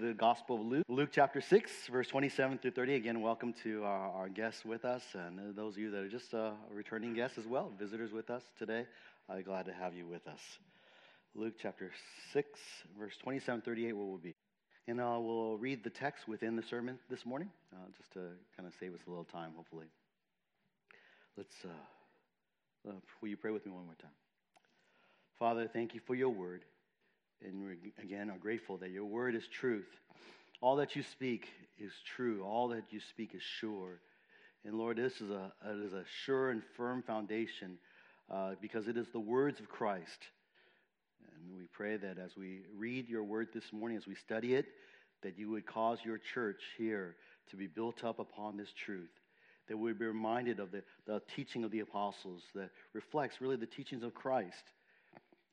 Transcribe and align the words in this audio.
the 0.00 0.12
Gospel 0.12 0.56
of 0.56 0.66
Luke, 0.66 0.84
Luke 0.88 1.10
chapter 1.12 1.40
6, 1.40 1.70
verse 1.86 2.08
27 2.08 2.58
through 2.58 2.72
30. 2.72 2.94
Again, 2.94 3.20
welcome 3.20 3.54
to 3.62 3.84
our, 3.84 4.10
our 4.10 4.28
guests 4.28 4.64
with 4.64 4.84
us, 4.84 5.02
and 5.14 5.54
those 5.54 5.74
of 5.74 5.78
you 5.78 5.90
that 5.92 6.00
are 6.00 6.08
just 6.08 6.34
uh, 6.34 6.50
returning 6.72 7.14
guests 7.14 7.38
as 7.38 7.46
well, 7.46 7.70
visitors 7.78 8.10
with 8.10 8.28
us 8.28 8.42
today. 8.58 8.86
I'm 9.28 9.42
glad 9.42 9.66
to 9.66 9.72
have 9.72 9.94
you 9.94 10.04
with 10.06 10.26
us. 10.26 10.40
Luke 11.36 11.54
chapter 11.60 11.92
6, 12.32 12.48
verse 12.98 13.16
27 13.22 13.62
38, 13.62 13.92
where 13.92 14.04
we'll 14.04 14.18
be. 14.18 14.34
And 14.88 15.00
uh, 15.00 15.16
we'll 15.20 15.58
read 15.58 15.84
the 15.84 15.90
text 15.90 16.26
within 16.26 16.56
the 16.56 16.62
sermon 16.62 16.98
this 17.08 17.24
morning, 17.24 17.50
uh, 17.72 17.86
just 17.96 18.12
to 18.14 18.20
kind 18.56 18.66
of 18.66 18.72
save 18.80 18.94
us 18.94 19.00
a 19.06 19.10
little 19.10 19.24
time, 19.24 19.52
hopefully. 19.54 19.86
Let's, 21.36 21.54
uh, 21.64 22.88
uh, 22.88 22.92
will 23.20 23.28
you 23.28 23.36
pray 23.36 23.52
with 23.52 23.64
me 23.64 23.72
one 23.72 23.84
more 23.84 23.94
time? 24.00 24.10
Father, 25.38 25.68
thank 25.72 25.94
you 25.94 26.00
for 26.04 26.16
your 26.16 26.30
word. 26.30 26.64
And 27.44 27.76
again 28.02 28.30
are 28.30 28.38
grateful 28.38 28.78
that 28.78 28.90
your 28.90 29.04
word 29.04 29.34
is 29.34 29.46
truth. 29.48 29.88
All 30.60 30.76
that 30.76 30.96
you 30.96 31.02
speak 31.02 31.48
is 31.78 31.92
true. 32.16 32.42
All 32.42 32.68
that 32.68 32.84
you 32.90 33.00
speak 33.10 33.34
is 33.34 33.42
sure. 33.60 34.00
And 34.64 34.76
Lord, 34.76 34.96
this 34.96 35.20
is 35.20 35.30
a, 35.30 35.52
it 35.66 35.84
is 35.84 35.92
a 35.92 36.04
sure 36.24 36.50
and 36.50 36.62
firm 36.76 37.02
foundation 37.02 37.76
uh, 38.30 38.52
because 38.62 38.88
it 38.88 38.96
is 38.96 39.06
the 39.12 39.20
words 39.20 39.60
of 39.60 39.68
Christ. 39.68 40.18
And 41.34 41.58
we 41.58 41.66
pray 41.70 41.98
that 41.98 42.18
as 42.18 42.30
we 42.36 42.60
read 42.74 43.08
your 43.08 43.24
word 43.24 43.48
this 43.52 43.72
morning, 43.72 43.98
as 43.98 44.06
we 44.06 44.14
study 44.14 44.54
it, 44.54 44.66
that 45.22 45.38
you 45.38 45.50
would 45.50 45.66
cause 45.66 45.98
your 46.02 46.18
church 46.32 46.62
here 46.78 47.16
to 47.50 47.56
be 47.56 47.66
built 47.66 48.04
up 48.04 48.18
upon 48.18 48.56
this 48.56 48.72
truth. 48.86 49.10
That 49.68 49.76
we 49.76 49.90
would 49.90 49.98
be 49.98 50.06
reminded 50.06 50.60
of 50.60 50.70
the, 50.70 50.82
the 51.06 51.20
teaching 51.34 51.64
of 51.64 51.70
the 51.70 51.80
apostles 51.80 52.42
that 52.54 52.70
reflects 52.94 53.40
really 53.40 53.56
the 53.56 53.66
teachings 53.66 54.02
of 54.02 54.14
Christ 54.14 54.64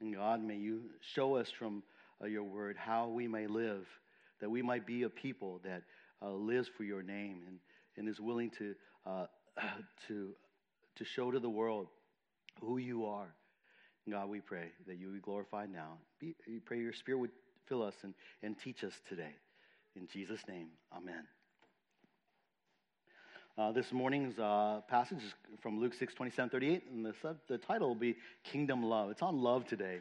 and 0.02 0.16
God, 0.16 0.44
may 0.44 0.58
you 0.58 0.82
show 1.14 1.36
us 1.36 1.48
from 1.58 1.84
uh, 2.22 2.28
your 2.28 2.44
word 2.44 2.76
how 2.78 3.08
we 3.08 3.28
may 3.28 3.48
live, 3.48 3.86
that 4.40 4.50
we 4.50 4.62
might 4.62 4.86
be 4.86 5.04
a 5.04 5.10
people 5.10 5.62
that 5.64 5.84
uh, 6.22 6.32
lives 6.32 6.70
for 6.76 6.84
your 6.84 7.04
name 7.04 7.42
and, 7.48 7.60
and 7.98 8.10
is 8.10 8.20
willing 8.20 8.52
to, 8.58 8.76
uh, 9.06 9.26
to, 10.08 10.32
to 10.96 11.06
show 11.06 11.32
to 11.32 11.40
the 11.40 11.50
world 11.50 11.88
who 12.60 12.78
you 12.78 13.06
are. 13.06 13.34
God, 14.10 14.30
we 14.30 14.42
pray 14.42 14.72
that 14.88 14.98
you 14.98 15.12
be 15.12 15.20
glorified 15.20 15.72
now. 15.72 15.98
Be, 16.20 16.36
we 16.48 16.60
pray 16.60 16.80
your 16.80 16.94
spirit 16.94 17.20
would 17.20 17.32
fill 17.68 17.84
us 17.84 17.94
and, 18.04 18.14
and 18.42 18.58
teach 18.58 18.84
us 18.84 18.94
today. 19.08 19.36
In 19.96 20.08
Jesus' 20.12 20.42
name, 20.48 20.68
amen. 20.96 21.24
Uh, 23.58 23.70
this 23.70 23.92
morning's 23.92 24.40
uh, 24.40 24.80
passage 24.88 25.18
is 25.18 25.34
from 25.60 25.78
Luke 25.78 25.94
6, 25.94 26.14
27, 26.14 26.50
38, 26.50 26.84
and 26.90 27.06
the, 27.06 27.14
sub, 27.22 27.38
the 27.50 27.58
title 27.58 27.90
will 27.90 27.96
be 27.96 28.16
Kingdom 28.46 28.82
Love. 28.82 29.12
It's 29.12 29.22
on 29.22 29.42
love 29.42 29.68
today. 29.68 30.00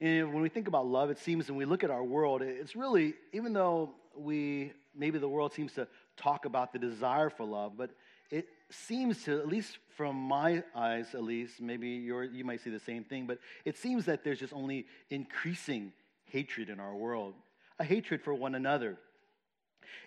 And 0.00 0.32
when 0.32 0.42
we 0.42 0.48
think 0.48 0.66
about 0.66 0.86
love, 0.86 1.10
it 1.10 1.18
seems, 1.18 1.48
and 1.48 1.58
we 1.58 1.66
look 1.66 1.84
at 1.84 1.90
our 1.90 2.02
world, 2.02 2.40
it's 2.40 2.74
really, 2.74 3.12
even 3.34 3.52
though 3.52 3.90
we, 4.16 4.72
maybe 4.96 5.18
the 5.18 5.28
world 5.28 5.52
seems 5.52 5.74
to 5.74 5.86
talk 6.16 6.46
about 6.46 6.72
the 6.72 6.78
desire 6.78 7.28
for 7.28 7.44
love, 7.44 7.72
but 7.76 7.90
it 8.30 8.48
seems 8.70 9.24
to, 9.24 9.38
at 9.38 9.46
least 9.46 9.76
from 9.94 10.16
my 10.16 10.62
eyes, 10.74 11.14
at 11.14 11.22
least, 11.22 11.60
maybe 11.60 11.88
you 11.88 12.44
might 12.44 12.62
see 12.62 12.70
the 12.70 12.80
same 12.80 13.04
thing, 13.04 13.26
but 13.26 13.38
it 13.66 13.76
seems 13.76 14.06
that 14.06 14.24
there's 14.24 14.38
just 14.38 14.54
only 14.54 14.86
increasing 15.10 15.92
hatred 16.24 16.70
in 16.70 16.80
our 16.80 16.94
world, 16.94 17.34
a 17.78 17.84
hatred 17.84 18.22
for 18.22 18.32
one 18.32 18.54
another. 18.54 18.96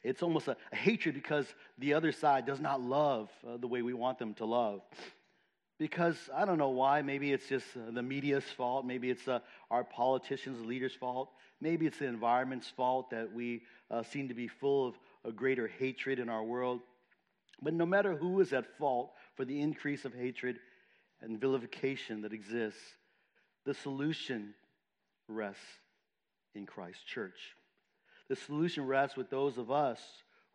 It's 0.04 0.24
almost 0.24 0.48
a, 0.48 0.58
a 0.72 0.76
hatred 0.76 1.16
because 1.16 1.46
the 1.78 1.94
other 1.94 2.12
side 2.12 2.46
does 2.46 2.60
not 2.60 2.82
love 2.82 3.30
uh, 3.48 3.58
the 3.58 3.68
way 3.68 3.82
we 3.82 3.94
want 3.94 4.20
them 4.20 4.34
to 4.36 4.46
love. 4.46 4.82
Because 5.78 6.18
I 6.36 6.46
don't 6.46 6.58
know 6.58 6.70
why. 6.70 7.02
Maybe 7.02 7.34
it's 7.34 7.48
just 7.48 7.66
uh, 7.76 7.92
the 7.92 8.04
media's 8.04 8.44
fault. 8.44 8.86
Maybe 8.86 9.10
it's 9.10 9.28
uh, 9.28 9.40
our 9.72 9.84
politicians, 9.84 10.64
leaders' 10.66 10.94
fault. 10.94 11.32
Maybe 11.60 11.88
it's 11.88 11.98
the 11.98 12.06
environment's 12.06 12.70
fault 12.70 13.10
that 13.12 13.34
we 13.34 13.64
uh, 13.90 14.04
seem 14.04 14.28
to 14.28 14.34
be 14.34 14.48
full 14.48 14.88
of 14.90 14.96
a 15.26 15.32
greater 15.32 15.68
hatred 15.68 16.20
in 16.20 16.30
our 16.30 16.44
world. 16.44 16.82
But 17.62 17.74
no 17.74 17.86
matter 17.86 18.16
who 18.16 18.40
is 18.42 18.54
at 18.54 18.78
fault 18.78 19.14
for 19.36 19.46
the 19.46 19.60
increase 19.62 20.06
of 20.06 20.14
hatred 20.14 20.60
and 21.22 21.40
vilification 21.40 22.22
that 22.22 22.34
exists, 22.34 22.82
the 23.66 23.74
solution 23.74 24.54
rests 25.28 25.62
in 26.56 26.66
Christ's 26.66 27.04
church. 27.04 27.56
The 28.32 28.38
solution 28.38 28.88
rests 28.88 29.18
with 29.18 29.30
those 29.30 29.58
of 29.58 29.72
us 29.72 30.00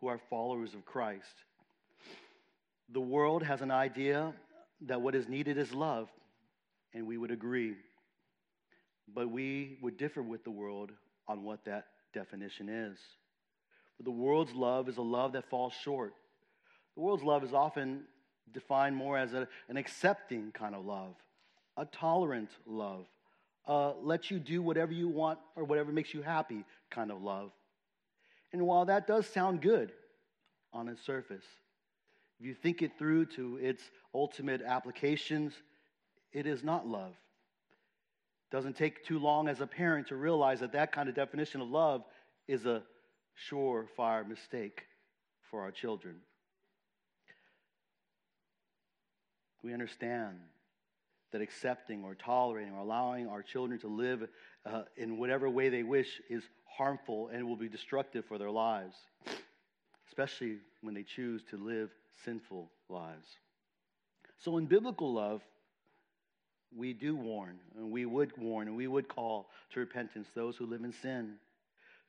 who 0.00 0.06
are 0.06 0.19
followers 0.31 0.72
of 0.72 0.87
Christ. 0.87 1.34
The 2.88 3.03
world 3.03 3.42
has 3.42 3.60
an 3.60 3.70
idea 3.70 4.32
that 4.87 5.03
what 5.03 5.14
is 5.14 5.28
needed 5.28 5.59
is 5.59 5.75
love, 5.75 6.09
and 6.94 7.06
we 7.06 7.19
would 7.19 7.31
agree. 7.31 7.75
But 9.15 9.31
we 9.31 9.76
would 9.82 9.98
differ 9.98 10.22
with 10.22 10.42
the 10.42 10.50
world 10.50 10.91
on 11.28 11.44
what 11.44 11.66
that 11.66 11.88
definition 12.15 12.70
is. 12.70 12.97
For 13.98 14.04
the 14.04 14.10
world's 14.10 14.54
love 14.54 14.88
is 14.88 14.97
a 14.97 15.03
love 15.03 15.32
that 15.34 15.50
falls 15.50 15.75
short. 15.75 16.15
The 16.94 17.03
world's 17.03 17.25
love 17.25 17.44
is 17.44 17.53
often 17.53 18.04
defined 18.54 18.97
more 18.97 19.19
as 19.19 19.34
a, 19.34 19.47
an 19.69 19.76
accepting 19.76 20.50
kind 20.53 20.75
of 20.75 20.86
love, 20.86 21.15
a 21.76 21.84
tolerant 21.84 22.48
love, 22.65 23.04
a 23.66 23.92
let 24.00 24.31
you 24.31 24.38
do 24.38 24.62
whatever 24.62 24.94
you 24.94 25.09
want 25.09 25.38
or 25.56 25.65
whatever 25.65 25.92
makes 25.92 26.15
you 26.15 26.22
happy 26.22 26.65
kind 26.88 27.10
of 27.10 27.22
love. 27.22 27.50
And 28.56 28.67
while 28.67 28.87
that 28.87 29.06
does 29.06 29.27
sound 29.27 29.61
good 29.61 29.93
on 30.72 30.89
its 30.89 31.05
surface, 31.05 31.44
if 32.41 32.47
you 32.47 32.55
think 32.55 32.81
it 32.81 32.93
through 32.99 33.27
to 33.37 33.59
its 33.59 33.83
ultimate 34.15 34.62
applications, 34.62 35.53
it 36.33 36.47
is 36.47 36.65
not 36.65 36.89
love. 36.89 37.11
It 37.11 38.56
doesn't 38.56 38.75
take 38.75 39.05
too 39.05 39.19
long 39.19 39.49
as 39.49 39.61
a 39.61 39.66
parent 39.66 40.06
to 40.06 40.16
realize 40.16 40.61
that 40.61 40.72
that 40.72 40.91
kind 40.91 41.06
of 41.11 41.15
definition 41.15 41.61
of 41.61 41.69
love 41.69 42.03
is 42.49 42.65
a 42.65 42.83
surefire 43.50 44.27
mistake 44.27 44.84
for 45.50 45.61
our 45.61 45.71
children. 45.71 46.16
We 49.62 49.75
understand 49.75 50.39
that 51.33 51.43
accepting 51.43 52.05
or 52.05 52.15
tolerating 52.15 52.72
or 52.72 52.78
allowing 52.78 53.28
our 53.28 53.43
children 53.43 53.78
to 53.81 53.89
live 53.89 54.27
uh, 54.65 54.84
in 54.97 55.19
whatever 55.19 55.50
way 55.50 55.69
they 55.69 55.83
wish 55.83 56.22
is 56.31 56.43
harmful 56.76 57.31
and 57.32 57.47
will 57.47 57.56
be 57.56 57.69
destructive 57.69 58.25
for 58.26 58.38
their 58.38 58.50
lives, 58.50 58.97
especially 60.09 60.59
when 60.82 60.94
they 60.94 61.03
choose 61.03 61.42
to 61.50 61.56
live 61.56 61.91
sinful 62.25 62.70
lives. 62.88 63.26
So, 64.38 64.59
in 64.59 64.66
biblical 64.66 65.12
love, 65.12 65.42
we 66.75 66.92
do 66.92 67.16
warn, 67.16 67.59
and 67.76 67.91
we 67.91 68.04
would 68.04 68.36
warn, 68.36 68.69
and 68.69 68.76
we 68.76 68.86
would 68.86 69.09
call 69.09 69.48
to 69.72 69.81
repentance 69.81 70.28
those 70.34 70.56
who 70.56 70.66
live 70.66 70.84
in 70.84 70.92
sin. 70.92 71.34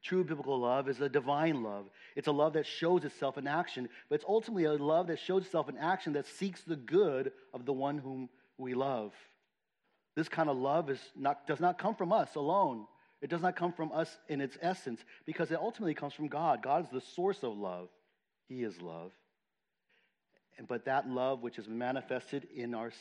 True 0.03 0.23
biblical 0.23 0.59
love 0.59 0.89
is 0.89 1.01
a 1.01 1.09
divine 1.09 1.63
love. 1.63 1.89
It's 2.15 2.27
a 2.27 2.31
love 2.31 2.53
that 2.53 2.65
shows 2.65 3.03
itself 3.03 3.37
in 3.37 3.47
action, 3.47 3.89
but 4.09 4.15
it's 4.15 4.25
ultimately 4.27 4.65
a 4.65 4.73
love 4.73 5.07
that 5.07 5.19
shows 5.19 5.45
itself 5.45 5.69
in 5.69 5.77
action 5.77 6.13
that 6.13 6.27
seeks 6.27 6.61
the 6.61 6.75
good 6.75 7.31
of 7.53 7.65
the 7.65 7.73
one 7.73 7.97
whom 7.97 8.29
we 8.57 8.73
love. 8.73 9.13
This 10.15 10.29
kind 10.29 10.49
of 10.49 10.57
love 10.57 10.89
is 10.89 10.99
not, 11.15 11.47
does 11.47 11.59
not 11.59 11.77
come 11.77 11.95
from 11.95 12.11
us 12.11 12.35
alone. 12.35 12.85
It 13.21 13.29
does 13.29 13.41
not 13.41 13.55
come 13.55 13.73
from 13.73 13.91
us 13.91 14.15
in 14.29 14.41
its 14.41 14.57
essence 14.61 15.03
because 15.25 15.51
it 15.51 15.57
ultimately 15.59 15.95
comes 15.95 16.13
from 16.13 16.27
God. 16.27 16.61
God 16.61 16.83
is 16.83 16.89
the 16.91 17.01
source 17.01 17.43
of 17.43 17.57
love, 17.57 17.89
He 18.47 18.63
is 18.63 18.79
love. 18.81 19.11
But 20.67 20.85
that 20.85 21.07
love, 21.07 21.43
which 21.43 21.59
is 21.59 21.67
manifested 21.67 22.47
in, 22.55 22.73
our, 22.73 22.91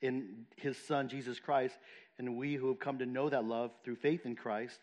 in 0.00 0.46
His 0.56 0.76
Son, 0.76 1.08
Jesus 1.08 1.38
Christ, 1.38 1.76
and 2.18 2.36
we 2.36 2.54
who 2.54 2.68
have 2.68 2.80
come 2.80 2.98
to 2.98 3.06
know 3.06 3.28
that 3.28 3.44
love 3.44 3.70
through 3.84 3.96
faith 3.96 4.26
in 4.26 4.34
Christ, 4.34 4.78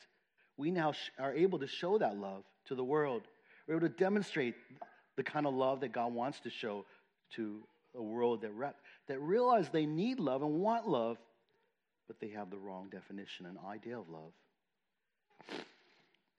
we 0.56 0.72
now 0.72 0.94
are 1.18 1.34
able 1.34 1.60
to 1.60 1.68
show 1.68 1.98
that 1.98 2.18
love 2.18 2.44
to 2.68 2.76
the 2.76 2.84
world. 2.84 3.24
We're 3.68 3.78
able 3.78 3.88
to 3.88 3.94
demonstrate 3.94 4.56
the 5.18 5.24
kind 5.24 5.46
of 5.46 5.54
love 5.54 5.82
that 5.82 5.92
God 5.92 6.14
wants 6.14 6.40
to 6.42 6.50
show 6.50 6.86
to 7.36 7.62
a 7.96 8.02
world 8.02 8.42
that, 8.42 8.52
re- 8.52 8.72
that 9.08 9.20
realize 9.20 9.70
they 9.70 9.86
need 9.86 10.20
love 10.20 10.42
and 10.42 10.60
want 10.60 10.88
love, 10.88 11.18
but 12.08 12.20
they 12.20 12.30
have 12.30 12.50
the 12.50 12.58
wrong 12.58 12.90
definition 12.90 13.46
and 13.46 13.58
idea 13.68 13.98
of 13.98 14.10
love. 14.10 14.32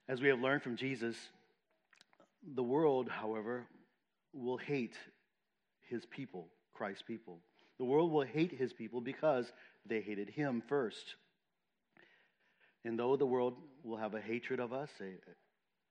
As 0.07 0.21
we 0.21 0.27
have 0.29 0.41
learned 0.41 0.61
from 0.61 0.75
Jesus, 0.75 1.15
the 2.55 2.63
world, 2.63 3.09
however, 3.09 3.65
will 4.33 4.57
hate 4.57 4.95
his 5.87 6.05
people, 6.05 6.47
Christ's 6.73 7.03
people. 7.03 7.39
The 7.77 7.85
world 7.85 8.11
will 8.11 8.23
hate 8.25 8.51
his 8.51 8.73
people 8.73 9.01
because 9.01 9.51
they 9.85 10.01
hated 10.01 10.29
him 10.29 10.61
first. 10.67 11.15
And 12.83 12.97
though 12.97 13.15
the 13.15 13.25
world 13.25 13.55
will 13.83 13.97
have 13.97 14.15
a 14.15 14.21
hatred 14.21 14.59
of 14.59 14.73
us, 14.73 14.89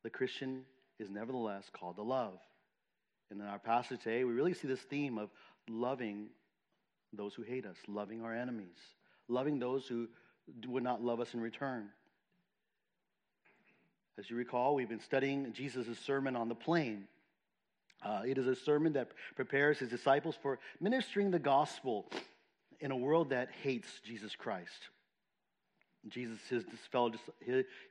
the 0.02 0.10
Christian 0.10 0.62
is 0.98 1.08
nevertheless 1.10 1.64
called 1.72 1.96
to 1.96 2.02
love. 2.02 2.38
And 3.30 3.40
in 3.40 3.46
our 3.46 3.58
passage 3.58 4.02
today, 4.02 4.24
we 4.24 4.32
really 4.32 4.54
see 4.54 4.68
this 4.68 4.80
theme 4.80 5.18
of 5.18 5.30
loving 5.68 6.28
those 7.12 7.34
who 7.34 7.42
hate 7.42 7.64
us, 7.64 7.76
loving 7.86 8.22
our 8.22 8.34
enemies, 8.34 8.76
loving 9.28 9.58
those 9.58 9.86
who 9.86 10.08
would 10.66 10.82
not 10.82 11.02
love 11.02 11.20
us 11.20 11.32
in 11.34 11.40
return. 11.40 11.88
As 14.18 14.28
you 14.28 14.36
recall, 14.36 14.74
we've 14.74 14.88
been 14.88 15.00
studying 15.00 15.52
Jesus' 15.52 15.98
sermon 15.98 16.36
on 16.36 16.48
the 16.48 16.54
plain. 16.54 17.06
Uh, 18.02 18.22
it 18.26 18.38
is 18.38 18.46
a 18.46 18.56
sermon 18.56 18.94
that 18.94 19.08
prepares 19.36 19.78
his 19.78 19.88
disciples 19.88 20.36
for 20.40 20.58
ministering 20.80 21.30
the 21.30 21.38
gospel 21.38 22.06
in 22.80 22.90
a 22.90 22.96
world 22.96 23.30
that 23.30 23.48
hates 23.62 23.88
Jesus 24.04 24.34
Christ. 24.34 24.88
Jesus, 26.08 26.38
his 26.48 26.64
fellow, 26.90 27.12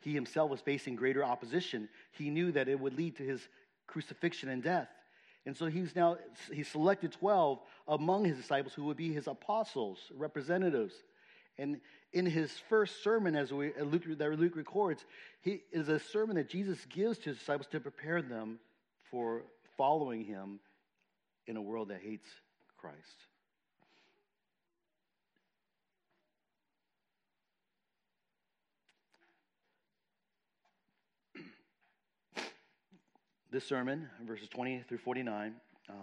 he 0.01 0.13
himself 0.13 0.49
was 0.49 0.61
facing 0.61 0.95
greater 0.95 1.23
opposition. 1.23 1.87
He 2.11 2.31
knew 2.31 2.51
that 2.51 2.67
it 2.67 2.79
would 2.79 2.95
lead 2.95 3.17
to 3.17 3.23
his 3.23 3.47
crucifixion 3.85 4.49
and 4.49 4.63
death. 4.63 4.89
And 5.45 5.55
so 5.55 5.67
he's 5.67 5.95
now, 5.95 6.17
he 6.51 6.63
selected 6.63 7.11
12 7.13 7.59
among 7.87 8.25
his 8.25 8.37
disciples 8.37 8.73
who 8.73 8.85
would 8.85 8.97
be 8.97 9.13
his 9.13 9.27
apostles, 9.27 9.99
representatives. 10.15 10.93
And 11.59 11.81
in 12.13 12.25
his 12.25 12.51
first 12.69 13.03
sermon, 13.03 13.35
as 13.35 13.51
we, 13.51 13.73
Luke, 13.79 14.05
that 14.17 14.39
Luke 14.39 14.55
records, 14.55 15.03
he 15.41 15.61
is 15.73 15.89
a 15.89 15.99
sermon 15.99 16.37
that 16.37 16.49
Jesus 16.49 16.79
gives 16.85 17.17
to 17.19 17.31
his 17.31 17.37
disciples 17.37 17.67
to 17.71 17.81
prepare 17.81 18.21
them 18.21 18.59
for 19.11 19.43
following 19.77 20.23
him 20.23 20.61
in 21.47 21.57
a 21.57 21.61
world 21.61 21.89
that 21.89 21.99
hates 22.01 22.29
Christ. 22.77 22.97
This 33.51 33.65
sermon, 33.65 34.07
verses 34.25 34.47
20 34.47 34.85
through 34.87 34.99
49, 34.99 35.55
uh, 35.89 35.93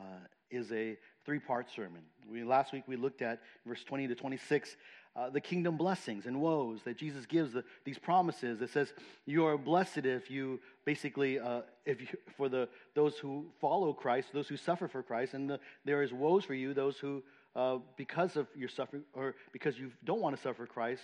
is 0.51 0.71
a 0.73 0.97
three 1.25 1.39
part 1.39 1.71
sermon. 1.71 2.03
We, 2.31 2.45
last 2.45 2.73
week 2.73 2.85
we 2.87 2.97
looked 2.97 3.23
at 3.23 3.41
verse 3.67 3.83
20 3.85 4.09
to 4.09 4.15
26, 4.15 4.77
uh, 5.17 5.31
the 5.31 5.41
kingdom 5.41 5.77
blessings 5.77 6.27
and 6.27 6.41
woes 6.41 6.81
that 6.85 6.99
Jesus 6.99 7.25
gives, 7.25 7.55
the, 7.55 7.65
these 7.85 7.99
promises 7.99 8.59
that 8.59 8.71
says, 8.71 8.93
You 9.25 9.47
are 9.47 9.57
blessed 9.57 10.05
if 10.05 10.31
you 10.31 10.61
basically, 10.85 11.39
uh, 11.39 11.63
if 11.87 12.03
you, 12.03 12.07
for 12.37 12.49
the, 12.49 12.69
those 12.95 13.17
who 13.17 13.47
follow 13.61 13.93
Christ, 13.93 14.29
those 14.35 14.49
who 14.49 14.57
suffer 14.57 14.89
for 14.89 15.03
Christ, 15.03 15.33
and 15.35 15.49
the, 15.49 15.61
there 15.85 16.03
is 16.03 16.13
woes 16.13 16.45
for 16.45 16.55
you, 16.55 16.75
those 16.75 16.99
who, 16.99 17.23
uh, 17.55 17.79
because 17.97 18.37
of 18.37 18.47
your 18.55 18.69
suffering, 18.69 19.05
or 19.15 19.35
because 19.53 19.79
you 19.79 19.91
don't 20.05 20.21
want 20.21 20.37
to 20.37 20.43
suffer 20.43 20.67
Christ, 20.67 21.03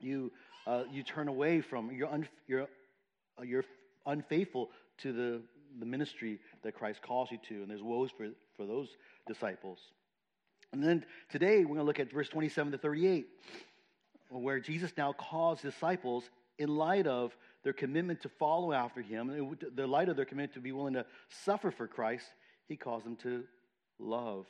you, 0.00 0.32
uh, 0.66 0.84
you 0.90 1.04
turn 1.04 1.28
away 1.28 1.60
from, 1.60 1.92
you're, 1.92 2.08
un, 2.08 2.28
you're, 2.48 2.62
uh, 2.62 3.42
you're 3.44 3.64
unfaithful 4.06 4.70
to 4.98 5.12
the, 5.12 5.40
the 5.78 5.86
ministry 5.86 6.40
that 6.64 6.74
Christ 6.74 7.00
calls 7.00 7.30
you 7.30 7.38
to. 7.48 7.62
And 7.62 7.70
there's 7.70 7.82
woes 7.82 8.10
for, 8.10 8.26
for 8.56 8.66
those 8.66 8.88
disciples. 9.28 9.78
And 10.72 10.82
then 10.82 11.04
today 11.30 11.58
we're 11.58 11.74
going 11.74 11.78
to 11.78 11.84
look 11.84 12.00
at 12.00 12.12
verse 12.12 12.28
27 12.28 12.72
to 12.72 12.78
38, 12.78 13.26
where 14.30 14.60
Jesus 14.60 14.92
now 14.96 15.12
calls 15.12 15.60
disciples 15.60 16.30
in 16.58 16.68
light 16.68 17.06
of 17.06 17.36
their 17.64 17.72
commitment 17.72 18.22
to 18.22 18.28
follow 18.28 18.72
after 18.72 19.02
him, 19.02 19.30
in 19.30 19.56
the 19.74 19.86
light 19.86 20.08
of 20.08 20.16
their 20.16 20.24
commitment 20.24 20.54
to 20.54 20.60
be 20.60 20.72
willing 20.72 20.94
to 20.94 21.04
suffer 21.44 21.70
for 21.70 21.86
Christ, 21.86 22.26
he 22.68 22.76
calls 22.76 23.02
them 23.02 23.16
to 23.16 23.44
love, 23.98 24.46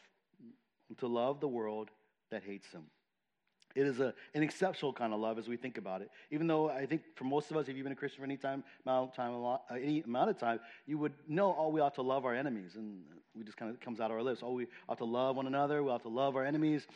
to 0.99 1.06
love 1.06 1.40
the 1.40 1.49
world 1.49 1.90
that 2.31 2.43
hates 2.43 2.70
them. 2.70 2.84
It 3.75 3.87
is 3.87 4.00
a, 4.00 4.12
an 4.34 4.43
exceptional 4.43 4.93
kind 4.93 5.14
of 5.14 5.20
love 5.20 5.38
as 5.38 5.46
we 5.46 5.56
think 5.56 5.78
about 5.78 6.02
it. 6.02 6.11
Even 6.31 6.46
though 6.46 6.69
I 6.69 6.87
think 6.87 7.02
for 7.14 7.25
most 7.25 7.50
of 7.50 7.56
us, 7.56 7.69
if 7.69 7.76
you've 7.76 7.84
been 7.84 7.93
a 7.93 7.96
Christian 7.96 8.19
for 8.19 8.25
any 8.25 8.37
time, 8.37 8.64
amount 8.84 9.11
of 9.11 9.17
time, 9.17 9.32
lot, 9.34 9.62
uh, 9.70 9.75
any 9.75 10.00
amount 10.00 10.31
of 10.31 10.38
time, 10.38 10.58
you 10.87 10.99
would 10.99 11.12
know, 11.28 11.55
oh, 11.56 11.69
we 11.69 11.81
ought 11.81 11.94
to 11.94 12.02
love 12.02 12.25
our 12.25 12.34
enemies. 12.34 12.72
And 12.75 13.02
we 13.37 13.44
just 13.44 13.56
kind 13.56 13.70
of 13.70 13.81
comes 13.81 14.00
out 14.00 14.11
of 14.11 14.17
our 14.17 14.22
lips. 14.22 14.40
Oh, 14.43 14.52
we 14.52 14.67
ought 14.88 14.99
to 14.99 15.05
love 15.05 15.37
one 15.37 15.46
another. 15.46 15.82
We 15.84 15.90
ought 15.90 16.02
to 16.02 16.08
love 16.08 16.34
our 16.34 16.44
enemies. 16.44 16.87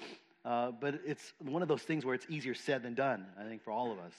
Uh, 0.44 0.72
but 0.72 1.00
it's 1.06 1.32
one 1.38 1.62
of 1.62 1.68
those 1.68 1.82
things 1.82 2.04
where 2.04 2.14
it's 2.14 2.26
easier 2.28 2.54
said 2.54 2.82
than 2.82 2.94
done, 2.94 3.24
I 3.38 3.44
think, 3.44 3.62
for 3.62 3.70
all 3.70 3.92
of 3.92 3.98
us. 3.98 4.12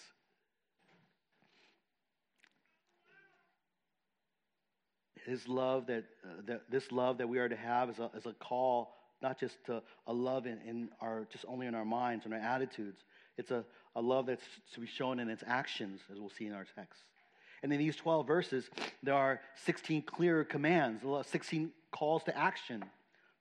His 5.26 5.48
love 5.48 5.88
that, 5.88 6.06
uh, 6.24 6.42
that 6.46 6.72
this 6.72 6.92
love 6.92 7.18
that 7.18 7.28
we 7.28 7.40
are 7.40 7.50
to 7.50 7.56
have 7.56 7.90
is 7.90 8.00
a, 8.00 8.12
is 8.16 8.26
a 8.26 8.34
call 8.34 8.96
not 9.22 9.40
just 9.40 9.58
a, 9.70 10.14
love 10.14 10.46
in, 10.46 10.60
in, 10.68 10.90
our, 11.02 11.28
just 11.32 11.46
only 11.48 11.68
in 11.68 11.76
our 11.76 11.86
minds 11.86 12.26
and 12.26 12.34
our 12.34 12.40
attitudes. 12.40 13.02
It's 13.38 13.52
a, 13.52 13.64
a 13.96 14.02
love 14.02 14.28
that's 14.28 14.44
to 14.74 14.80
be 14.80 14.88
shown 14.88 15.20
in 15.20 15.30
its 15.30 15.44
actions, 15.46 16.02
as 16.12 16.20
we'll 16.20 16.30
see 16.30 16.46
in 16.46 16.54
our 16.54 16.66
text. 16.76 17.02
And 17.64 17.72
in 17.74 17.80
these 17.80 17.96
12 17.96 18.28
verses, 18.28 18.70
there 19.02 19.16
are 19.16 19.42
16 19.66 20.04
clear 20.04 20.44
commands, 20.44 21.04
16 21.28 21.72
calls 21.92 22.24
to 22.26 22.38
action. 22.38 22.84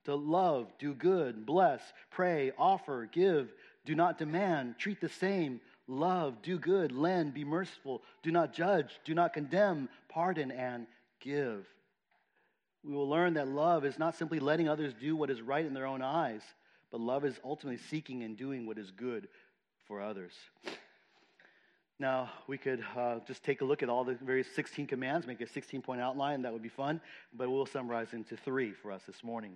To 0.07 0.15
love, 0.15 0.69
do 0.79 0.95
good, 0.95 1.47
bless, 1.47 1.81
pray, 2.11 2.53
offer, 2.59 3.09
give, 3.11 3.53
do 3.87 3.95
not 3.95 4.19
demand, 4.19 4.77
treat 4.79 5.01
the 5.01 5.09
same, 5.09 5.61
love, 5.87 6.43
do 6.43 6.59
good, 6.59 6.93
lend, 6.93 7.35
be 7.35 7.45
merciful, 7.45 8.03
do 8.23 8.31
not 8.31 8.53
judge, 8.53 9.01
do 9.05 9.15
not 9.15 9.33
condemn, 9.33 9.89
pardon, 10.09 10.51
and 10.51 10.87
give 11.21 11.67
we 12.85 12.95
will 12.95 13.09
learn 13.09 13.35
that 13.35 13.49
love 13.49 13.85
is 13.85 13.99
not 13.99 14.15
simply 14.17 14.39
letting 14.39 14.69
others 14.69 14.93
do 15.01 15.17
what 15.17 15.31
is 15.31 15.41
right 15.41 15.65
in 15.65 15.73
their 15.73 15.87
own 15.87 16.03
eyes, 16.03 16.43
but 16.91 17.01
love 17.01 17.25
is 17.25 17.35
ultimately 17.43 17.81
seeking 17.89 18.23
and 18.23 18.37
doing 18.37 18.67
what 18.67 18.79
is 18.79 18.91
good 18.91 19.29
for 19.87 20.03
others. 20.03 20.33
Now, 21.99 22.31
we 22.47 22.59
could 22.59 22.85
uh, 22.97 23.21
just 23.27 23.43
take 23.45 23.61
a 23.61 23.65
look 23.65 23.83
at 23.83 23.89
all 23.89 24.05
the 24.05 24.15
various 24.15 24.49
16 24.55 24.87
commands, 24.87 25.27
make 25.27 25.41
a 25.41 25.49
16 25.49 25.81
point 25.81 26.01
outline. 26.01 26.43
That 26.43 26.53
would 26.53 26.63
be 26.63 26.69
fun, 26.69 27.01
but 27.33 27.51
we'll 27.51 27.67
summarize 27.67 28.13
into 28.13 28.37
three 28.37 28.73
for 28.73 28.93
us 28.93 29.03
this 29.07 29.23
morning. 29.23 29.55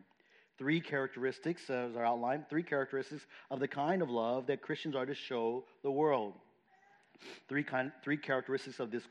Three 0.57 0.81
characteristics, 0.81 1.69
as 1.69 1.97
our 1.97 2.05
outline, 2.05 2.45
three 2.49 2.63
characteristics 2.63 3.27
of 3.51 3.61
the 3.61 3.69
kind 3.69 4.03
of 4.03 4.09
love 4.09 4.47
that 4.47 4.63
Christians 4.63 4.97
are 4.97 5.07
to 5.07 5.15
show 5.15 5.65
the 5.83 5.91
world. 5.91 6.35
Three, 7.49 7.65
kind, 7.65 7.93
three 8.03 8.17
characteristics 8.17 8.81
of 8.81 8.91
this 8.91 9.03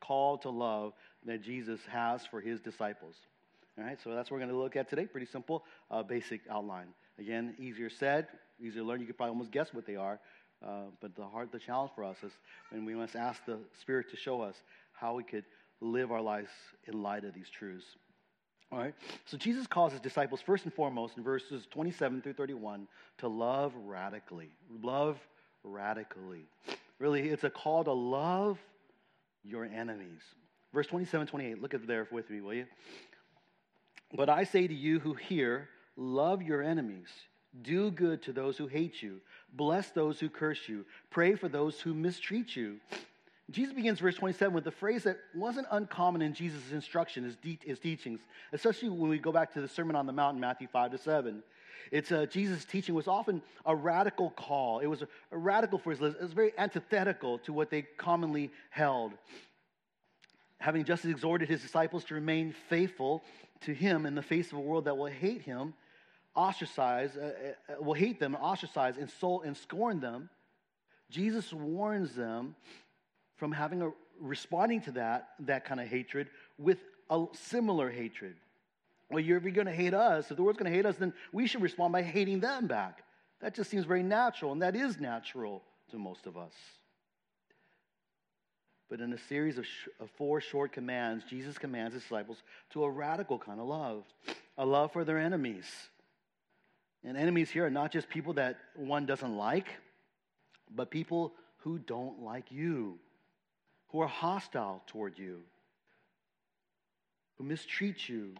call 0.00 0.38
to 0.38 0.50
love 0.50 0.92
that 1.26 1.42
Jesus 1.42 1.80
has 1.90 2.24
for 2.26 2.40
his 2.40 2.60
disciples. 2.60 3.16
All 3.80 3.86
right, 3.86 3.98
so 4.04 4.14
that's 4.14 4.30
what 4.30 4.36
we're 4.36 4.44
going 4.44 4.52
to 4.52 4.58
look 4.58 4.76
at 4.76 4.90
today. 4.90 5.06
Pretty 5.06 5.26
simple, 5.26 5.64
uh, 5.90 6.02
basic 6.02 6.42
outline. 6.50 6.88
Again, 7.18 7.54
easier 7.58 7.88
said, 7.88 8.26
easier 8.60 8.82
to 8.82 8.86
learn. 8.86 9.00
You 9.00 9.06
could 9.06 9.16
probably 9.16 9.30
almost 9.30 9.52
guess 9.52 9.72
what 9.72 9.86
they 9.86 9.96
are. 9.96 10.20
Uh, 10.62 10.82
but 11.00 11.16
the 11.16 11.24
hard, 11.24 11.50
the 11.50 11.58
challenge 11.58 11.90
for 11.94 12.04
us 12.04 12.18
is 12.22 12.32
when 12.68 12.84
we 12.84 12.94
must 12.94 13.16
ask 13.16 13.42
the 13.46 13.58
Spirit 13.80 14.10
to 14.10 14.16
show 14.18 14.42
us 14.42 14.54
how 14.92 15.14
we 15.14 15.24
could 15.24 15.44
live 15.80 16.12
our 16.12 16.20
lives 16.20 16.50
in 16.88 17.02
light 17.02 17.24
of 17.24 17.32
these 17.32 17.48
truths. 17.48 17.86
All 18.70 18.78
right. 18.78 18.92
So 19.24 19.38
Jesus 19.38 19.66
calls 19.66 19.92
his 19.92 20.00
disciples 20.02 20.42
first 20.42 20.64
and 20.64 20.74
foremost 20.74 21.16
in 21.16 21.24
verses 21.24 21.66
27 21.70 22.20
through 22.20 22.34
31 22.34 22.86
to 23.18 23.28
love 23.28 23.72
radically. 23.86 24.50
Love 24.82 25.16
radically. 25.64 26.44
Really, 26.98 27.30
it's 27.30 27.44
a 27.44 27.50
call 27.50 27.82
to 27.84 27.92
love 27.92 28.58
your 29.42 29.64
enemies. 29.64 30.20
Verse 30.74 30.86
27, 30.86 31.26
28. 31.26 31.62
Look 31.62 31.72
at 31.72 31.86
there 31.86 32.06
with 32.12 32.28
me, 32.28 32.42
will 32.42 32.54
you? 32.54 32.66
But 34.12 34.28
I 34.28 34.44
say 34.44 34.66
to 34.66 34.74
you 34.74 34.98
who 34.98 35.14
hear, 35.14 35.68
love 35.96 36.42
your 36.42 36.62
enemies, 36.62 37.08
do 37.62 37.90
good 37.90 38.22
to 38.22 38.32
those 38.32 38.56
who 38.56 38.66
hate 38.66 39.02
you, 39.02 39.20
bless 39.52 39.90
those 39.90 40.18
who 40.18 40.28
curse 40.28 40.68
you, 40.68 40.84
pray 41.10 41.34
for 41.34 41.48
those 41.48 41.80
who 41.80 41.94
mistreat 41.94 42.56
you. 42.56 42.80
Jesus 43.50 43.74
begins 43.74 43.98
verse 43.98 44.14
27 44.14 44.54
with 44.54 44.66
a 44.66 44.72
phrase 44.72 45.04
that 45.04 45.18
wasn't 45.34 45.66
uncommon 45.72 46.22
in 46.22 46.34
Jesus' 46.34 46.70
instruction, 46.72 47.24
his, 47.24 47.36
de- 47.36 47.58
his 47.64 47.80
teachings, 47.80 48.20
especially 48.52 48.88
when 48.88 49.10
we 49.10 49.18
go 49.18 49.32
back 49.32 49.52
to 49.54 49.60
the 49.60 49.68
Sermon 49.68 49.96
on 49.96 50.06
the 50.06 50.12
Mount 50.12 50.36
in 50.36 50.40
Matthew 50.40 50.68
5 50.68 50.92
to 50.92 50.98
7. 50.98 51.42
It's 51.90 52.12
uh, 52.12 52.26
Jesus' 52.26 52.64
teaching 52.64 52.94
was 52.94 53.08
often 53.08 53.42
a 53.66 53.74
radical 53.74 54.30
call. 54.30 54.78
It 54.78 54.86
was 54.86 55.02
a, 55.02 55.08
a 55.32 55.38
radical 55.38 55.78
for 55.78 55.90
his. 55.90 56.00
It 56.00 56.20
was 56.20 56.32
very 56.32 56.52
antithetical 56.56 57.38
to 57.40 57.52
what 57.52 57.70
they 57.70 57.82
commonly 57.82 58.52
held. 58.70 59.12
Having 60.58 60.84
just 60.84 61.04
exhorted 61.04 61.48
his 61.48 61.62
disciples 61.62 62.04
to 62.04 62.14
remain 62.14 62.54
faithful 62.68 63.24
to 63.62 63.74
him 63.74 64.06
in 64.06 64.14
the 64.14 64.22
face 64.22 64.52
of 64.52 64.58
a 64.58 64.60
world 64.60 64.86
that 64.86 64.96
will 64.96 65.06
hate 65.06 65.42
him, 65.42 65.74
ostracize, 66.34 67.16
uh, 67.16 67.32
uh, 67.68 67.82
will 67.82 67.94
hate 67.94 68.18
them, 68.18 68.36
ostracize, 68.36 68.96
insult, 68.96 69.44
and 69.44 69.56
scorn 69.56 70.00
them. 70.00 70.30
Jesus 71.10 71.52
warns 71.52 72.14
them 72.14 72.54
from 73.36 73.52
having 73.52 73.82
a 73.82 73.90
responding 74.20 74.80
to 74.82 74.92
that 74.92 75.30
that 75.40 75.64
kind 75.64 75.80
of 75.80 75.88
hatred 75.88 76.28
with 76.58 76.78
a 77.08 77.24
similar 77.32 77.90
hatred. 77.90 78.36
Well, 79.10 79.20
you're, 79.20 79.40
you're 79.40 79.50
going 79.50 79.66
to 79.66 79.72
hate 79.72 79.94
us, 79.94 80.30
if 80.30 80.36
the 80.36 80.42
world's 80.42 80.58
going 80.58 80.70
to 80.70 80.76
hate 80.76 80.86
us, 80.86 80.96
then 80.96 81.12
we 81.32 81.46
should 81.46 81.62
respond 81.62 81.92
by 81.92 82.02
hating 82.02 82.40
them 82.40 82.68
back. 82.68 83.02
That 83.40 83.54
just 83.54 83.70
seems 83.70 83.84
very 83.86 84.02
natural, 84.02 84.52
and 84.52 84.62
that 84.62 84.76
is 84.76 85.00
natural 85.00 85.62
to 85.90 85.98
most 85.98 86.26
of 86.26 86.36
us. 86.36 86.52
But 88.90 89.00
in 89.00 89.12
a 89.12 89.18
series 89.18 89.56
of, 89.56 89.64
sh- 89.64 89.88
of 90.00 90.10
four 90.18 90.40
short 90.40 90.72
commands, 90.72 91.24
Jesus 91.30 91.56
commands 91.56 91.94
his 91.94 92.02
disciples 92.02 92.42
to 92.70 92.82
a 92.82 92.90
radical 92.90 93.38
kind 93.38 93.60
of 93.60 93.66
love 93.66 94.02
a 94.58 94.66
love 94.66 94.92
for 94.92 95.04
their 95.04 95.18
enemies. 95.18 95.64
And 97.02 97.16
enemies 97.16 97.48
here 97.48 97.64
are 97.64 97.70
not 97.70 97.90
just 97.90 98.10
people 98.10 98.34
that 98.34 98.58
one 98.76 99.06
doesn't 99.06 99.36
like, 99.38 99.68
but 100.70 100.90
people 100.90 101.32
who 101.58 101.78
don't 101.78 102.22
like 102.22 102.52
you, 102.52 102.98
who 103.88 104.00
are 104.02 104.06
hostile 104.06 104.82
toward 104.86 105.18
you, 105.18 105.40
who 107.38 107.44
mistreat 107.44 108.06
you. 108.06 108.34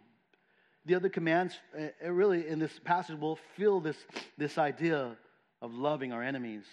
The 0.85 0.95
other 0.95 1.09
commands, 1.09 1.54
uh, 1.78 2.12
really, 2.12 2.47
in 2.47 2.59
this 2.59 2.78
passage, 2.85 3.19
will 3.19 3.38
fill 3.57 3.80
this, 3.80 3.97
this 4.37 4.59
idea 4.59 5.16
of 5.62 5.73
loving 5.73 6.12
our 6.12 6.23
enemies. 6.23 6.64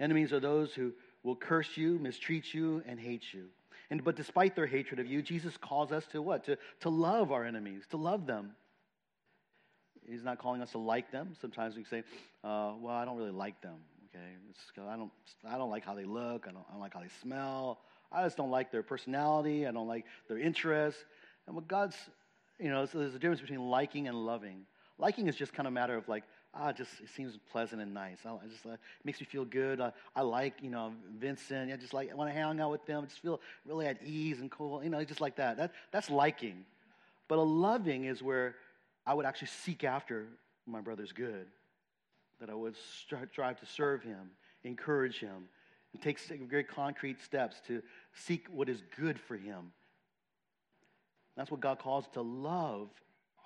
Enemies 0.00 0.32
are 0.32 0.40
those 0.40 0.72
who 0.72 0.94
will 1.24 1.34
curse 1.34 1.76
you, 1.76 1.98
mistreat 1.98 2.54
you, 2.54 2.82
and 2.86 3.00
hate 3.00 3.24
you. 3.32 3.46
And 3.90 4.04
but 4.04 4.14
despite 4.14 4.54
their 4.54 4.66
hatred 4.66 5.00
of 5.00 5.06
you, 5.06 5.22
Jesus 5.22 5.56
calls 5.56 5.90
us 5.90 6.06
to 6.12 6.22
what? 6.22 6.44
To, 6.44 6.56
to 6.80 6.88
love 6.88 7.32
our 7.32 7.44
enemies, 7.44 7.82
to 7.90 7.96
love 7.96 8.26
them. 8.26 8.52
He's 10.08 10.22
not 10.22 10.38
calling 10.38 10.60
us 10.62 10.70
to 10.72 10.78
like 10.78 11.10
them. 11.10 11.34
Sometimes 11.40 11.76
we 11.76 11.84
say, 11.84 12.04
uh, 12.44 12.74
well, 12.78 12.94
I 12.94 13.04
don't 13.04 13.16
really 13.16 13.30
like 13.30 13.60
them. 13.62 13.76
Okay, 14.14 14.86
I 14.88 14.96
don't 14.96 15.10
I 15.48 15.58
don't 15.58 15.70
like 15.70 15.84
how 15.84 15.94
they 15.94 16.04
look. 16.04 16.46
I 16.48 16.52
don't, 16.52 16.64
I 16.68 16.72
don't 16.72 16.80
like 16.80 16.94
how 16.94 17.00
they 17.00 17.08
smell. 17.20 17.80
I 18.12 18.22
just 18.22 18.36
don't 18.36 18.50
like 18.50 18.70
their 18.70 18.82
personality. 18.82 19.66
I 19.66 19.72
don't 19.72 19.88
like 19.88 20.04
their 20.28 20.38
interests. 20.38 21.02
And 21.46 21.56
what 21.56 21.66
God's, 21.66 21.96
you 22.60 22.70
know, 22.70 22.86
so 22.86 22.98
there's 22.98 23.14
a 23.14 23.18
difference 23.18 23.40
between 23.40 23.60
liking 23.60 24.06
and 24.06 24.16
loving. 24.16 24.66
Liking 24.98 25.26
is 25.26 25.34
just 25.34 25.52
kind 25.52 25.66
of 25.66 25.72
a 25.72 25.74
matter 25.74 25.96
of 25.96 26.08
like, 26.08 26.22
ah, 26.56 26.72
just 26.72 27.00
it 27.00 27.08
seems 27.14 27.38
pleasant 27.50 27.82
and 27.82 27.92
nice. 27.92 28.18
I, 28.24 28.30
I 28.30 28.46
just 28.50 28.64
uh, 28.66 28.70
it 28.70 28.78
makes 29.04 29.20
me 29.20 29.26
feel 29.26 29.44
good. 29.44 29.80
I, 29.80 29.92
I 30.14 30.22
like, 30.22 30.54
you 30.62 30.70
know, 30.70 30.92
Vincent. 31.18 31.72
I 31.72 31.76
just 31.76 31.94
like 31.94 32.14
when 32.16 32.28
I 32.28 32.32
hang 32.32 32.60
out 32.60 32.70
with 32.70 32.84
them, 32.86 33.02
I 33.02 33.06
just 33.06 33.20
feel 33.20 33.40
really 33.66 33.86
at 33.86 33.98
ease 34.04 34.40
and 34.40 34.50
cool. 34.50 34.82
You 34.82 34.90
know, 34.90 35.02
just 35.04 35.20
like 35.20 35.36
that. 35.36 35.56
That 35.56 35.72
that's 35.92 36.10
liking. 36.10 36.64
But 37.28 37.38
a 37.38 37.42
loving 37.42 38.04
is 38.04 38.22
where 38.22 38.56
I 39.06 39.14
would 39.14 39.26
actually 39.26 39.48
seek 39.48 39.84
after 39.84 40.26
my 40.66 40.80
brother's 40.80 41.12
good. 41.12 41.46
That 42.40 42.50
I 42.50 42.54
would 42.54 42.74
strive 42.76 43.60
to 43.60 43.66
serve 43.66 44.02
him, 44.02 44.30
encourage 44.64 45.18
him, 45.18 45.48
and 45.92 46.02
take 46.02 46.18
very 46.48 46.64
concrete 46.64 47.22
steps 47.22 47.56
to 47.68 47.82
seek 48.12 48.46
what 48.48 48.68
is 48.68 48.82
good 48.98 49.18
for 49.18 49.36
him. 49.36 49.72
That's 51.36 51.50
what 51.50 51.60
God 51.60 51.78
calls 51.78 52.06
to 52.14 52.22
love 52.22 52.88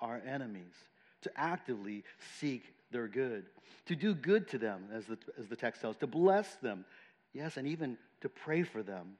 our 0.01 0.21
enemies, 0.25 0.73
to 1.21 1.31
actively 1.35 2.03
seek 2.39 2.73
their 2.91 3.07
good, 3.07 3.45
to 3.87 3.95
do 3.95 4.13
good 4.13 4.47
to 4.49 4.57
them, 4.57 4.85
as 4.93 5.05
the, 5.05 5.17
as 5.39 5.47
the 5.47 5.55
text 5.55 5.81
tells, 5.81 5.97
to 5.97 6.07
bless 6.07 6.55
them, 6.55 6.85
yes, 7.33 7.57
and 7.57 7.67
even 7.67 7.97
to 8.21 8.29
pray 8.29 8.63
for 8.63 8.83
them. 8.83 9.17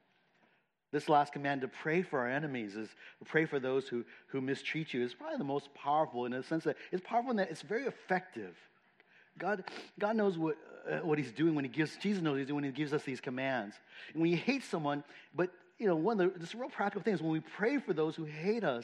This 0.91 1.07
last 1.07 1.33
command 1.33 1.61
to 1.61 1.67
pray 1.67 2.01
for 2.01 2.19
our 2.19 2.29
enemies 2.29 2.75
is 2.75 2.89
pray 3.25 3.45
for 3.45 3.59
those 3.59 3.87
who, 3.87 4.03
who 4.27 4.41
mistreat 4.41 4.91
you 4.93 5.03
is 5.03 5.13
probably 5.13 5.37
the 5.37 5.43
most 5.43 5.71
powerful 5.75 6.25
in 6.25 6.31
the 6.31 6.41
sense 6.41 6.63
that 6.63 6.77
it's 6.91 7.05
powerful 7.05 7.29
in 7.29 7.37
that 7.37 7.51
it's 7.51 7.61
very 7.61 7.85
effective. 7.85 8.55
God, 9.37 9.63
God 9.99 10.15
knows 10.15 10.37
what, 10.37 10.57
uh, 10.89 10.97
what 10.97 11.19
he's 11.19 11.31
doing 11.31 11.53
when 11.53 11.63
he 11.63 11.69
gives, 11.69 11.95
Jesus 11.97 12.23
knows 12.23 12.39
he's 12.39 12.47
doing 12.47 12.55
when 12.55 12.63
he 12.63 12.71
gives 12.71 12.91
us 12.91 13.03
these 13.03 13.21
commands. 13.21 13.75
And 14.13 14.21
when 14.21 14.31
you 14.31 14.37
hate 14.37 14.63
someone, 14.63 15.03
but 15.35 15.51
you 15.77 15.87
know, 15.87 15.95
one 15.95 16.19
of 16.19 16.33
the 16.33 16.39
just 16.39 16.55
real 16.55 16.69
practical 16.69 17.03
things, 17.03 17.21
when 17.21 17.31
we 17.31 17.39
pray 17.39 17.77
for 17.77 17.93
those 17.93 18.15
who 18.15 18.25
hate 18.25 18.63
us, 18.63 18.83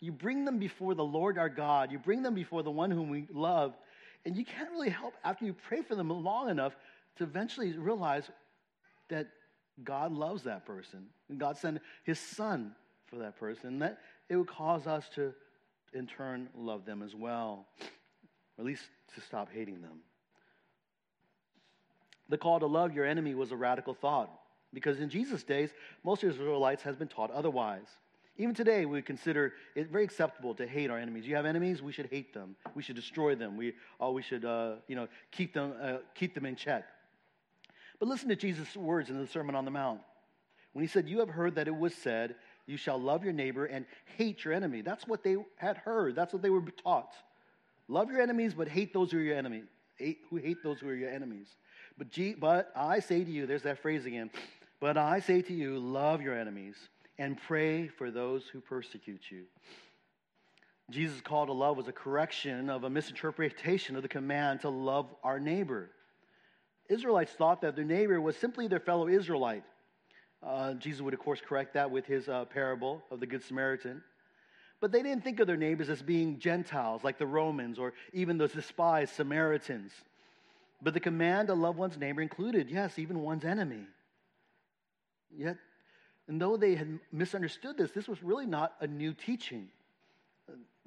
you 0.00 0.12
bring 0.12 0.44
them 0.44 0.58
before 0.58 0.94
the 0.94 1.04
Lord 1.04 1.38
our 1.38 1.48
God. 1.48 1.90
You 1.90 1.98
bring 1.98 2.22
them 2.22 2.34
before 2.34 2.62
the 2.62 2.70
one 2.70 2.90
whom 2.90 3.10
we 3.10 3.26
love. 3.32 3.74
And 4.24 4.36
you 4.36 4.44
can't 4.44 4.70
really 4.70 4.90
help 4.90 5.14
after 5.24 5.44
you 5.44 5.54
pray 5.54 5.82
for 5.82 5.94
them 5.94 6.10
long 6.10 6.50
enough 6.50 6.76
to 7.16 7.24
eventually 7.24 7.72
realize 7.72 8.28
that 9.08 9.28
God 9.82 10.12
loves 10.12 10.42
that 10.44 10.66
person. 10.66 11.06
And 11.28 11.38
God 11.38 11.56
sent 11.56 11.80
his 12.04 12.18
son 12.18 12.72
for 13.06 13.16
that 13.16 13.38
person. 13.38 13.78
That 13.78 13.98
it 14.28 14.36
would 14.36 14.48
cause 14.48 14.86
us 14.86 15.08
to, 15.14 15.32
in 15.92 16.06
turn, 16.06 16.48
love 16.56 16.84
them 16.84 17.02
as 17.02 17.14
well, 17.14 17.66
or 17.80 17.86
at 18.60 18.64
least 18.64 18.84
to 19.14 19.20
stop 19.20 19.48
hating 19.52 19.80
them. 19.80 20.00
The 22.28 22.38
call 22.38 22.60
to 22.60 22.66
love 22.66 22.94
your 22.94 23.06
enemy 23.06 23.34
was 23.34 23.52
a 23.52 23.56
radical 23.56 23.94
thought 23.94 24.30
because 24.74 25.00
in 25.00 25.08
Jesus' 25.08 25.42
days, 25.42 25.70
most 26.04 26.24
Israelites 26.24 26.82
has 26.82 26.96
been 26.96 27.08
taught 27.08 27.30
otherwise. 27.30 27.88
Even 28.40 28.54
today, 28.54 28.84
we 28.86 29.02
consider 29.02 29.54
it 29.74 29.90
very 29.90 30.04
acceptable 30.04 30.54
to 30.54 30.66
hate 30.66 30.90
our 30.90 30.98
enemies. 30.98 31.26
You 31.26 31.34
have 31.34 31.44
enemies, 31.44 31.82
we 31.82 31.90
should 31.90 32.06
hate 32.06 32.32
them. 32.32 32.54
We 32.76 32.84
should 32.84 32.94
destroy 32.94 33.34
them. 33.34 33.56
We, 33.56 33.74
oh, 33.98 34.12
we 34.12 34.22
should, 34.22 34.44
uh, 34.44 34.76
you 34.86 34.94
know, 34.94 35.08
keep 35.32 35.52
them, 35.52 35.74
uh, 35.82 35.96
keep 36.14 36.34
them 36.34 36.46
in 36.46 36.54
check. 36.54 36.84
But 37.98 38.08
listen 38.08 38.28
to 38.28 38.36
Jesus' 38.36 38.76
words 38.76 39.10
in 39.10 39.18
the 39.18 39.26
Sermon 39.26 39.56
on 39.56 39.64
the 39.64 39.72
Mount. 39.72 40.00
When 40.72 40.84
he 40.84 40.88
said, 40.88 41.08
You 41.08 41.18
have 41.18 41.30
heard 41.30 41.56
that 41.56 41.66
it 41.66 41.76
was 41.76 41.92
said, 41.96 42.36
You 42.66 42.76
shall 42.76 43.00
love 43.00 43.24
your 43.24 43.32
neighbor 43.32 43.66
and 43.66 43.84
hate 44.16 44.44
your 44.44 44.54
enemy. 44.54 44.82
That's 44.82 45.04
what 45.08 45.24
they 45.24 45.36
had 45.56 45.76
heard. 45.76 46.14
That's 46.14 46.32
what 46.32 46.40
they 46.40 46.50
were 46.50 46.62
taught. 46.84 47.14
Love 47.88 48.08
your 48.08 48.22
enemies, 48.22 48.54
but 48.54 48.68
hate 48.68 48.94
those 48.94 49.10
who 49.10 49.18
are 49.18 49.22
your 49.22 49.36
enemies. 49.36 49.64
Hate, 49.96 50.18
who 50.30 50.36
hate 50.36 50.62
those 50.62 50.78
who 50.78 50.88
are 50.88 50.94
your 50.94 51.10
enemies. 51.10 51.48
But, 51.96 52.10
G, 52.10 52.34
but 52.38 52.70
I 52.76 53.00
say 53.00 53.24
to 53.24 53.30
you, 53.30 53.46
there's 53.46 53.62
that 53.62 53.82
phrase 53.82 54.06
again. 54.06 54.30
But 54.78 54.96
I 54.96 55.18
say 55.18 55.42
to 55.42 55.52
you, 55.52 55.80
love 55.80 56.22
your 56.22 56.38
enemies 56.38 56.76
and 57.18 57.36
pray 57.46 57.88
for 57.88 58.10
those 58.10 58.44
who 58.52 58.60
persecute 58.60 59.22
you. 59.30 59.44
Jesus' 60.90 61.20
call 61.20 61.46
to 61.46 61.52
love 61.52 61.76
was 61.76 61.88
a 61.88 61.92
correction 61.92 62.70
of 62.70 62.84
a 62.84 62.90
misinterpretation 62.90 63.96
of 63.96 64.02
the 64.02 64.08
command 64.08 64.60
to 64.62 64.70
love 64.70 65.06
our 65.22 65.38
neighbor. 65.38 65.90
Israelites 66.88 67.32
thought 67.32 67.60
that 67.60 67.76
their 67.76 67.84
neighbor 67.84 68.20
was 68.20 68.36
simply 68.36 68.68
their 68.68 68.80
fellow 68.80 69.08
Israelite. 69.08 69.64
Uh, 70.42 70.74
Jesus 70.74 71.02
would, 71.02 71.12
of 71.12 71.20
course, 71.20 71.40
correct 71.46 71.74
that 71.74 71.90
with 71.90 72.06
his 72.06 72.28
uh, 72.28 72.46
parable 72.46 73.02
of 73.10 73.20
the 73.20 73.26
Good 73.26 73.42
Samaritan. 73.42 74.02
But 74.80 74.92
they 74.92 75.02
didn't 75.02 75.24
think 75.24 75.40
of 75.40 75.46
their 75.46 75.56
neighbors 75.56 75.90
as 75.90 76.00
being 76.00 76.38
Gentiles 76.38 77.02
like 77.04 77.18
the 77.18 77.26
Romans 77.26 77.78
or 77.78 77.92
even 78.12 78.38
those 78.38 78.52
despised 78.52 79.14
Samaritans. 79.14 79.92
But 80.80 80.94
the 80.94 81.00
command 81.00 81.48
to 81.48 81.54
love 81.54 81.76
one's 81.76 81.98
neighbor 81.98 82.22
included, 82.22 82.70
yes, 82.70 82.98
even 82.98 83.20
one's 83.20 83.44
enemy. 83.44 83.84
Yet, 85.36 85.56
and 86.28 86.40
though 86.40 86.56
they 86.56 86.74
had 86.74 86.98
misunderstood 87.10 87.76
this, 87.78 87.90
this 87.90 88.06
was 88.06 88.22
really 88.22 88.46
not 88.46 88.74
a 88.80 88.86
new 88.86 89.14
teaching. 89.14 89.68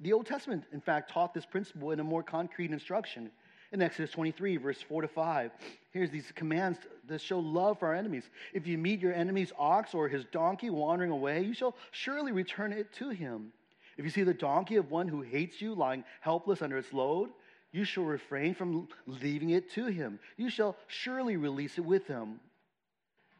The 0.00 0.12
Old 0.12 0.26
Testament, 0.26 0.64
in 0.72 0.80
fact, 0.80 1.10
taught 1.10 1.34
this 1.34 1.44
principle 1.44 1.90
in 1.90 2.00
a 2.00 2.04
more 2.04 2.22
concrete 2.22 2.70
instruction. 2.70 3.30
In 3.72 3.80
Exodus 3.80 4.10
23, 4.10 4.58
verse 4.58 4.82
4 4.82 5.02
to 5.02 5.08
5, 5.08 5.50
here's 5.92 6.10
these 6.10 6.30
commands 6.34 6.78
that 7.08 7.20
show 7.20 7.38
love 7.38 7.78
for 7.78 7.88
our 7.88 7.94
enemies. 7.94 8.24
If 8.52 8.66
you 8.66 8.76
meet 8.76 9.00
your 9.00 9.14
enemy's 9.14 9.52
ox 9.58 9.94
or 9.94 10.08
his 10.08 10.24
donkey 10.26 10.70
wandering 10.70 11.10
away, 11.10 11.42
you 11.42 11.54
shall 11.54 11.76
surely 11.90 12.32
return 12.32 12.72
it 12.72 12.92
to 12.94 13.10
him. 13.10 13.52
If 13.96 14.04
you 14.04 14.10
see 14.10 14.24
the 14.24 14.34
donkey 14.34 14.76
of 14.76 14.90
one 14.90 15.08
who 15.08 15.22
hates 15.22 15.60
you 15.60 15.74
lying 15.74 16.04
helpless 16.20 16.62
under 16.62 16.76
its 16.76 16.92
load, 16.92 17.30
you 17.72 17.84
shall 17.84 18.04
refrain 18.04 18.54
from 18.54 18.88
leaving 19.06 19.50
it 19.50 19.70
to 19.72 19.86
him. 19.86 20.18
You 20.36 20.50
shall 20.50 20.76
surely 20.86 21.36
release 21.36 21.78
it 21.78 21.84
with 21.84 22.06
him. 22.06 22.40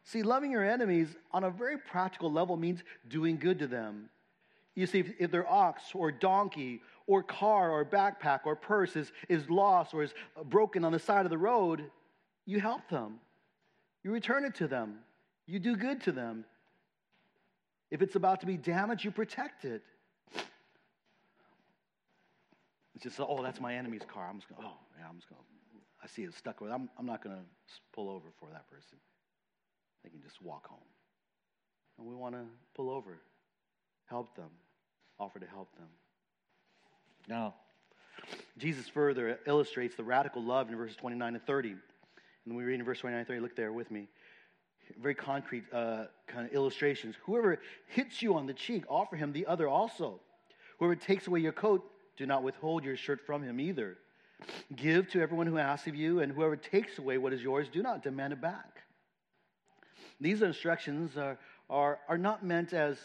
See, 0.03 0.21
loving 0.21 0.51
your 0.51 0.63
enemies 0.63 1.15
on 1.31 1.45
a 1.45 1.49
very 1.49 1.77
practical 1.77 2.31
level 2.31 2.57
means 2.57 2.83
doing 3.07 3.37
good 3.37 3.59
to 3.59 3.67
them. 3.67 4.09
You 4.75 4.85
see, 4.85 4.99
if, 4.99 5.11
if 5.19 5.31
their 5.31 5.49
ox 5.49 5.83
or 5.93 6.11
donkey 6.11 6.81
or 7.07 7.23
car 7.23 7.71
or 7.71 7.85
backpack 7.85 8.41
or 8.45 8.55
purse 8.55 8.95
is, 8.95 9.11
is 9.29 9.49
lost 9.49 9.93
or 9.93 10.03
is 10.03 10.13
broken 10.45 10.83
on 10.83 10.91
the 10.91 10.99
side 10.99 11.25
of 11.25 11.29
the 11.29 11.37
road, 11.37 11.89
you 12.45 12.59
help 12.59 12.89
them. 12.89 13.19
You 14.03 14.11
return 14.11 14.43
it 14.45 14.55
to 14.55 14.67
them. 14.67 14.99
You 15.45 15.59
do 15.59 15.75
good 15.75 16.01
to 16.01 16.11
them. 16.11 16.45
If 17.91 18.01
it's 18.01 18.15
about 18.15 18.41
to 18.41 18.45
be 18.45 18.57
damaged, 18.57 19.05
you 19.05 19.11
protect 19.11 19.65
it. 19.65 19.83
It's 22.95 23.03
just, 23.03 23.19
oh, 23.19 23.41
that's 23.43 23.59
my 23.59 23.75
enemy's 23.75 24.01
car. 24.07 24.27
I'm 24.29 24.39
just 24.39 24.49
going, 24.49 24.65
oh, 24.65 24.77
yeah, 24.99 25.05
I'm 25.07 25.17
just 25.17 25.29
going, 25.29 25.41
I 26.03 26.07
see 26.07 26.23
it 26.23 26.33
stuck 26.33 26.59
with 26.59 26.71
I'm, 26.71 26.89
I'm 26.97 27.05
not 27.05 27.23
going 27.23 27.35
to 27.35 27.43
pull 27.93 28.09
over 28.09 28.27
for 28.39 28.49
that 28.51 28.69
person. 28.69 28.97
They 30.03 30.09
can 30.09 30.21
just 30.21 30.41
walk 30.41 30.67
home. 30.67 30.79
And 31.97 32.07
we 32.07 32.15
want 32.15 32.35
to 32.35 32.41
pull 32.75 32.89
over, 32.89 33.19
help 34.05 34.35
them, 34.35 34.49
offer 35.19 35.39
to 35.39 35.45
help 35.45 35.73
them. 35.75 35.87
Now, 37.27 37.55
Jesus 38.57 38.87
further 38.87 39.39
illustrates 39.47 39.95
the 39.95 40.03
radical 40.03 40.43
love 40.43 40.69
in 40.69 40.75
verses 40.75 40.97
29 40.97 41.35
and 41.35 41.45
30. 41.45 41.75
And 42.45 42.55
we 42.55 42.63
read 42.63 42.79
in 42.79 42.85
verse 42.85 42.99
29 42.99 43.19
and 43.19 43.27
30, 43.27 43.39
look 43.39 43.55
there 43.55 43.71
with 43.71 43.91
me. 43.91 44.07
Very 45.01 45.15
concrete 45.15 45.63
uh, 45.71 46.05
kind 46.27 46.45
of 46.45 46.53
illustrations. 46.53 47.15
Whoever 47.23 47.59
hits 47.87 48.21
you 48.21 48.35
on 48.35 48.47
the 48.47 48.53
cheek, 48.53 48.83
offer 48.89 49.15
him 49.15 49.31
the 49.31 49.45
other 49.45 49.67
also. 49.67 50.19
Whoever 50.77 50.95
takes 50.95 51.27
away 51.27 51.39
your 51.39 51.53
coat, 51.53 51.89
do 52.17 52.25
not 52.25 52.43
withhold 52.43 52.83
your 52.83 52.97
shirt 52.97 53.21
from 53.25 53.41
him 53.43 53.59
either. 53.59 53.97
Give 54.75 55.09
to 55.11 55.21
everyone 55.21 55.47
who 55.47 55.57
asks 55.57 55.87
of 55.87 55.95
you, 55.95 56.19
and 56.19 56.31
whoever 56.31 56.57
takes 56.57 56.99
away 56.99 57.17
what 57.17 57.31
is 57.31 57.41
yours, 57.41 57.67
do 57.71 57.81
not 57.81 58.03
demand 58.03 58.33
it 58.33 58.41
back. 58.41 58.72
These 60.19 60.41
instructions 60.41 61.17
are, 61.17 61.37
are, 61.69 61.99
are 62.07 62.17
not 62.17 62.45
meant 62.45 62.73
as 62.73 62.97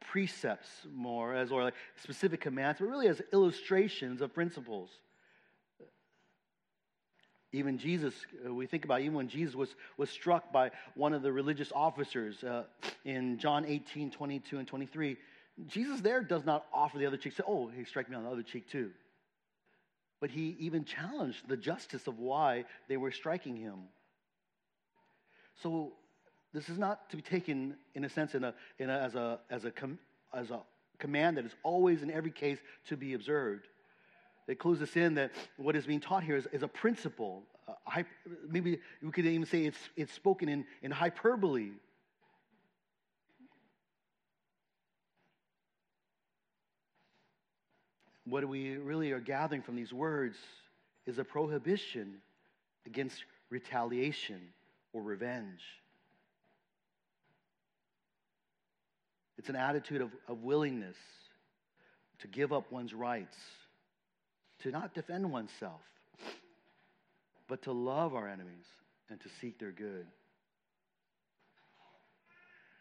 precepts 0.00 0.68
more, 0.92 1.34
as 1.34 1.50
or 1.50 1.64
like 1.64 1.74
specific 1.96 2.40
commands, 2.40 2.78
but 2.80 2.88
really 2.88 3.08
as 3.08 3.20
illustrations 3.32 4.20
of 4.20 4.32
principles. 4.34 4.90
Even 7.52 7.78
Jesus, 7.78 8.14
uh, 8.44 8.52
we 8.52 8.66
think 8.66 8.84
about 8.84 9.00
even 9.00 9.14
when 9.14 9.28
Jesus 9.28 9.54
was, 9.54 9.74
was 9.96 10.10
struck 10.10 10.52
by 10.52 10.72
one 10.96 11.14
of 11.14 11.22
the 11.22 11.30
religious 11.30 11.70
officers 11.74 12.42
uh, 12.42 12.64
in 13.04 13.38
John 13.38 13.64
18, 13.64 14.10
22, 14.10 14.58
and 14.58 14.66
23, 14.66 15.16
Jesus 15.68 16.00
there 16.00 16.20
does 16.20 16.44
not 16.44 16.66
offer 16.72 16.98
the 16.98 17.06
other 17.06 17.16
cheek, 17.16 17.34
say, 17.34 17.44
oh, 17.46 17.68
he 17.68 17.84
strike 17.84 18.10
me 18.10 18.16
on 18.16 18.24
the 18.24 18.30
other 18.30 18.42
cheek 18.42 18.68
too. 18.68 18.90
But 20.20 20.30
he 20.30 20.56
even 20.58 20.84
challenged 20.84 21.48
the 21.48 21.56
justice 21.56 22.06
of 22.06 22.18
why 22.18 22.64
they 22.88 22.96
were 22.96 23.12
striking 23.12 23.56
him. 23.56 23.84
So 25.62 25.92
this 26.54 26.68
is 26.68 26.78
not 26.78 27.10
to 27.10 27.16
be 27.16 27.22
taken, 27.22 27.74
in 27.96 28.04
a 28.04 28.08
sense, 28.08 28.36
in 28.36 28.44
a, 28.44 28.54
in 28.78 28.88
a, 28.88 28.96
as, 28.96 29.16
a, 29.16 29.40
as, 29.50 29.64
a 29.64 29.72
com, 29.72 29.98
as 30.32 30.52
a 30.52 30.60
command 30.98 31.36
that 31.36 31.44
is 31.44 31.54
always, 31.64 32.02
in 32.02 32.12
every 32.12 32.30
case, 32.30 32.58
to 32.86 32.96
be 32.96 33.14
observed. 33.14 33.66
It 34.46 34.60
clues 34.60 34.80
us 34.80 34.94
in 34.94 35.14
that 35.14 35.32
what 35.56 35.74
is 35.74 35.84
being 35.84 36.00
taught 36.00 36.22
here 36.22 36.36
is, 36.36 36.46
is 36.52 36.62
a 36.62 36.68
principle. 36.68 37.42
Maybe 38.48 38.78
we 39.02 39.10
could 39.10 39.26
even 39.26 39.46
say 39.46 39.64
it's, 39.64 39.78
it's 39.96 40.12
spoken 40.12 40.48
in, 40.48 40.64
in 40.82 40.92
hyperbole. 40.92 41.70
What 48.26 48.48
we 48.48 48.76
really 48.76 49.10
are 49.10 49.20
gathering 49.20 49.62
from 49.62 49.74
these 49.74 49.92
words 49.92 50.36
is 51.04 51.18
a 51.18 51.24
prohibition 51.24 52.18
against 52.86 53.24
retaliation 53.50 54.40
or 54.92 55.02
revenge. 55.02 55.60
It's 59.38 59.48
an 59.48 59.56
attitude 59.56 60.00
of, 60.00 60.10
of 60.28 60.42
willingness 60.42 60.96
to 62.20 62.28
give 62.28 62.52
up 62.52 62.70
one's 62.70 62.94
rights, 62.94 63.36
to 64.62 64.70
not 64.70 64.94
defend 64.94 65.30
oneself, 65.30 65.80
but 67.48 67.62
to 67.62 67.72
love 67.72 68.14
our 68.14 68.28
enemies 68.28 68.66
and 69.10 69.20
to 69.20 69.28
seek 69.40 69.58
their 69.58 69.72
good. 69.72 70.06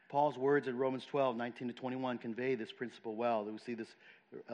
Paul's 0.10 0.38
words 0.38 0.68
in 0.68 0.78
Romans 0.78 1.06
12, 1.10 1.36
19 1.36 1.70
to 1.70 1.74
21 1.74 2.20
convey 2.20 2.54
this 2.54 2.72
principle 2.72 3.16
well. 3.16 3.46
We 3.46 3.58
see 3.66 3.74
this 3.74 3.88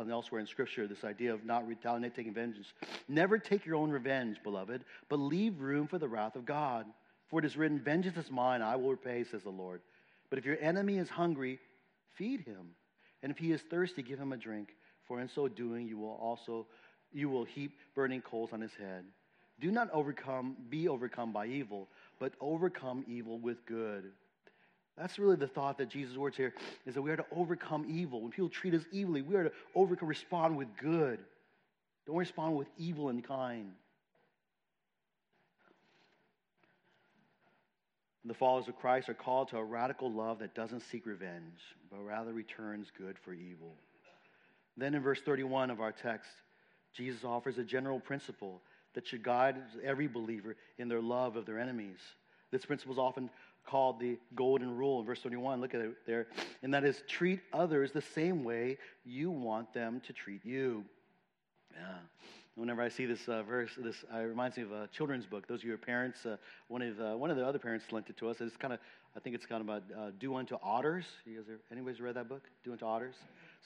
elsewhere 0.10 0.39
in 0.39 0.48
Scripture, 0.48 0.88
this 0.88 1.03
idea 1.03 1.34
of 1.34 1.44
not 1.44 1.68
retaliating, 1.68 2.12
taking 2.12 2.34
vengeance. 2.34 2.68
Never 3.10 3.38
take 3.38 3.65
your 3.65 3.75
own 3.75 3.91
revenge, 3.91 4.38
beloved, 4.41 4.86
but 5.10 5.18
leave 5.18 5.60
room 5.60 5.88
for 5.88 5.98
the 5.98 6.08
wrath 6.08 6.38
of 6.38 6.46
God. 6.46 6.86
For 7.27 7.39
it 7.39 7.46
is 7.46 7.58
written, 7.58 7.77
Vengeance 7.77 8.18
is 8.18 8.32
mine, 8.32 8.62
I 8.62 8.77
will 8.77 8.91
repay, 8.91 9.25
says 9.29 9.44
the 9.44 9.50
Lord. 9.50 9.82
But 10.29 10.39
if 10.39 10.46
your 10.46 10.58
enemy 10.62 10.98
is 10.98 11.10
hungry, 11.10 11.60
feed 12.19 12.41
him. 12.41 12.75
And 13.23 13.31
if 13.31 13.39
he 13.39 13.51
is 13.51 13.61
thirsty, 13.61 14.03
give 14.03 14.19
him 14.19 14.33
a 14.33 14.38
drink. 14.38 14.75
For 15.07 15.19
in 15.19 15.27
so 15.27 15.47
doing, 15.47 15.88
you 15.88 15.97
will 15.97 16.19
also 16.21 16.67
you 17.11 17.29
will 17.29 17.45
heap 17.45 17.71
burning 17.95 18.21
coals 18.21 18.51
on 18.53 18.61
his 18.61 18.73
head. 18.73 19.03
Do 19.59 19.71
not 19.71 19.89
overcome, 19.91 20.55
be 20.69 20.88
overcome 20.88 21.33
by 21.33 21.47
evil, 21.47 21.88
but 22.19 22.33
overcome 22.39 23.03
evil 23.07 23.39
with 23.39 23.65
good. 23.65 24.11
That's 24.97 25.17
really 25.17 25.38
the 25.38 25.47
thought 25.47 25.77
that 25.79 25.89
Jesus' 25.89 26.17
words 26.17 26.38
here 26.38 26.53
is 26.85 26.93
that 26.93 27.01
we 27.01 27.09
are 27.09 27.17
to 27.17 27.25
overcome 27.35 27.85
evil. 27.89 28.21
When 28.21 28.31
people 28.31 28.49
treat 28.49 28.73
us 28.73 28.83
evilly, 28.93 29.21
we 29.21 29.35
are 29.35 29.45
to 29.45 29.51
overcome, 29.73 30.07
respond 30.07 30.57
with 30.57 30.67
good. 30.77 31.19
Don't 32.05 32.17
respond 32.17 32.55
with 32.55 32.67
evil 32.77 33.09
and 33.09 33.25
kind. 33.25 33.71
The 38.25 38.33
followers 38.33 38.67
of 38.67 38.77
Christ 38.77 39.07
are 39.09 39.13
called 39.13 39.49
to 39.49 39.57
a 39.57 39.63
radical 39.63 40.11
love 40.11 40.39
that 40.39 40.53
doesn't 40.53 40.81
seek 40.91 41.05
revenge, 41.05 41.59
but 41.89 42.03
rather 42.03 42.33
returns 42.33 42.91
good 42.97 43.17
for 43.23 43.33
evil. 43.33 43.75
Then 44.75 44.93
in 44.93 45.01
verse 45.01 45.21
31 45.21 45.69
of 45.69 45.79
our 45.79 45.91
text, 45.91 46.29
Jesus 46.93 47.23
offers 47.23 47.57
a 47.57 47.63
general 47.63 47.99
principle 47.99 48.61
that 48.93 49.07
should 49.07 49.23
guide 49.23 49.55
every 49.83 50.07
believer 50.07 50.55
in 50.77 50.89
their 50.89 51.01
love 51.01 51.35
of 51.35 51.45
their 51.45 51.59
enemies. 51.59 51.99
This 52.51 52.65
principle 52.65 52.93
is 52.93 52.99
often 52.99 53.29
called 53.65 53.99
the 53.99 54.17
golden 54.35 54.75
rule 54.75 54.99
in 54.99 55.05
verse 55.05 55.21
21. 55.21 55.61
Look 55.61 55.73
at 55.73 55.81
it 55.81 55.95
there. 56.05 56.27
And 56.63 56.73
that 56.73 56.83
is 56.83 57.01
treat 57.07 57.39
others 57.53 57.91
the 57.91 58.01
same 58.01 58.43
way 58.43 58.77
you 59.05 59.29
want 59.29 59.73
them 59.73 60.01
to 60.07 60.13
treat 60.13 60.45
you. 60.45 60.83
Yeah. 61.73 61.97
Whenever 62.59 62.81
I 62.81 62.89
see 62.89 63.05
this 63.05 63.25
uh, 63.29 63.41
verse, 63.43 63.71
this 63.77 64.03
uh, 64.13 64.19
reminds 64.19 64.57
me 64.57 64.63
of 64.63 64.73
a 64.73 64.89
children's 64.91 65.25
book. 65.25 65.47
Those 65.47 65.59
of 65.59 65.63
you 65.63 65.69
who 65.69 65.75
are 65.75 65.77
parents, 65.77 66.25
uh, 66.25 66.35
one 66.67 66.81
of 66.81 66.97
the, 66.97 67.15
one 67.15 67.31
of 67.31 67.37
the 67.37 67.45
other 67.45 67.57
parents 67.57 67.85
lent 67.89 68.09
it 68.09 68.17
to 68.17 68.27
us. 68.27 68.41
It's 68.41 68.57
kind 68.57 68.73
of, 68.73 68.79
I 69.15 69.21
think 69.21 69.33
it's 69.33 69.45
kind 69.45 69.61
of 69.61 69.69
about 69.69 69.83
uh, 69.97 70.11
do 70.19 70.35
unto 70.35 70.57
otters. 70.61 71.05
You 71.25 71.37
guys, 71.37 71.49
are, 71.49 71.59
anybody's 71.71 72.01
read 72.01 72.15
that 72.15 72.27
book? 72.27 72.43
Do 72.65 72.73
unto 72.73 72.85
otters. 72.85 73.15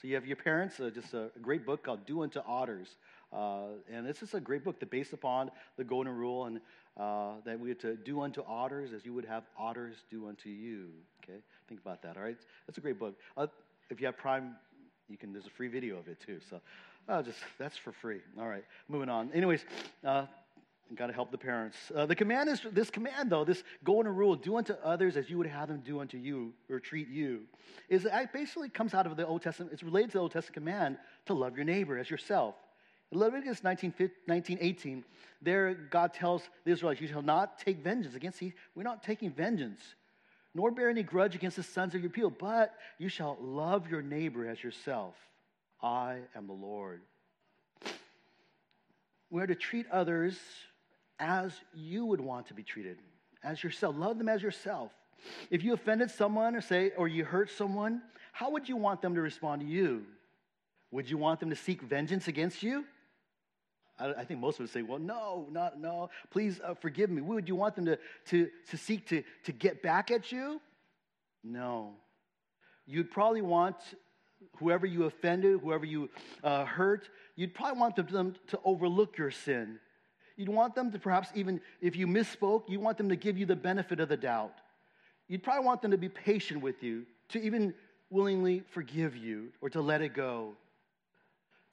So 0.00 0.06
you 0.06 0.14
have 0.14 0.26
your 0.26 0.36
parents, 0.36 0.78
uh, 0.78 0.90
just 0.94 1.12
a 1.12 1.30
great 1.42 1.66
book 1.66 1.82
called 1.82 2.06
Do 2.06 2.22
Unto 2.22 2.40
Otters. 2.46 2.96
Uh, 3.32 3.66
and 3.92 4.06
this 4.06 4.22
is 4.22 4.34
a 4.34 4.40
great 4.40 4.62
book 4.62 4.78
that 4.78 4.90
based 4.90 5.12
upon 5.12 5.50
the 5.76 5.82
golden 5.82 6.14
rule 6.14 6.44
and 6.44 6.60
uh, 6.96 7.32
that 7.44 7.58
we 7.58 7.70
have 7.70 7.78
to 7.78 7.96
do 7.96 8.20
unto 8.20 8.42
otters 8.46 8.92
as 8.92 9.04
you 9.04 9.12
would 9.12 9.24
have 9.24 9.42
otters 9.58 9.96
do 10.10 10.28
unto 10.28 10.48
you. 10.48 10.90
Okay, 11.22 11.38
think 11.68 11.80
about 11.80 12.00
that. 12.02 12.16
All 12.16 12.22
right, 12.22 12.36
that's 12.66 12.78
a 12.78 12.80
great 12.80 12.98
book. 12.98 13.14
Uh, 13.36 13.48
if 13.90 14.00
you 14.00 14.06
have 14.06 14.16
Prime, 14.16 14.54
you 15.08 15.16
can. 15.16 15.32
There's 15.32 15.46
a 15.46 15.50
free 15.50 15.68
video 15.68 15.98
of 15.98 16.06
it 16.06 16.20
too. 16.20 16.38
So, 16.48 16.60
uh, 17.08 17.22
just 17.22 17.38
that's 17.58 17.76
for 17.76 17.92
free. 17.92 18.20
All 18.38 18.48
right, 18.48 18.64
moving 18.88 19.08
on. 19.08 19.32
Anyways. 19.32 19.64
Uh, 20.04 20.26
Got 20.94 21.06
to 21.06 21.12
help 21.12 21.30
the 21.30 21.38
parents. 21.38 21.76
Uh, 21.94 22.06
the 22.06 22.14
command 22.14 22.48
is 22.48 22.60
this 22.72 22.90
command, 22.90 23.30
though, 23.30 23.44
this 23.44 23.64
golden 23.82 24.14
rule, 24.14 24.36
do 24.36 24.56
unto 24.56 24.74
others 24.74 25.16
as 25.16 25.28
you 25.28 25.38
would 25.38 25.46
have 25.46 25.68
them 25.68 25.82
do 25.84 26.00
unto 26.00 26.18
you 26.18 26.52
or 26.70 26.78
treat 26.78 27.08
you, 27.08 27.40
is 27.88 28.04
it 28.04 28.32
basically 28.32 28.68
comes 28.68 28.92
out 28.94 29.06
of 29.06 29.16
the 29.16 29.26
Old 29.26 29.42
Testament. 29.42 29.72
It's 29.72 29.82
related 29.82 30.10
to 30.10 30.18
the 30.18 30.20
Old 30.20 30.32
Testament 30.32 30.54
command 30.54 30.98
to 31.26 31.34
love 31.34 31.56
your 31.56 31.64
neighbor 31.64 31.98
as 31.98 32.10
yourself. 32.10 32.54
In 33.10 33.18
Leviticus 33.18 33.64
19, 33.64 34.10
19, 34.28 34.58
18, 34.60 35.04
there 35.40 35.74
God 35.74 36.12
tells 36.12 36.42
the 36.64 36.72
Israelites, 36.72 37.00
You 37.00 37.08
shall 37.08 37.22
not 37.22 37.58
take 37.58 37.82
vengeance 37.82 38.14
against 38.14 38.38
these. 38.38 38.52
We're 38.74 38.82
not 38.82 39.02
taking 39.02 39.30
vengeance, 39.30 39.80
nor 40.54 40.70
bear 40.70 40.90
any 40.90 41.02
grudge 41.02 41.34
against 41.34 41.56
the 41.56 41.62
sons 41.62 41.94
of 41.94 42.02
your 42.02 42.10
people, 42.10 42.30
but 42.30 42.74
you 42.98 43.08
shall 43.08 43.38
love 43.40 43.90
your 43.90 44.02
neighbor 44.02 44.46
as 44.46 44.62
yourself. 44.62 45.14
I 45.84 46.20
am 46.34 46.46
the 46.46 46.54
Lord. 46.54 47.02
We're 49.30 49.46
to 49.46 49.54
treat 49.54 49.84
others 49.92 50.38
as 51.18 51.52
you 51.74 52.06
would 52.06 52.22
want 52.22 52.46
to 52.46 52.54
be 52.54 52.62
treated, 52.62 52.96
as 53.42 53.62
yourself. 53.62 53.94
Love 53.96 54.16
them 54.16 54.30
as 54.30 54.42
yourself. 54.42 54.92
If 55.50 55.62
you 55.62 55.74
offended 55.74 56.10
someone 56.10 56.56
or 56.56 56.62
say, 56.62 56.92
or 56.96 57.06
you 57.06 57.24
hurt 57.24 57.50
someone, 57.50 58.00
how 58.32 58.50
would 58.50 58.66
you 58.66 58.76
want 58.76 59.02
them 59.02 59.14
to 59.14 59.20
respond 59.20 59.60
to 59.60 59.66
you? 59.68 60.06
Would 60.90 61.10
you 61.10 61.18
want 61.18 61.38
them 61.38 61.50
to 61.50 61.56
seek 61.56 61.82
vengeance 61.82 62.28
against 62.28 62.62
you? 62.62 62.86
I, 63.98 64.14
I 64.14 64.24
think 64.24 64.40
most 64.40 64.60
of 64.60 64.64
us 64.64 64.72
say, 64.72 64.82
well, 64.82 64.98
no, 64.98 65.46
not, 65.50 65.78
no, 65.78 66.08
please 66.30 66.60
uh, 66.64 66.74
forgive 66.74 67.10
me. 67.10 67.20
Would 67.20 67.46
you 67.46 67.56
want 67.56 67.76
them 67.76 67.84
to, 67.84 67.98
to, 68.28 68.48
to 68.70 68.76
seek 68.78 69.06
to, 69.08 69.22
to 69.44 69.52
get 69.52 69.82
back 69.82 70.10
at 70.10 70.32
you? 70.32 70.62
No. 71.42 71.92
You'd 72.86 73.10
probably 73.10 73.42
want 73.42 73.76
whoever 74.58 74.86
you 74.86 75.04
offended, 75.04 75.60
whoever 75.60 75.84
you 75.84 76.10
uh, 76.42 76.64
hurt, 76.64 77.08
you'd 77.36 77.54
probably 77.54 77.80
want 77.80 77.96
them 77.96 78.34
to 78.48 78.60
overlook 78.64 79.18
your 79.18 79.30
sin. 79.30 79.78
You'd 80.36 80.48
want 80.48 80.74
them 80.74 80.90
to 80.92 80.98
perhaps 80.98 81.28
even, 81.34 81.60
if 81.80 81.96
you 81.96 82.06
misspoke, 82.06 82.68
you 82.68 82.80
want 82.80 82.98
them 82.98 83.08
to 83.08 83.16
give 83.16 83.38
you 83.38 83.46
the 83.46 83.56
benefit 83.56 84.00
of 84.00 84.08
the 84.08 84.16
doubt. 84.16 84.54
You'd 85.28 85.42
probably 85.42 85.64
want 85.64 85.82
them 85.82 85.92
to 85.92 85.98
be 85.98 86.08
patient 86.08 86.60
with 86.60 86.82
you, 86.82 87.06
to 87.30 87.40
even 87.40 87.74
willingly 88.10 88.62
forgive 88.70 89.16
you 89.16 89.48
or 89.60 89.70
to 89.70 89.80
let 89.80 90.02
it 90.02 90.14
go 90.14 90.56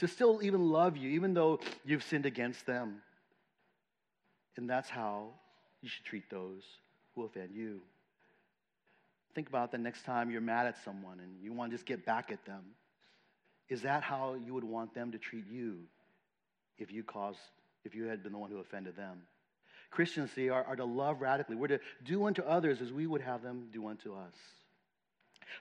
to 0.02 0.08
still 0.08 0.42
even 0.42 0.72
love 0.72 0.98
you, 0.98 1.12
even 1.12 1.36
though 1.36 1.60
you've 1.86 2.02
sinned 2.02 2.26
against 2.26 2.66
them. 2.66 3.04
And 4.58 4.68
that's 4.68 4.90
how 4.90 5.30
you 5.84 5.90
should 5.90 6.04
treat 6.04 6.28
those 6.28 6.64
who 7.14 7.24
offend 7.24 7.52
you. 7.54 7.82
Think 9.34 9.50
about 9.50 9.72
the 9.72 9.78
next 9.78 10.04
time 10.04 10.30
you're 10.30 10.42
mad 10.42 10.68
at 10.68 10.84
someone 10.84 11.20
and 11.20 11.42
you 11.42 11.54
want 11.54 11.72
to 11.72 11.78
just 11.78 11.86
get 11.86 12.06
back 12.06 12.32
at 12.32 12.46
them. 12.46 12.62
Is 13.70 13.84
that 13.84 14.04
how 14.04 14.36
you 14.36 14.54
would 14.54 14.64
want 14.64 14.94
them 14.94 15.12
to 15.14 15.18
treat 15.18 15.48
you 15.48 15.80
if 16.78 16.92
you 16.92 17.04
caused, 17.04 17.40
if 17.86 17.96
you 17.96 18.06
had 18.06 18.22
been 18.24 18.34
the 18.34 18.38
one 18.38 18.52
who 18.52 18.60
offended 18.60 18.98
them? 18.98 19.22
Christians 19.92 20.32
see 20.32 20.50
are, 20.50 20.64
are 20.64 20.76
to 20.76 20.86
love 20.86 21.22
radically. 21.22 21.56
We're 21.56 21.68
to 21.68 21.80
do 22.04 22.26
unto 22.26 22.42
others 22.42 22.82
as 22.82 22.92
we 22.92 23.08
would 23.08 23.22
have 23.22 23.44
them 23.44 23.68
do 23.72 23.88
unto 23.88 24.14
us. 24.14 24.34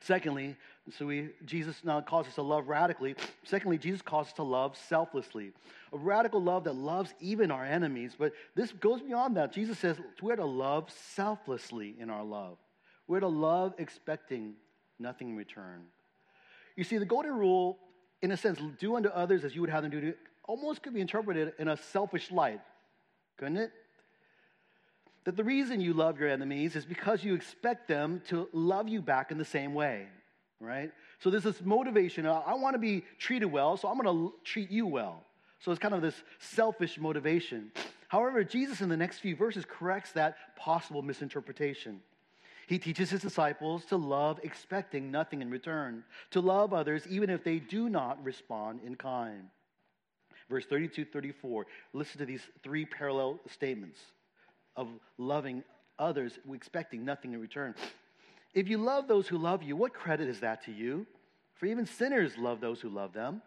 Secondly, 0.01 0.57
so 0.97 1.07
we, 1.07 1.31
Jesus 1.45 1.77
now 1.85 2.01
calls 2.01 2.27
us 2.29 2.37
to 2.37 2.43
love 2.43 2.69
radically. 2.69 3.17
Secondly, 3.45 3.77
Jesus 3.77 4.03
calls 4.03 4.29
us 4.29 4.33
to 4.35 4.45
love 4.45 4.77
selflessly. 4.89 5.53
A 5.93 5.99
radical 5.99 6.41
love 6.41 6.65
that 6.65 6.77
loves 6.77 7.13
even 7.21 7.51
our 7.51 7.65
enemies. 7.65 8.13
But 8.17 8.33
this 8.55 8.71
goes 8.73 9.03
beyond 9.03 9.37
that. 9.37 9.53
Jesus 9.53 9.79
says 9.79 9.97
we're 10.23 10.37
to 10.37 10.45
love 10.45 10.91
selflessly 11.15 11.97
in 11.99 12.09
our 12.09 12.25
love. 12.25 12.57
We're 13.11 13.21
to 13.21 13.27
love 13.27 13.75
expecting 13.79 14.55
nothing 15.01 15.31
in 15.31 15.37
return. 15.37 15.83
You 16.77 16.85
see, 16.85 16.97
the 16.97 17.05
golden 17.05 17.33
rule, 17.37 17.77
in 18.23 18.31
a 18.31 18.37
sense, 18.37 18.61
do 18.79 18.95
unto 18.95 19.09
others 19.09 19.43
as 19.43 19.53
you 19.53 19.61
would 19.63 19.71
have 19.71 19.83
them 19.83 19.91
do, 19.91 20.15
almost 20.45 20.81
could 20.81 20.95
be 20.95 21.01
interpreted 21.01 21.55
in 21.59 21.67
a 21.67 21.77
selfish 21.77 22.31
light, 22.31 22.61
couldn't 23.37 23.57
it? 23.57 23.73
that 25.25 25.37
the 25.37 25.45
reason 25.45 25.81
you 25.81 25.93
love 25.93 26.21
your 26.21 26.29
enemies 26.29 26.77
is 26.77 26.85
because 26.85 27.25
you 27.25 27.35
expect 27.35 27.89
them 27.89 28.23
to 28.29 28.49
love 28.53 28.89
you 28.89 29.03
back 29.03 29.31
in 29.31 29.39
the 29.39 29.45
same 29.45 29.75
way, 29.75 30.07
right? 30.61 30.93
So 31.19 31.31
there's 31.31 31.43
this 31.43 31.61
motivation. 31.63 32.27
Uh, 32.27 32.43
I 32.47 32.55
want 32.55 32.75
to 32.75 32.79
be 32.79 33.05
treated 33.19 33.47
well, 33.47 33.77
so 33.77 33.89
I'm 33.89 33.99
going 33.99 34.07
to 34.07 34.35
treat 34.45 34.71
you 34.71 34.87
well. 34.87 35.25
So 35.59 35.73
it's 35.73 35.81
kind 35.81 35.95
of 35.95 36.01
this 36.01 36.15
selfish 36.39 36.97
motivation. 36.97 37.73
However, 38.09 38.43
Jesus 38.45 38.81
in 38.81 38.89
the 38.89 38.97
next 38.97 39.19
few 39.19 39.37
verses 39.37 39.67
corrects 39.69 40.13
that 40.13 40.37
possible 40.57 41.03
misinterpretation. 41.03 42.01
He 42.71 42.79
teaches 42.79 43.11
his 43.11 43.21
disciples 43.21 43.85
to 43.87 43.97
love 43.97 44.39
expecting 44.45 45.11
nothing 45.11 45.43
in 45.43 45.51
return, 45.51 46.05
to 46.31 46.41
love 46.41 46.73
others 46.73 47.05
even 47.11 47.29
if 47.29 47.43
they 47.43 47.59
do 47.59 47.89
not 47.89 48.23
respond 48.23 48.79
in 48.87 48.95
kind. 48.95 49.43
Verse 50.49 50.67
32 50.67 51.05
34, 51.05 51.67
listen 51.93 52.19
to 52.19 52.25
these 52.25 52.43
three 52.63 52.85
parallel 52.85 53.41
statements 53.51 53.99
of 54.77 54.87
loving 55.19 55.65
others, 55.99 56.39
expecting 56.55 57.05
nothing 57.05 57.33
in 57.33 57.41
return. 57.41 57.75
If 58.55 58.69
you 58.69 58.79
love 58.79 59.09
those 59.09 59.27
who 59.27 59.37
love 59.37 59.65
you, 59.65 59.75
what 59.75 59.93
credit 59.93 60.29
is 60.29 60.39
that 60.39 60.65
to 60.67 60.73
you? 60.73 61.09
For 61.57 61.67
even 61.67 61.87
sinners 61.87 62.39
love 62.39 62.61
those 62.61 62.81
who 62.81 62.89
love 62.89 63.13
them. 63.13 63.43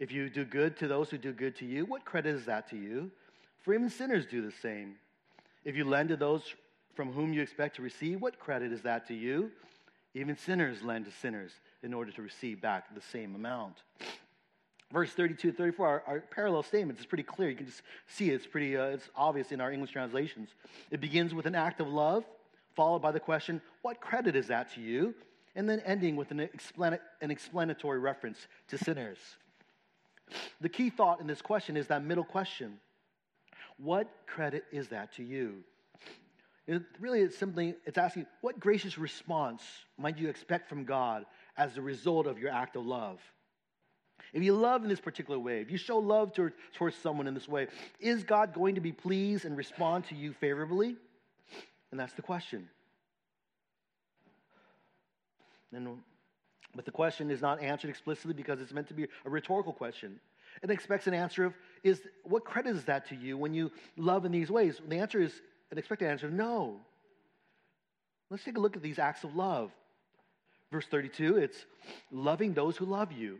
If 0.00 0.10
you 0.10 0.28
do 0.28 0.44
good 0.44 0.76
to 0.78 0.88
those 0.88 1.10
who 1.10 1.18
do 1.18 1.32
good 1.32 1.54
to 1.58 1.64
you, 1.64 1.86
what 1.86 2.04
credit 2.04 2.34
is 2.34 2.46
that 2.46 2.68
to 2.70 2.76
you? 2.76 3.12
For 3.60 3.72
even 3.72 3.88
sinners 3.88 4.26
do 4.26 4.42
the 4.42 4.50
same. 4.50 4.96
If 5.64 5.76
you 5.76 5.84
lend 5.84 6.08
to 6.08 6.16
those 6.16 6.42
from 6.94 7.12
whom 7.12 7.32
you 7.32 7.42
expect 7.42 7.76
to 7.76 7.82
receive, 7.82 8.20
what 8.20 8.38
credit 8.38 8.72
is 8.72 8.82
that 8.82 9.06
to 9.08 9.14
you? 9.14 9.50
Even 10.14 10.36
sinners 10.36 10.82
lend 10.82 11.06
to 11.06 11.10
sinners 11.10 11.52
in 11.82 11.92
order 11.92 12.12
to 12.12 12.22
receive 12.22 12.60
back 12.60 12.94
the 12.94 13.00
same 13.00 13.34
amount. 13.34 13.82
verse 14.92 15.10
32 15.10 15.48
and 15.48 15.56
34 15.56 15.86
are, 15.86 16.02
are, 16.06 16.20
parallel 16.20 16.62
statements. 16.62 17.00
It's 17.00 17.08
pretty 17.08 17.24
clear. 17.24 17.50
You 17.50 17.56
can 17.56 17.66
just 17.66 17.82
see 18.06 18.30
it. 18.30 18.34
It's 18.34 18.46
pretty, 18.46 18.76
uh, 18.76 18.84
it's 18.86 19.08
obvious 19.16 19.50
in 19.50 19.60
our 19.60 19.72
English 19.72 19.90
translations. 19.90 20.50
It 20.90 21.00
begins 21.00 21.34
with 21.34 21.46
an 21.46 21.56
act 21.56 21.80
of 21.80 21.88
love, 21.88 22.24
followed 22.76 23.02
by 23.02 23.10
the 23.10 23.20
question, 23.20 23.60
What 23.82 24.00
credit 24.00 24.36
is 24.36 24.46
that 24.48 24.72
to 24.74 24.80
you? 24.80 25.14
And 25.56 25.68
then 25.68 25.80
ending 25.80 26.16
with 26.16 26.30
an, 26.30 26.48
an 26.78 27.30
explanatory 27.30 27.98
reference 27.98 28.46
to 28.68 28.78
sinners. 28.78 29.18
The 30.60 30.68
key 30.68 30.90
thought 30.90 31.20
in 31.20 31.26
this 31.26 31.42
question 31.42 31.76
is 31.76 31.88
that 31.88 32.04
middle 32.04 32.24
question 32.24 32.78
What 33.78 34.08
credit 34.26 34.64
is 34.70 34.88
that 34.88 35.12
to 35.14 35.24
you? 35.24 35.64
It 36.66 36.82
really, 36.98 37.20
it's 37.20 37.36
simply 37.36 37.74
it's 37.84 37.98
asking, 37.98 38.26
what 38.40 38.58
gracious 38.58 38.96
response 38.96 39.62
might 39.98 40.18
you 40.18 40.28
expect 40.28 40.68
from 40.68 40.84
God 40.84 41.26
as 41.56 41.74
the 41.74 41.82
result 41.82 42.26
of 42.26 42.38
your 42.38 42.50
act 42.50 42.76
of 42.76 42.86
love? 42.86 43.20
If 44.32 44.42
you 44.42 44.54
love 44.54 44.82
in 44.82 44.88
this 44.88 45.00
particular 45.00 45.38
way, 45.38 45.60
if 45.60 45.70
you 45.70 45.76
show 45.76 45.98
love 45.98 46.32
towards, 46.32 46.54
towards 46.74 46.96
someone 46.96 47.26
in 47.26 47.34
this 47.34 47.48
way, 47.48 47.68
is 48.00 48.24
God 48.24 48.54
going 48.54 48.74
to 48.74 48.80
be 48.80 48.92
pleased 48.92 49.44
and 49.44 49.56
respond 49.56 50.04
to 50.06 50.14
you 50.14 50.32
favorably? 50.32 50.96
And 51.90 52.00
that's 52.00 52.14
the 52.14 52.22
question. 52.22 52.68
And, 55.72 55.98
but 56.74 56.84
the 56.84 56.90
question 56.90 57.30
is 57.30 57.40
not 57.42 57.62
answered 57.62 57.90
explicitly 57.90 58.34
because 58.34 58.60
it's 58.60 58.72
meant 58.72 58.88
to 58.88 58.94
be 58.94 59.06
a 59.24 59.30
rhetorical 59.30 59.72
question. 59.72 60.18
It 60.62 60.70
expects 60.70 61.06
an 61.06 61.14
answer 61.14 61.44
of, 61.44 61.54
is 61.82 62.00
what 62.22 62.44
credit 62.44 62.74
is 62.74 62.84
that 62.84 63.08
to 63.08 63.16
you 63.16 63.36
when 63.36 63.54
you 63.54 63.70
love 63.96 64.24
in 64.24 64.32
these 64.32 64.50
ways? 64.50 64.80
The 64.88 64.98
answer 64.98 65.20
is 65.20 65.42
an 65.70 65.78
expected 65.78 66.08
answer 66.08 66.26
of 66.26 66.32
no. 66.32 66.80
Let's 68.30 68.44
take 68.44 68.56
a 68.56 68.60
look 68.60 68.76
at 68.76 68.82
these 68.82 68.98
acts 68.98 69.24
of 69.24 69.34
love. 69.34 69.70
Verse 70.72 70.86
32, 70.90 71.36
it's 71.36 71.64
loving 72.10 72.52
those 72.52 72.76
who 72.76 72.84
love 72.84 73.12
you. 73.12 73.38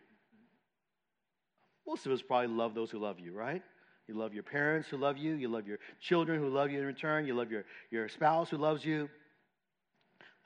Most 1.86 2.06
of 2.06 2.12
us 2.12 2.22
probably 2.22 2.48
love 2.48 2.74
those 2.74 2.90
who 2.90 2.98
love 2.98 3.18
you, 3.18 3.32
right? 3.32 3.62
You 4.06 4.14
love 4.14 4.34
your 4.34 4.42
parents 4.42 4.88
who 4.88 4.96
love 4.96 5.16
you. 5.16 5.34
You 5.34 5.48
love 5.48 5.66
your 5.66 5.78
children 6.00 6.38
who 6.40 6.48
love 6.48 6.70
you 6.70 6.78
in 6.78 6.86
return. 6.86 7.26
You 7.26 7.34
love 7.34 7.50
your, 7.50 7.64
your 7.90 8.08
spouse 8.08 8.50
who 8.50 8.56
loves 8.56 8.84
you. 8.84 9.08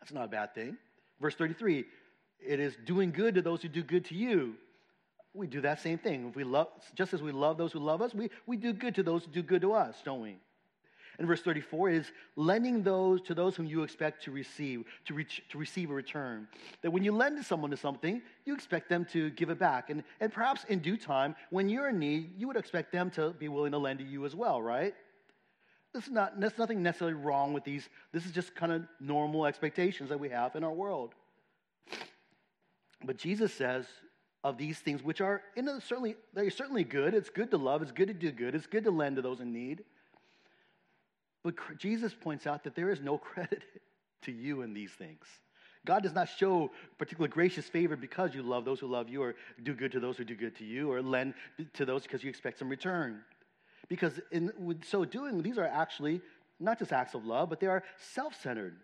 That's 0.01 0.13
not 0.13 0.25
a 0.25 0.29
bad 0.29 0.55
thing. 0.55 0.77
Verse 1.21 1.35
33 1.35 1.85
it 2.41 2.61
is 2.61 2.77
doing 2.87 3.11
good 3.11 3.35
to 3.35 3.43
those 3.43 3.63
who 3.63 3.69
do 3.69 3.83
good 3.83 4.05
to 4.07 4.15
you. 4.15 4.55
We 5.35 5.47
do 5.47 5.61
that 5.63 5.81
same 5.81 5.99
thing. 5.99 6.29
If 6.29 6.37
we 6.37 6.45
love, 6.45 6.69
just 6.95 7.13
as 7.13 7.21
we 7.21 7.33
love 7.33 7.59
those 7.59 7.73
who 7.73 7.81
love 7.81 8.01
us, 8.01 8.15
we, 8.15 8.31
we 8.47 8.57
do 8.57 8.73
good 8.73 8.95
to 8.95 9.03
those 9.03 9.25
who 9.25 9.33
do 9.33 9.43
good 9.43 9.63
to 9.63 9.73
us, 9.73 9.97
don't 10.05 10.23
we? 10.23 10.37
And 11.19 11.27
verse 11.27 11.43
34 11.43 11.91
is 11.91 12.13
lending 12.37 12.83
those 12.83 13.21
to 13.23 13.35
those 13.35 13.57
whom 13.57 13.67
you 13.67 13.83
expect 13.83 14.23
to 14.25 14.31
receive, 14.31 14.85
to, 15.07 15.15
reach, 15.15 15.43
to 15.51 15.59
receive 15.59 15.91
a 15.91 15.95
return. 15.95 16.47
That 16.83 16.93
when 16.93 17.03
you 17.03 17.11
lend 17.11 17.37
to 17.39 17.43
someone 17.43 17.73
to 17.73 17.77
something, 17.77 18.23
you 18.45 18.55
expect 18.55 18.89
them 18.89 19.05
to 19.13 19.31
give 19.31 19.51
it 19.51 19.59
back. 19.59 19.91
And, 19.91 20.05
and 20.21 20.33
perhaps 20.33 20.65
in 20.69 20.79
due 20.79 20.97
time, 20.97 21.35
when 21.51 21.69
you're 21.69 21.89
in 21.89 21.99
need, 21.99 22.35
you 22.39 22.47
would 22.47 22.57
expect 22.57 22.93
them 22.93 23.11
to 23.13 23.31
be 23.31 23.49
willing 23.49 23.73
to 23.73 23.79
lend 23.79 23.99
to 23.99 24.05
you 24.05 24.27
as 24.27 24.37
well, 24.37 24.63
right? 24.63 24.95
This 25.93 26.05
is 26.05 26.11
not, 26.11 26.39
there's 26.39 26.57
nothing 26.57 26.83
necessarily 26.83 27.17
wrong 27.17 27.53
with 27.53 27.65
these. 27.65 27.89
This 28.13 28.25
is 28.25 28.31
just 28.31 28.55
kind 28.55 28.71
of 28.71 28.83
normal 29.01 29.45
expectations 29.45 30.11
that 30.11 30.21
we 30.21 30.29
have 30.29 30.55
in 30.55 30.63
our 30.63 30.73
world. 30.73 31.15
But 33.05 33.17
Jesus 33.17 33.53
says 33.53 33.87
of 34.45 34.57
these 34.57 34.79
things, 34.79 35.03
which 35.03 35.21
are 35.21 35.43
in 35.57 35.67
a, 35.67 35.81
certainly, 35.81 36.15
they're 36.33 36.51
certainly 36.51 36.85
good. 36.85 37.15
It's 37.15 37.31
good 37.31 37.51
to 37.51 37.57
love. 37.57 37.83
It's 37.83 37.91
good 37.91 38.09
to 38.09 38.15
do 38.15 38.31
good. 38.31 38.55
It's 38.55 38.69
good 38.69 38.85
to 38.85 38.93
lend 38.93 39.17
to 39.17 39.23
those 39.23 39.41
in 39.41 39.53
need. 39.53 39.83
But 41.49 41.79
Jesus 41.79 42.13
points 42.13 42.47
out 42.47 42.65
that 42.65 42.75
there 42.75 42.91
is 42.91 43.01
no 43.01 43.17
credit 43.33 43.63
to 44.23 44.33
you 44.33 44.61
in 44.61 44.75
these 44.75 44.91
things. 44.91 45.25
God 45.87 46.03
does 46.03 46.13
not 46.13 46.29
show 46.29 46.71
particular 46.99 47.27
gracious 47.27 47.65
favor 47.65 47.97
because 47.97 48.35
you 48.35 48.43
love 48.43 48.67
those 48.67 48.81
who 48.81 48.87
love 48.87 49.09
you, 49.09 49.23
or 49.23 49.35
do 49.63 49.73
good 49.73 49.93
to 49.93 50.01
those 50.01 50.19
who 50.19 50.25
do 50.25 50.35
good 50.35 50.55
to 50.57 50.65
you, 50.65 50.93
or 50.93 51.01
lend 51.01 51.33
to 51.73 51.87
those 51.87 52.03
because 52.03 52.23
you 52.23 52.29
expect 52.29 52.59
some 52.59 52.69
return. 52.69 53.21
Because 53.89 54.21
in 54.31 54.53
so 54.87 55.07
doing, 55.07 55.41
these 55.41 55.57
are 55.57 55.65
actually 55.65 56.21
not 56.61 56.79
just 56.79 56.93
acts 56.93 57.15
of 57.15 57.25
love, 57.25 57.49
but 57.49 57.61
they 57.61 57.67
are 57.67 57.83
self 58.13 58.39
centered 58.43 58.77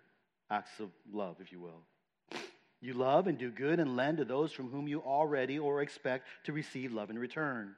acts 0.51 0.81
of 0.81 0.89
love, 1.13 1.37
if 1.41 1.53
you 1.53 1.61
will. 1.61 1.83
You 2.81 2.95
love 2.95 3.27
and 3.27 3.37
do 3.37 3.51
good 3.51 3.79
and 3.79 3.95
lend 3.95 4.17
to 4.19 4.25
those 4.25 4.53
from 4.53 4.71
whom 4.71 4.89
you 4.89 5.03
already 5.03 5.59
or 5.59 5.83
expect 5.83 6.27
to 6.45 6.55
receive 6.55 6.95
love 6.95 7.11
in 7.11 7.19
return. 7.19 7.75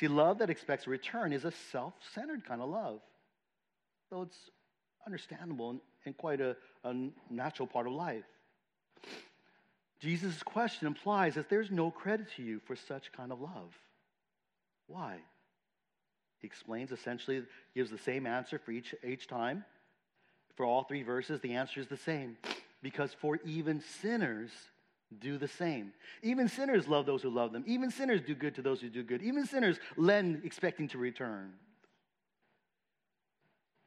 See, 0.00 0.08
love 0.08 0.38
that 0.38 0.50
expects 0.50 0.88
a 0.88 0.90
return 0.90 1.32
is 1.32 1.44
a 1.44 1.52
self 1.70 1.94
centered 2.12 2.44
kind 2.44 2.60
of 2.60 2.68
love 2.68 3.00
though 4.14 4.22
it's 4.22 4.50
understandable 5.06 5.70
and, 5.70 5.80
and 6.06 6.16
quite 6.16 6.40
a, 6.40 6.56
a 6.84 6.94
natural 7.28 7.66
part 7.66 7.86
of 7.86 7.92
life. 7.92 8.24
Jesus' 10.00 10.42
question 10.42 10.86
implies 10.86 11.34
that 11.34 11.48
there's 11.48 11.70
no 11.70 11.90
credit 11.90 12.26
to 12.36 12.42
you 12.42 12.60
for 12.64 12.76
such 12.76 13.10
kind 13.12 13.32
of 13.32 13.40
love. 13.40 13.74
Why? 14.86 15.16
He 16.38 16.46
explains 16.46 16.92
essentially, 16.92 17.42
gives 17.74 17.90
the 17.90 17.98
same 17.98 18.26
answer 18.26 18.58
for 18.58 18.70
each, 18.70 18.94
each 19.06 19.26
time. 19.26 19.64
For 20.54 20.64
all 20.64 20.84
three 20.84 21.02
verses, 21.02 21.40
the 21.40 21.54
answer 21.54 21.80
is 21.80 21.88
the 21.88 21.96
same. 21.96 22.36
Because 22.82 23.12
for 23.14 23.40
even 23.44 23.82
sinners 24.00 24.50
do 25.18 25.38
the 25.38 25.48
same. 25.48 25.92
Even 26.22 26.48
sinners 26.48 26.86
love 26.86 27.06
those 27.06 27.22
who 27.22 27.30
love 27.30 27.52
them. 27.52 27.64
Even 27.66 27.90
sinners 27.90 28.20
do 28.20 28.34
good 28.34 28.54
to 28.54 28.62
those 28.62 28.80
who 28.80 28.90
do 28.90 29.02
good. 29.02 29.22
Even 29.22 29.46
sinners 29.46 29.78
lend 29.96 30.42
expecting 30.44 30.86
to 30.88 30.98
return 30.98 31.54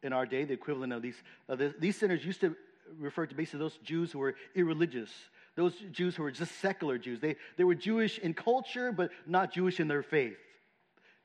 in 0.07 0.13
our 0.13 0.25
day, 0.25 0.45
the 0.45 0.53
equivalent 0.53 0.93
of 0.93 1.01
these, 1.03 1.21
uh, 1.49 1.55
the, 1.55 1.75
these 1.77 1.97
sinners 1.97 2.25
used 2.25 2.41
to 2.41 2.55
refer 2.97 3.27
to 3.27 3.35
basically 3.35 3.59
those 3.59 3.77
Jews 3.83 4.11
who 4.11 4.19
were 4.19 4.35
irreligious, 4.55 5.11
those 5.55 5.73
Jews 5.91 6.15
who 6.15 6.23
were 6.23 6.31
just 6.31 6.59
secular 6.59 6.97
Jews. 6.97 7.19
They, 7.19 7.35
they 7.57 7.65
were 7.65 7.75
Jewish 7.75 8.17
in 8.17 8.33
culture, 8.33 8.91
but 8.91 9.11
not 9.27 9.53
Jewish 9.53 9.79
in 9.79 9.87
their 9.87 10.01
faith. 10.01 10.37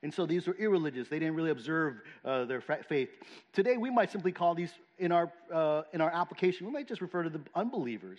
And 0.03 0.12
so 0.12 0.27
these 0.27 0.49
were 0.49 0.57
irreligious. 0.59 1.09
They 1.09 1.21
didn't 1.21 1.37
really 1.37 1.53
observe 1.53 2.03
uh, 2.25 2.45
their 2.45 2.61
faith. 2.61 3.09
Today, 3.53 3.77
we 3.77 3.88
might 3.88 4.11
simply 4.11 4.33
call 4.33 4.57
these, 4.57 4.73
in 4.99 5.12
our, 5.12 5.33
uh, 5.53 5.83
in 5.92 6.01
our 6.01 6.11
application, 6.11 6.66
we 6.66 6.73
might 6.73 6.88
just 6.88 7.01
refer 7.01 7.23
to 7.23 7.31
the 7.31 7.40
unbelievers. 7.55 8.18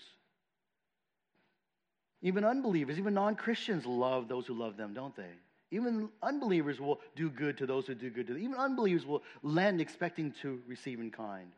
Even 2.21 2.45
unbelievers, 2.45 2.97
even 2.97 3.13
non 3.13 3.36
Christians 3.36 3.86
love 3.86 4.30
those 4.30 4.47
who 4.47 4.54
love 4.54 4.78
them, 4.78 4.93
don't 4.93 5.13
they? 5.13 5.34
Even 5.73 6.09
unbelievers 6.21 6.79
will 6.79 7.01
do 7.15 7.31
good 7.31 7.57
to 7.57 7.65
those 7.65 7.88
who 7.88 7.95
do 7.95 8.12
good 8.12 8.27
to 8.27 8.33
them. 8.33 8.43
Even 8.43 8.55
unbelievers 8.55 9.07
will 9.07 9.23
lend 9.41 9.81
expecting 9.81 10.31
to 10.43 10.62
receive 10.67 10.99
in 10.99 11.09
kind. 11.09 11.51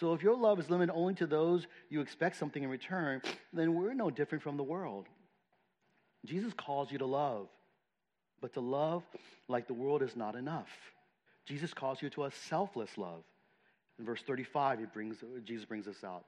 So 0.00 0.12
if 0.12 0.24
your 0.24 0.36
love 0.36 0.58
is 0.58 0.68
limited 0.68 0.92
only 0.92 1.14
to 1.14 1.26
those 1.26 1.68
you 1.88 2.00
expect 2.00 2.34
something 2.34 2.64
in 2.64 2.68
return, 2.68 3.22
then 3.52 3.74
we're 3.74 3.94
no 3.94 4.10
different 4.10 4.42
from 4.42 4.56
the 4.56 4.64
world. 4.64 5.06
Jesus 6.26 6.52
calls 6.52 6.90
you 6.90 6.98
to 6.98 7.06
love, 7.06 7.46
but 8.40 8.52
to 8.54 8.60
love 8.60 9.04
like 9.46 9.68
the 9.68 9.74
world 9.74 10.02
is 10.02 10.16
not 10.16 10.34
enough. 10.34 10.68
Jesus 11.46 11.72
calls 11.72 12.02
you 12.02 12.10
to 12.10 12.24
a 12.24 12.32
selfless 12.48 12.98
love. 12.98 13.22
In 14.00 14.04
verse 14.04 14.22
35, 14.26 14.80
he 14.80 14.86
brings, 14.86 15.18
Jesus 15.44 15.64
brings 15.64 15.84
this 15.84 16.02
out. 16.02 16.24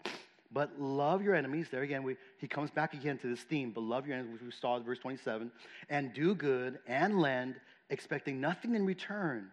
But 0.53 0.81
love 0.81 1.23
your 1.23 1.35
enemies. 1.35 1.69
There 1.71 1.83
again, 1.83 2.03
we, 2.03 2.17
he 2.39 2.47
comes 2.47 2.71
back 2.71 2.95
again 2.95 3.19
to 3.19 3.29
this 3.29 3.41
theme. 3.41 3.73
But 3.73 3.83
love 3.83 4.07
your 4.07 4.17
enemies, 4.17 4.35
which 4.35 4.43
we 4.43 4.51
saw 4.51 4.77
in 4.77 4.85
verse 4.85 4.99
27. 4.99 5.51
And 5.89 6.13
do 6.13 6.35
good 6.35 6.79
and 6.87 7.21
lend, 7.21 7.57
expecting 7.91 8.41
nothing 8.41 8.75
in 8.75 8.87
return. 8.87 9.49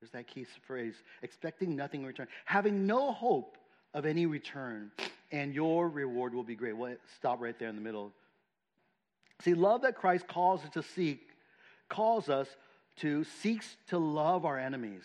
There's 0.00 0.12
that 0.12 0.26
key 0.26 0.46
phrase 0.66 0.94
expecting 1.22 1.76
nothing 1.76 2.00
in 2.00 2.06
return. 2.06 2.28
Having 2.46 2.86
no 2.86 3.12
hope 3.12 3.58
of 3.92 4.06
any 4.06 4.26
return. 4.26 4.90
And 5.30 5.54
your 5.54 5.88
reward 5.88 6.34
will 6.34 6.42
be 6.42 6.54
great. 6.54 6.76
Well, 6.76 6.96
stop 7.16 7.40
right 7.40 7.58
there 7.58 7.68
in 7.68 7.76
the 7.76 7.82
middle. 7.82 8.12
See, 9.42 9.54
love 9.54 9.82
that 9.82 9.96
Christ 9.96 10.26
calls 10.26 10.62
us 10.64 10.70
to 10.70 10.82
seek 10.82 11.26
calls 11.90 12.28
us 12.28 12.48
to 12.96 13.24
seek 13.24 13.62
to 13.88 13.98
love 13.98 14.46
our 14.46 14.58
enemies, 14.58 15.02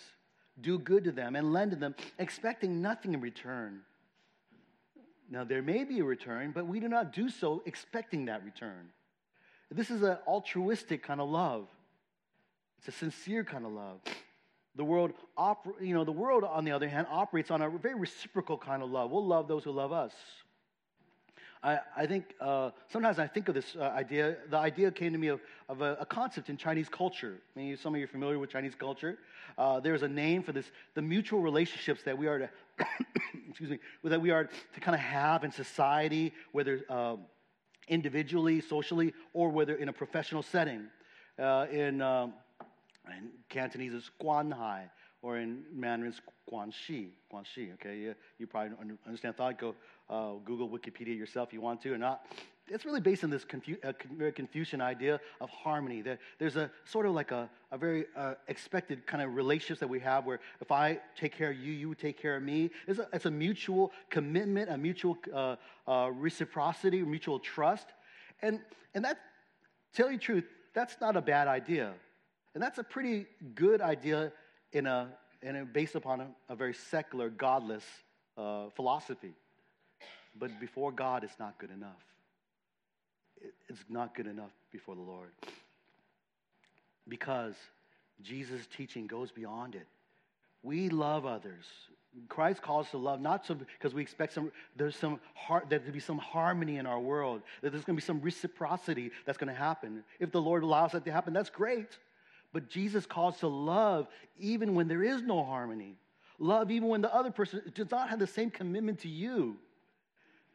do 0.62 0.80
good 0.80 1.04
to 1.04 1.12
them, 1.12 1.36
and 1.36 1.52
lend 1.52 1.72
to 1.72 1.78
them, 1.78 1.96
expecting 2.20 2.82
nothing 2.82 3.14
in 3.14 3.20
return. 3.20 3.82
Now, 5.30 5.44
there 5.44 5.62
may 5.62 5.84
be 5.84 6.00
a 6.00 6.04
return, 6.04 6.52
but 6.54 6.68
we 6.68 6.80
do 6.80 6.88
not 6.88 7.14
do 7.14 7.30
so 7.30 7.64
expecting 7.66 8.26
that 8.26 8.44
return. 8.44 8.90
This 9.72 9.90
is 9.90 10.04
an 10.04 10.18
altruistic 10.28 11.04
kind 11.04 11.20
of 11.20 11.30
love. 11.30 11.68
It's 12.80 12.88
a 12.88 12.92
sincere 12.92 13.44
kind 13.44 13.66
of 13.66 13.72
love. 13.72 14.00
The 14.76 14.84
world, 14.84 15.14
oper- 15.38 15.82
you 15.82 15.94
know, 15.94 16.04
the 16.04 16.12
world, 16.12 16.44
on 16.44 16.66
the 16.66 16.72
other 16.72 16.88
hand, 16.88 17.08
operates 17.10 17.50
on 17.50 17.62
a 17.62 17.70
very 17.70 17.96
reciprocal 17.96 18.58
kind 18.58 18.84
of 18.84 18.92
love. 18.92 19.10
We'll 19.10 19.26
love 19.26 19.48
those 19.48 19.64
who 19.64 19.72
love 19.72 19.92
us. 19.92 20.14
I, 21.66 21.80
I 21.98 22.06
think 22.06 22.36
uh, 22.40 22.72
sometimes 22.92 23.18
I 23.18 23.26
think 23.26 23.50
of 23.50 23.56
this 23.56 23.76
uh, 23.76 23.84
idea. 23.84 24.38
The 24.52 24.58
idea 24.58 24.92
came 24.92 25.14
to 25.14 25.18
me 25.18 25.30
of, 25.30 25.42
of 25.68 25.82
a, 25.82 25.98
a, 26.02 26.06
concept 26.06 26.50
in 26.50 26.58
Chinese 26.58 26.88
culture. 26.90 27.40
Maybe 27.56 27.76
some 27.76 27.96
of 27.96 28.00
you 28.00 28.06
are 28.06 28.08
familiar 28.08 28.38
with 28.38 28.52
Chinese 28.52 28.76
culture. 28.76 29.18
Uh, 29.58 29.80
there's 29.80 30.04
a 30.04 30.08
name 30.08 30.44
for 30.44 30.52
this: 30.52 30.70
the 30.94 31.02
mutual 31.02 31.40
relationships 31.40 32.04
that 32.04 32.16
we 32.16 32.28
are 32.28 32.38
to, 32.38 32.50
excuse 33.50 33.70
me, 33.70 33.80
that 34.04 34.22
we 34.22 34.32
are 34.32 34.50
to 34.74 34.80
kind 34.80 34.96
of 34.96 35.02
have 35.02 35.44
in 35.44 35.52
society, 35.52 36.34
whether 36.52 36.82
uh, 36.90 37.16
individually, 37.88 38.62
socially, 38.62 39.14
or 39.34 39.50
whether 39.50 39.76
in 39.76 39.90
a 39.90 39.94
professional 39.94 40.44
setting. 40.44 40.88
Uh, 41.38 41.66
in, 41.72 42.02
um, 42.02 42.34
in 43.08 43.30
Cantonese, 43.50 43.94
it's 43.94 44.10
Guanhai, 44.22 44.90
or 45.22 45.38
in 45.38 45.64
Mandarin, 45.74 46.12
it's 46.12 46.22
Guanxi. 46.52 47.10
Guanxi, 47.32 47.74
okay? 47.74 47.98
You, 47.98 48.16
you 48.40 48.48
probably 48.48 48.78
understand. 49.06 49.36
Thought 49.36 49.60
go 49.60 49.76
uh, 50.10 50.34
Google 50.46 50.70
Wikipedia 50.70 51.18
yourself 51.18 51.50
if 51.50 51.54
you 51.54 51.62
want 51.62 51.82
to 51.82 51.94
or 51.94 51.98
not. 51.98 52.26
It's 52.68 52.86
really 52.86 53.00
based 53.00 53.24
on 53.24 53.30
this 53.30 53.46
confu- 53.46 53.78
uh, 53.84 53.94
very 54.18 54.32
Confucian 54.32 54.82
idea 54.82 55.20
of 55.40 55.50
harmony. 55.50 56.02
That 56.02 56.20
there's 56.40 56.56
a 56.56 56.72
sort 56.86 57.06
of 57.06 57.14
like 57.14 57.32
a, 57.32 57.50
a 57.72 57.78
very 57.78 58.06
uh, 58.16 58.34
expected 58.48 59.06
kind 59.06 59.22
of 59.22 59.36
relationships 59.36 59.80
that 59.82 59.88
we 59.88 60.00
have 60.00 60.26
where 60.26 60.40
if 60.62 60.72
I 60.72 61.00
take 61.16 61.38
care 61.38 61.52
of 61.52 61.58
you, 61.58 61.72
you 61.72 61.94
take 61.94 62.20
care 62.20 62.36
of 62.36 62.44
me. 62.44 62.72
It's 62.88 63.00
a, 63.00 63.08
it's 63.14 63.26
a 63.26 63.32
mutual 63.32 63.92
commitment, 64.10 64.70
a 64.70 64.78
mutual 64.78 65.18
uh, 65.32 65.56
uh, 65.88 66.10
reciprocity, 66.12 67.04
mutual 67.04 67.40
trust. 67.40 67.88
And, 68.42 68.60
and 68.96 69.06
that, 69.06 69.20
tell 69.94 70.10
you 70.10 70.18
the 70.18 70.24
truth, 70.24 70.46
that's 70.74 70.98
not 71.00 71.16
a 71.16 71.22
bad 71.22 71.48
idea. 71.48 71.94
And 72.56 72.64
that's 72.64 72.80
a 72.80 72.84
pretty 72.84 73.28
good 73.54 73.82
idea 73.82 74.32
in 74.72 74.88
a, 74.88 75.10
in 75.44 75.56
a 75.56 75.66
based 75.66 75.96
upon 75.96 76.22
a, 76.22 76.28
a 76.50 76.56
very 76.56 76.74
secular, 76.74 77.30
godless 77.30 77.84
uh, 78.38 78.70
philosophy. 78.76 79.34
But 80.38 80.60
before 80.60 80.92
God, 80.92 81.24
it's 81.24 81.40
not 81.40 81.60
good 81.60 81.72
enough 81.72 82.15
it's 83.68 83.84
not 83.90 84.16
good 84.16 84.28
enough 84.28 84.52
before 84.72 84.96
the 84.96 85.02
Lord. 85.02 85.30
Because 87.08 87.56
Jesus' 88.22 88.68
teaching 88.76 89.08
goes 89.08 89.32
beyond 89.32 89.76
it. 89.76 89.88
We 90.64 90.90
love 90.90 91.26
others. 91.26 91.66
Christ 92.30 92.62
calls 92.62 92.90
to 92.92 92.98
love 92.98 93.20
not 93.20 93.46
so 93.46 93.56
because 93.56 93.94
we 93.94 94.02
expect 94.02 94.34
some 94.34 94.52
there's 94.78 94.96
some 94.96 95.20
heart 95.34 95.66
there 95.70 95.80
be 95.80 96.00
some 96.00 96.18
harmony 96.18 96.78
in 96.78 96.86
our 96.86 97.00
world, 97.00 97.42
that 97.62 97.72
there's 97.72 97.84
going 97.84 97.98
to 97.98 98.02
be 98.02 98.06
some 98.06 98.22
reciprocity 98.22 99.12
that's 99.26 99.38
going 99.38 99.54
to 99.54 99.60
happen. 99.60 100.04
If 100.20 100.32
the 100.32 100.42
Lord 100.42 100.64
allows 100.64 100.94
that 100.94 101.04
to 101.06 101.12
happen, 101.12 101.34
that's 101.34 101.50
great. 101.50 101.98
But 102.54 102.70
Jesus 102.70 103.06
calls 103.06 103.40
to 103.40 103.48
love 103.48 104.08
even 104.40 104.76
when 104.76 104.88
there 104.88 105.04
is 105.04 105.22
no 105.22 105.44
harmony. 105.44 105.98
Love 106.40 106.72
even 106.72 106.88
when 106.88 107.02
the 107.02 107.14
other 107.14 107.32
person 107.32 107.62
does 107.74 107.92
not 107.92 108.10
have 108.10 108.20
the 108.20 108.28
same 108.28 108.50
commitment 108.50 109.00
to 109.00 109.10
you. 109.10 109.58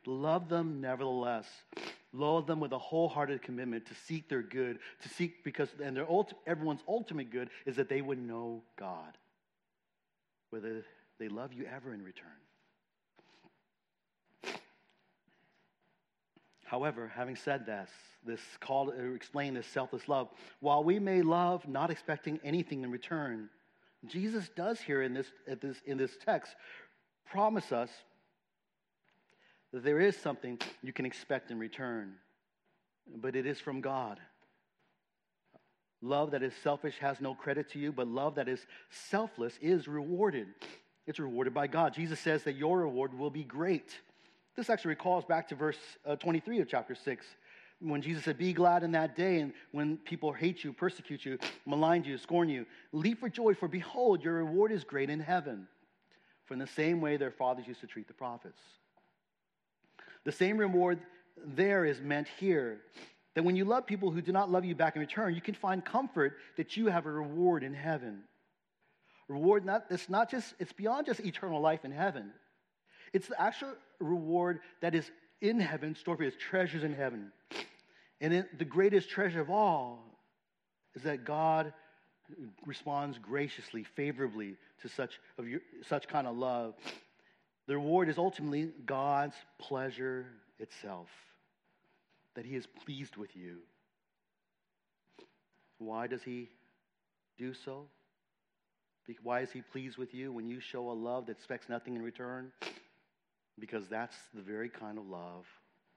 Love 0.07 0.49
them 0.49 0.81
nevertheless. 0.81 1.47
Love 2.13 2.47
them 2.47 2.59
with 2.59 2.73
a 2.73 2.79
wholehearted 2.79 3.43
commitment 3.43 3.87
to 3.87 3.95
seek 3.95 4.29
their 4.29 4.43
good, 4.43 4.79
to 5.03 5.09
seek 5.11 5.45
because 5.45 5.69
and 5.83 5.97
their 5.97 6.07
ulti- 6.07 6.35
everyone's 6.47 6.83
ultimate 6.89 7.31
good 7.31 7.51
is 7.67 7.77
that 7.77 7.89
they 7.89 8.01
would 8.01 8.19
know 8.19 8.63
God. 8.77 9.17
Whether 10.51 10.85
they 11.19 11.29
love 11.29 11.53
you 11.53 11.67
ever 11.67 11.93
in 11.93 12.03
return. 12.03 12.31
However, 16.65 17.11
having 17.15 17.37
said 17.37 17.67
this, 17.67 17.91
this 18.25 18.41
call 18.61 18.93
to 18.93 19.15
explain 19.15 19.55
this 19.55 19.67
selfless 19.67 20.09
love, 20.09 20.29
while 20.61 20.85
we 20.85 20.99
may 21.01 21.21
love 21.21 21.67
not 21.69 21.91
expecting 21.91 22.39
anything 22.45 22.85
in 22.85 22.91
return, 22.91 23.51
Jesus 24.07 24.49
does 24.55 24.81
here 24.81 25.03
in 25.03 25.13
this, 25.13 25.27
in 25.85 25.99
this 25.99 26.17
text 26.25 26.55
promise 27.27 27.73
us 27.73 27.91
there 29.73 30.01
is 30.01 30.17
something 30.17 30.59
you 30.83 30.93
can 30.93 31.07
expect 31.07 31.51
in 31.51 31.59
return, 31.59 32.15
but 33.17 33.37
it 33.37 33.47
is 33.47 33.61
from 33.61 33.81
God. 33.81 34.19
Love 36.03 36.31
that 36.31 36.43
is 36.43 36.55
selfish 36.63 36.97
has 36.99 37.21
no 37.21 37.35
credit 37.35 37.71
to 37.71 37.79
you, 37.79 37.93
but 37.93 38.09
love 38.09 38.37
that 38.37 38.49
is 38.49 38.67
selfless 38.89 39.59
is 39.61 39.87
rewarded. 39.87 40.49
It's 41.07 41.19
rewarded 41.19 41.53
by 41.53 41.67
God. 41.67 41.95
Jesus 41.95 42.19
says 42.19 42.43
that 42.45 42.57
your 42.57 42.81
reward 42.81 43.17
will 43.17 43.31
be 43.31 43.45
great. 43.45 43.99
This 44.57 44.71
actually 44.71 44.91
recalls 44.91 45.25
back 45.25 45.49
to 45.49 45.55
verse 45.55 45.79
uh, 46.07 46.17
23 46.17 46.61
of 46.61 46.69
chapter 46.69 46.95
6 46.95 47.27
when 47.81 48.03
Jesus 48.03 48.25
said, 48.25 48.39
Be 48.39 48.53
glad 48.53 48.83
in 48.83 48.93
that 48.93 49.17
day, 49.17 49.41
and 49.41 49.53
when 49.73 49.97
people 49.99 50.33
hate 50.33 50.63
you, 50.63 50.73
persecute 50.73 51.25
you, 51.25 51.39
malign 51.67 52.05
you, 52.05 52.19
scorn 52.19 52.49
you, 52.49 52.67
leap 52.93 53.21
for 53.21 53.29
joy, 53.29 53.55
for 53.55 53.69
behold, 53.69 54.23
your 54.23 54.35
reward 54.35 54.73
is 54.73 54.85
great 54.85 55.11
in 55.11 55.21
heaven. 55.21 55.67
For 56.45 56.55
in 56.55 56.61
the 56.61 56.67
same 56.67 57.01
way 57.01 57.17
their 57.17 57.31
fathers 57.31 57.67
used 57.67 57.81
to 57.81 57.87
treat 57.87 58.09
the 58.09 58.15
prophets. 58.15 58.61
The 60.25 60.33
same 60.33 60.59
reward 60.59 61.01
there 61.45 61.85
is 61.85 62.01
meant 62.01 62.29
here. 62.39 62.81
That 63.35 63.45
when 63.45 63.57
you 63.57 63.65
love 63.65 63.87
people 63.87 64.11
who 64.11 64.21
do 64.21 64.33
not 64.33 64.51
love 64.51 64.65
you 64.65 64.75
back 64.75 64.97
in 64.97 65.01
return, 65.01 65.35
you 65.35 65.41
can 65.41 65.55
find 65.55 65.85
comfort 65.85 66.37
that 66.57 66.77
you 66.77 66.87
have 66.87 67.07
a 67.07 67.11
reward 67.11 67.63
in 67.63 67.75
heaven. 67.75 68.23
Reward 69.29 69.65
not 69.65 69.85
it's 69.91 70.09
not 70.09 70.31
just 70.31 70.55
it's 70.59 70.73
beyond 70.73 71.07
just 71.07 71.21
eternal 71.21 71.61
life 71.61 71.85
in 71.85 71.93
heaven. 71.93 72.33
It's 73.13 73.29
the 73.29 73.41
actual 73.41 73.75
reward 74.01 74.61
that 74.81 74.95
is 74.95 75.11
in 75.41 75.61
heaven, 75.61 75.95
stored 75.95 76.19
for 76.19 76.25
you 76.25 76.29
as 76.29 76.37
treasures 76.37 76.85
in 76.85 76.93
heaven. 76.93 77.33
And 78.21 78.35
it, 78.35 78.59
the 78.59 78.65
greatest 78.65 79.09
treasure 79.09 79.41
of 79.41 79.49
all 79.49 80.05
is 80.95 81.03
that 81.03 81.25
God 81.25 81.73
responds 82.67 83.19
graciously, 83.19 83.85
favorably 83.85 84.57
to 84.83 84.89
such 84.89 85.19
of 85.39 85.49
your, 85.49 85.61
such 85.87 86.09
kind 86.09 86.27
of 86.27 86.37
love. 86.37 86.75
The 87.71 87.77
reward 87.77 88.09
is 88.09 88.19
ultimately 88.19 88.73
God's 88.85 89.37
pleasure 89.61 90.27
itself, 90.59 91.07
that 92.35 92.45
He 92.45 92.57
is 92.57 92.67
pleased 92.67 93.17
with 93.17 93.37
you. 93.37 93.59
Why 95.79 96.09
does 96.09 96.21
He 96.25 96.49
do 97.39 97.55
so? 97.55 97.87
Why 99.23 99.43
is 99.43 99.53
He 99.53 99.63
pleased 99.63 99.99
with 99.99 100.13
you 100.13 100.33
when 100.33 100.49
you 100.49 100.59
show 100.59 100.91
a 100.91 100.93
love 100.93 101.27
that 101.27 101.37
expects 101.37 101.69
nothing 101.69 101.95
in 101.95 102.03
return? 102.03 102.51
Because 103.57 103.87
that's 103.89 104.17
the 104.35 104.43
very 104.43 104.69
kind 104.69 104.99
of 104.99 105.07
love 105.07 105.45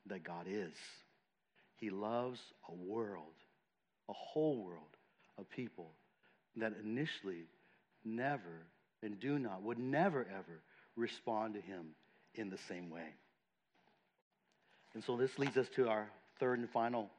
that 0.06 0.24
God 0.24 0.46
is. 0.48 0.76
He 1.78 1.90
loves 1.90 2.40
a 2.70 2.76
world, 2.76 3.34
a 4.08 4.14
whole 4.14 4.64
world 4.64 4.96
of 5.40 5.50
people 5.50 5.90
that 6.56 6.74
initially 6.84 7.46
never 8.06 8.68
and 9.02 9.20
do 9.20 9.40
not, 9.40 9.64
would 9.64 9.80
never 9.80 10.28
ever 10.38 10.62
respond 10.96 11.54
to 11.56 11.62
him 11.62 11.88
in 12.36 12.50
the 12.50 12.58
same 12.70 12.90
way. 12.90 13.16
And 14.94 15.04
so 15.04 15.18
this 15.18 15.38
leads 15.40 15.58
us 15.58 15.68
to 15.76 15.90
our 15.90 16.08
third 16.40 16.60
and 16.60 16.70
final 16.70 17.10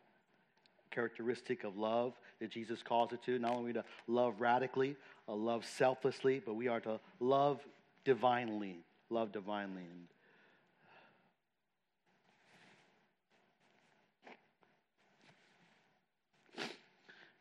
characteristic 0.91 1.65
of 1.65 1.77
love 1.77 2.15
that 2.41 2.51
Jesus 2.51 2.83
calls 2.83 3.13
it 3.13 3.23
to. 3.25 3.39
Not 3.39 3.53
only 3.53 3.73
to 3.73 3.85
love 4.07 4.41
radically, 4.41 4.97
uh, 5.29 5.35
love 5.35 5.65
selflessly, 5.65 6.41
but 6.45 6.55
we 6.55 6.69
are 6.69 6.81
to 6.81 7.01
love 7.19 7.61
divinely. 8.05 8.79
Love 9.11 9.33
divinely. 9.33 9.83
And 9.83 10.07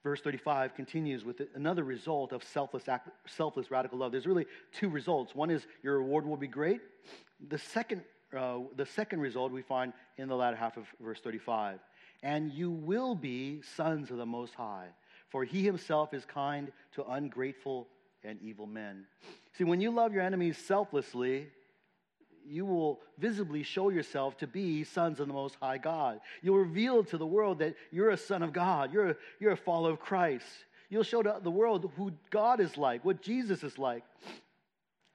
verse 0.04 0.22
35 0.22 0.76
continues 0.76 1.24
with 1.24 1.42
another 1.56 1.84
result 1.84 2.34
of 2.34 2.44
selfless, 2.44 2.84
selfless 3.26 3.72
radical 3.72 3.98
love. 3.98 4.12
There's 4.12 4.28
really 4.28 4.46
two 4.74 4.90
results. 4.90 5.34
One 5.34 5.50
is 5.50 5.66
your 5.82 5.98
reward 5.98 6.26
will 6.26 6.38
be 6.38 6.48
great. 6.48 6.82
The 7.50 7.58
second, 7.58 8.04
uh, 8.38 8.60
the 8.76 8.86
second 8.86 9.22
result 9.22 9.52
we 9.52 9.62
find 9.62 9.94
in 10.18 10.28
the 10.28 10.36
latter 10.36 10.58
half 10.58 10.78
of 10.78 10.86
verse 11.00 11.20
35. 11.20 11.80
And 12.22 12.52
you 12.54 12.70
will 12.72 13.16
be 13.16 13.62
sons 13.76 14.12
of 14.12 14.18
the 14.18 14.26
Most 14.26 14.54
High, 14.54 14.88
for 15.30 15.44
he 15.44 15.64
himself 15.64 16.14
is 16.14 16.26
kind 16.26 16.72
to 16.96 17.04
ungrateful 17.06 17.88
and 18.24 18.40
evil 18.42 18.66
men. 18.66 19.06
See, 19.58 19.64
when 19.64 19.82
you 19.82 19.92
love 19.92 20.14
your 20.14 20.24
enemies 20.24 20.58
selflessly, 20.58 21.48
you 22.46 22.66
will 22.66 23.00
visibly 23.18 23.64
show 23.64 23.90
yourself 23.90 24.38
to 24.38 24.48
be 24.48 24.84
sons 24.84 25.20
of 25.20 25.28
the 25.28 25.34
Most 25.34 25.56
High 25.62 25.78
God. 25.78 26.20
You'll 26.42 26.58
reveal 26.58 27.04
to 27.06 27.18
the 27.18 27.26
world 27.26 27.60
that 27.60 27.76
you're 27.92 28.12
a 28.12 28.18
son 28.18 28.44
of 28.44 28.54
God, 28.54 28.94
you're 28.94 29.12
a, 29.12 29.16
you're 29.40 29.52
a 29.52 29.58
follower 29.58 29.92
of 29.92 30.00
Christ. 30.00 30.46
You'll 30.90 31.04
show 31.04 31.24
the 31.24 31.50
world 31.50 31.92
who 31.98 32.12
God 32.30 32.60
is 32.60 32.78
like, 32.78 33.04
what 33.04 33.22
Jesus 33.22 33.64
is 33.64 33.80
like. 33.80 34.04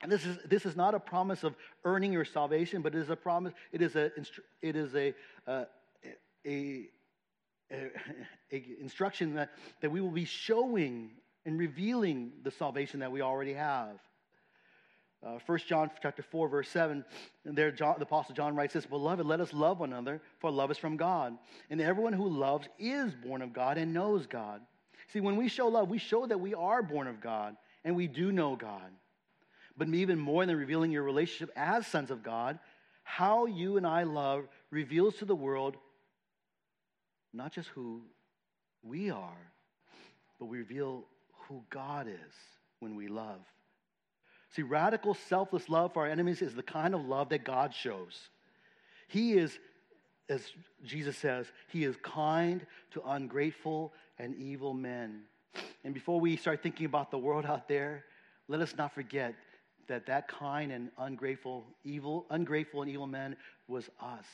And 0.00 0.10
this 0.10 0.24
is, 0.24 0.38
this 0.44 0.64
is 0.66 0.76
not 0.76 0.94
a 0.94 1.00
promise 1.00 1.44
of 1.44 1.54
earning 1.84 2.12
your 2.12 2.24
salvation, 2.24 2.82
but 2.82 2.94
it 2.94 2.98
is 2.98 3.10
a 3.10 3.16
promise, 3.16 3.52
it 3.72 3.82
is 3.82 3.96
a, 3.96 4.10
it 4.62 4.76
is 4.76 4.94
a, 4.94 5.14
uh, 5.46 5.64
a, 6.46 6.88
a, 7.70 7.90
a 8.52 8.64
instruction 8.80 9.34
that, 9.34 9.50
that 9.80 9.90
we 9.90 10.00
will 10.00 10.10
be 10.10 10.24
showing 10.24 11.10
and 11.46 11.58
revealing 11.58 12.32
the 12.42 12.50
salvation 12.50 13.00
that 13.00 13.10
we 13.10 13.22
already 13.22 13.54
have. 13.54 13.98
Uh, 15.24 15.38
1 15.46 15.58
John 15.66 15.90
chapter 16.00 16.22
4, 16.22 16.48
verse 16.48 16.68
7, 16.68 17.04
and 17.44 17.58
there 17.58 17.72
John, 17.72 17.96
the 17.98 18.04
Apostle 18.04 18.36
John 18.36 18.54
writes 18.54 18.74
this, 18.74 18.86
Beloved, 18.86 19.26
let 19.26 19.40
us 19.40 19.52
love 19.52 19.80
one 19.80 19.92
another, 19.92 20.20
for 20.38 20.50
love 20.50 20.70
is 20.70 20.78
from 20.78 20.96
God. 20.96 21.36
And 21.70 21.80
everyone 21.80 22.12
who 22.12 22.28
loves 22.28 22.68
is 22.78 23.12
born 23.14 23.42
of 23.42 23.52
God 23.52 23.78
and 23.78 23.92
knows 23.92 24.26
God. 24.26 24.60
See, 25.12 25.20
when 25.20 25.36
we 25.36 25.48
show 25.48 25.66
love, 25.66 25.88
we 25.88 25.98
show 25.98 26.26
that 26.26 26.38
we 26.38 26.54
are 26.54 26.82
born 26.82 27.08
of 27.08 27.20
God 27.20 27.56
and 27.84 27.96
we 27.96 28.06
do 28.06 28.30
know 28.30 28.54
God. 28.54 28.90
But 29.76 29.88
even 29.88 30.18
more 30.18 30.44
than 30.46 30.56
revealing 30.56 30.92
your 30.92 31.02
relationship 31.02 31.50
as 31.56 31.86
sons 31.86 32.10
of 32.10 32.22
God, 32.22 32.58
how 33.02 33.46
you 33.46 33.76
and 33.76 33.86
I 33.86 34.02
love 34.02 34.46
reveals 34.70 35.16
to 35.16 35.24
the 35.24 35.34
world 35.34 35.76
not 37.32 37.52
just 37.52 37.68
who 37.68 38.02
we 38.82 39.10
are, 39.10 39.52
but 40.38 40.46
we 40.46 40.58
reveal 40.58 41.04
who 41.48 41.62
God 41.70 42.06
is 42.06 42.34
when 42.80 42.94
we 42.94 43.08
love. 43.08 43.40
See, 44.54 44.62
radical, 44.62 45.14
selfless 45.14 45.68
love 45.68 45.92
for 45.92 46.04
our 46.04 46.10
enemies 46.10 46.42
is 46.42 46.54
the 46.54 46.62
kind 46.62 46.94
of 46.94 47.06
love 47.06 47.28
that 47.30 47.44
God 47.44 47.74
shows. 47.74 48.18
He 49.08 49.34
is, 49.34 49.58
as 50.28 50.42
Jesus 50.84 51.16
says, 51.16 51.46
He 51.68 51.84
is 51.84 51.96
kind 52.02 52.66
to 52.92 53.02
ungrateful 53.06 53.92
and 54.18 54.34
evil 54.36 54.72
men. 54.72 55.22
And 55.84 55.94
before 55.94 56.20
we 56.20 56.36
start 56.36 56.62
thinking 56.62 56.86
about 56.86 57.10
the 57.10 57.18
world 57.18 57.46
out 57.46 57.68
there, 57.68 58.04
let 58.48 58.60
us 58.60 58.74
not 58.76 58.94
forget 58.94 59.34
that 59.88 60.06
that 60.06 60.28
kind 60.28 60.70
and 60.72 60.90
ungrateful, 60.98 61.64
evil, 61.84 62.26
ungrateful 62.30 62.82
and 62.82 62.90
evil 62.90 63.06
men 63.06 63.36
was 63.66 63.88
us. 64.00 64.26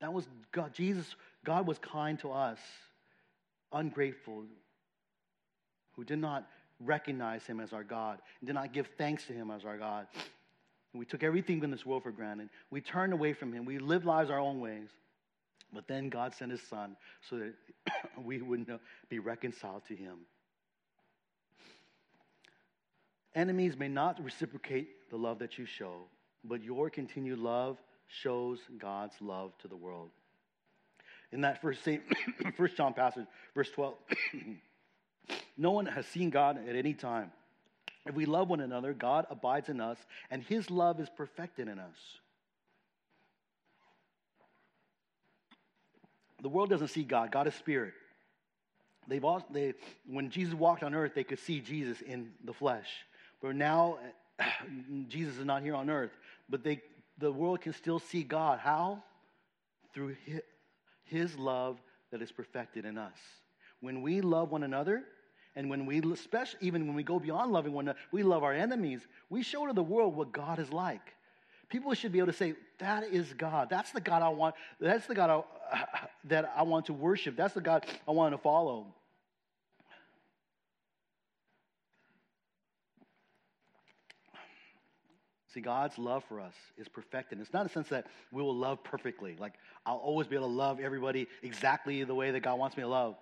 That 0.00 0.12
was 0.12 0.26
God. 0.52 0.72
Jesus, 0.72 1.14
God 1.44 1.66
was 1.66 1.78
kind 1.78 2.18
to 2.20 2.30
us, 2.30 2.58
ungrateful, 3.72 4.44
who 5.92 6.04
did 6.04 6.18
not 6.18 6.46
recognize 6.84 7.44
him 7.44 7.60
as 7.60 7.72
our 7.72 7.84
God, 7.84 8.18
and 8.40 8.46
did 8.46 8.54
not 8.54 8.72
give 8.72 8.88
thanks 8.98 9.24
to 9.26 9.32
him 9.32 9.50
as 9.50 9.64
our 9.64 9.76
God. 9.76 10.06
And 10.92 11.00
we 11.00 11.04
took 11.04 11.22
everything 11.22 11.62
in 11.62 11.70
this 11.70 11.84
world 11.84 12.02
for 12.02 12.10
granted. 12.10 12.48
We 12.70 12.80
turned 12.80 13.12
away 13.12 13.32
from 13.32 13.52
him. 13.52 13.64
We 13.64 13.78
lived 13.78 14.04
lives 14.04 14.30
our 14.30 14.38
own 14.38 14.60
ways. 14.60 14.88
But 15.72 15.86
then 15.86 16.08
God 16.08 16.34
sent 16.34 16.50
his 16.50 16.62
son 16.62 16.96
so 17.28 17.38
that 17.38 17.54
we 18.24 18.40
would 18.40 18.66
be 19.08 19.18
reconciled 19.18 19.82
to 19.88 19.96
him. 19.96 20.18
Enemies 23.34 23.76
may 23.76 23.88
not 23.88 24.22
reciprocate 24.22 25.10
the 25.10 25.16
love 25.16 25.38
that 25.40 25.58
you 25.58 25.66
show, 25.66 26.06
but 26.42 26.62
your 26.62 26.88
continued 26.88 27.38
love 27.38 27.76
shows 28.08 28.58
God's 28.78 29.14
love 29.20 29.52
to 29.58 29.68
the 29.68 29.76
world. 29.76 30.10
In 31.30 31.42
that 31.42 31.60
first, 31.60 31.86
first 32.56 32.76
John 32.76 32.94
passage, 32.94 33.26
verse 33.54 33.70
12, 33.70 33.94
no 35.56 35.72
one 35.72 35.86
has 35.86 36.06
seen 36.06 36.30
God 36.30 36.58
at 36.68 36.76
any 36.76 36.94
time. 36.94 37.32
If 38.06 38.14
we 38.14 38.26
love 38.26 38.48
one 38.48 38.60
another, 38.60 38.94
God 38.94 39.26
abides 39.30 39.68
in 39.68 39.80
us, 39.80 39.98
and 40.30 40.42
his 40.42 40.70
love 40.70 41.00
is 41.00 41.08
perfected 41.14 41.68
in 41.68 41.78
us. 41.78 41.96
The 46.40 46.48
world 46.48 46.70
doesn't 46.70 46.88
see 46.88 47.02
God. 47.02 47.32
God 47.32 47.46
is 47.48 47.54
spirit. 47.54 47.94
They've 49.08 49.24
also, 49.24 49.46
they, 49.50 49.74
when 50.06 50.30
Jesus 50.30 50.54
walked 50.54 50.82
on 50.82 50.94
earth, 50.94 51.12
they 51.14 51.24
could 51.24 51.38
see 51.40 51.60
Jesus 51.60 52.00
in 52.00 52.30
the 52.44 52.52
flesh. 52.52 52.88
But 53.42 53.56
now, 53.56 53.98
Jesus 55.08 55.38
is 55.38 55.44
not 55.44 55.62
here 55.62 55.74
on 55.74 55.90
earth. 55.90 56.12
But 56.48 56.62
they, 56.62 56.80
the 57.18 57.32
world 57.32 57.60
can 57.62 57.72
still 57.72 57.98
see 57.98 58.22
God. 58.22 58.58
How? 58.58 59.02
Through 59.94 60.16
his 61.04 61.36
love 61.36 61.78
that 62.12 62.22
is 62.22 62.30
perfected 62.30 62.84
in 62.84 62.98
us. 62.98 63.18
When 63.80 64.02
we 64.02 64.20
love 64.20 64.50
one 64.50 64.62
another, 64.62 65.04
and 65.58 65.68
when 65.68 65.86
we, 65.86 66.00
especially 66.12 66.60
even 66.62 66.86
when 66.86 66.94
we 66.94 67.02
go 67.02 67.18
beyond 67.18 67.50
loving 67.50 67.72
one 67.72 67.86
another, 67.86 67.98
we 68.12 68.22
love 68.22 68.44
our 68.44 68.52
enemies, 68.52 69.00
we 69.28 69.42
show 69.42 69.66
to 69.66 69.72
the 69.72 69.82
world 69.82 70.14
what 70.14 70.30
God 70.30 70.60
is 70.60 70.72
like. 70.72 71.14
People 71.68 71.92
should 71.94 72.12
be 72.12 72.18
able 72.18 72.28
to 72.28 72.32
say, 72.32 72.54
that 72.78 73.02
is 73.02 73.32
God. 73.32 73.68
That's 73.68 73.90
the 73.90 74.00
God 74.00 74.22
I 74.22 74.28
want. 74.28 74.54
That's 74.80 75.08
the 75.08 75.16
God 75.16 75.44
I, 75.72 75.84
that 76.26 76.52
I 76.56 76.62
want 76.62 76.86
to 76.86 76.92
worship. 76.92 77.36
That's 77.36 77.54
the 77.54 77.60
God 77.60 77.84
I 78.06 78.12
want 78.12 78.34
to 78.34 78.38
follow. 78.38 78.86
See, 85.52 85.60
God's 85.60 85.98
love 85.98 86.22
for 86.28 86.38
us 86.38 86.54
is 86.76 86.86
perfected. 86.86 87.40
It's 87.40 87.52
not 87.52 87.66
a 87.66 87.68
sense 87.68 87.88
that 87.88 88.06
we 88.30 88.44
will 88.44 88.54
love 88.54 88.84
perfectly. 88.84 89.34
Like, 89.36 89.54
I'll 89.84 89.96
always 89.96 90.28
be 90.28 90.36
able 90.36 90.46
to 90.46 90.54
love 90.54 90.78
everybody 90.78 91.26
exactly 91.42 92.04
the 92.04 92.14
way 92.14 92.30
that 92.30 92.44
God 92.44 92.60
wants 92.60 92.76
me 92.76 92.84
to 92.84 92.88
love. 92.88 93.16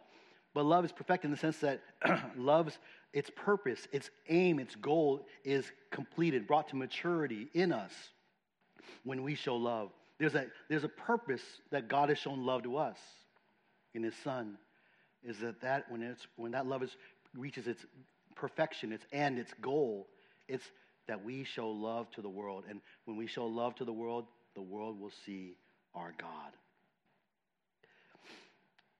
But 0.56 0.64
love 0.64 0.86
is 0.86 0.92
perfect 0.92 1.26
in 1.26 1.30
the 1.30 1.36
sense 1.36 1.58
that 1.58 1.82
love's 2.34 2.78
its 3.12 3.30
purpose, 3.36 3.86
its 3.92 4.08
aim, 4.30 4.58
its 4.58 4.74
goal 4.74 5.26
is 5.44 5.70
completed, 5.90 6.46
brought 6.46 6.70
to 6.70 6.76
maturity 6.76 7.48
in 7.52 7.72
us 7.72 7.92
when 9.04 9.22
we 9.22 9.34
show 9.34 9.54
love. 9.56 9.90
There's 10.18 10.34
a, 10.34 10.46
there's 10.70 10.84
a 10.84 10.88
purpose 10.88 11.42
that 11.72 11.88
God 11.88 12.08
has 12.08 12.16
shown 12.16 12.46
love 12.46 12.62
to 12.62 12.78
us 12.78 12.96
in 13.92 14.02
His 14.02 14.14
Son, 14.24 14.56
is 15.22 15.40
that, 15.40 15.60
that 15.60 15.90
when, 15.90 16.00
it's, 16.00 16.26
when 16.36 16.52
that 16.52 16.64
love 16.64 16.82
is, 16.82 16.96
reaches 17.36 17.66
its 17.66 17.84
perfection, 18.34 18.92
its 18.92 19.04
end, 19.12 19.38
its 19.38 19.52
goal, 19.60 20.06
it's 20.48 20.64
that 21.06 21.22
we 21.22 21.44
show 21.44 21.68
love 21.68 22.10
to 22.12 22.22
the 22.22 22.30
world. 22.30 22.64
And 22.66 22.80
when 23.04 23.18
we 23.18 23.26
show 23.26 23.44
love 23.44 23.74
to 23.74 23.84
the 23.84 23.92
world, 23.92 24.24
the 24.54 24.62
world 24.62 24.98
will 24.98 25.12
see 25.26 25.58
our 25.94 26.14
God. 26.16 26.52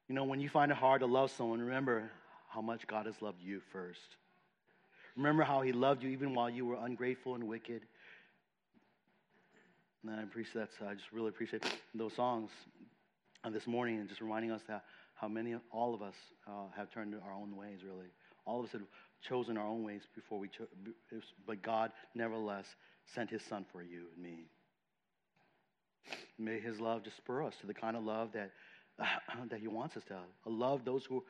You 0.08 0.14
know, 0.14 0.24
when 0.24 0.40
you 0.40 0.48
find 0.48 0.70
it 0.70 0.76
hard 0.76 1.00
to 1.00 1.06
love 1.06 1.30
someone, 1.32 1.60
remember 1.60 2.10
how 2.48 2.60
much 2.60 2.86
God 2.86 3.06
has 3.06 3.20
loved 3.20 3.42
you 3.42 3.60
first. 3.72 4.16
Remember 5.16 5.42
how 5.42 5.62
he 5.62 5.72
loved 5.72 6.02
you 6.02 6.10
even 6.10 6.34
while 6.34 6.48
you 6.48 6.64
were 6.64 6.76
ungrateful 6.76 7.34
and 7.34 7.44
wicked. 7.44 7.82
And 10.06 10.20
I 10.20 10.22
appreciate 10.22 10.54
that. 10.54 10.68
So 10.78 10.86
I 10.86 10.94
just 10.94 11.10
really 11.12 11.28
appreciate 11.28 11.64
those 11.94 12.14
songs 12.14 12.50
this 13.52 13.66
morning 13.66 13.98
and 13.98 14.08
just 14.08 14.20
reminding 14.20 14.50
us 14.50 14.62
that 14.68 14.84
how 15.14 15.28
many, 15.28 15.56
all 15.72 15.94
of 15.94 16.02
us 16.02 16.14
uh, 16.46 16.66
have 16.76 16.90
turned 16.90 17.14
our 17.24 17.32
own 17.32 17.56
ways, 17.56 17.80
really. 17.84 18.08
All 18.44 18.60
of 18.60 18.66
us 18.66 18.72
have 18.72 18.82
chosen 19.26 19.56
our 19.56 19.66
own 19.66 19.82
ways 19.82 20.02
before 20.14 20.38
we 20.38 20.48
chose, 20.48 20.68
but 21.46 21.62
God 21.62 21.90
nevertheless 22.14 22.66
sent 23.14 23.30
his 23.30 23.42
son 23.42 23.64
for 23.72 23.82
you 23.82 24.02
and 24.14 24.22
me. 24.22 24.46
May 26.38 26.60
his 26.60 26.78
love 26.80 27.02
just 27.02 27.16
spur 27.16 27.42
us 27.42 27.54
to 27.60 27.66
the 27.66 27.74
kind 27.74 27.96
of 27.96 28.04
love 28.04 28.32
that, 28.34 28.52
that 29.50 29.60
he 29.60 29.68
wants 29.68 29.96
us 29.96 30.04
to 30.04 30.14
have. 30.14 30.22
Love 30.44 30.84
those 30.84 31.04
who, 31.04 31.24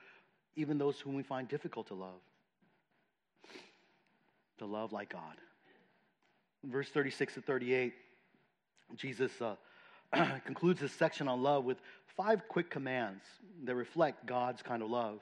even 0.56 0.78
those 0.78 1.00
whom 1.00 1.14
we 1.14 1.22
find 1.22 1.48
difficult 1.48 1.88
to 1.88 1.94
love. 1.94 2.20
To 4.58 4.66
love 4.66 4.92
like 4.92 5.10
God. 5.10 5.36
Verse 6.64 6.88
36 6.88 7.34
to 7.34 7.40
38, 7.42 7.92
Jesus 8.96 9.30
uh, 9.40 9.56
concludes 10.44 10.80
this 10.80 10.92
section 10.92 11.28
on 11.28 11.42
love 11.42 11.64
with 11.64 11.78
five 12.16 12.48
quick 12.48 12.70
commands 12.70 13.22
that 13.64 13.74
reflect 13.74 14.26
God's 14.26 14.62
kind 14.62 14.82
of 14.82 14.90
love 14.90 15.20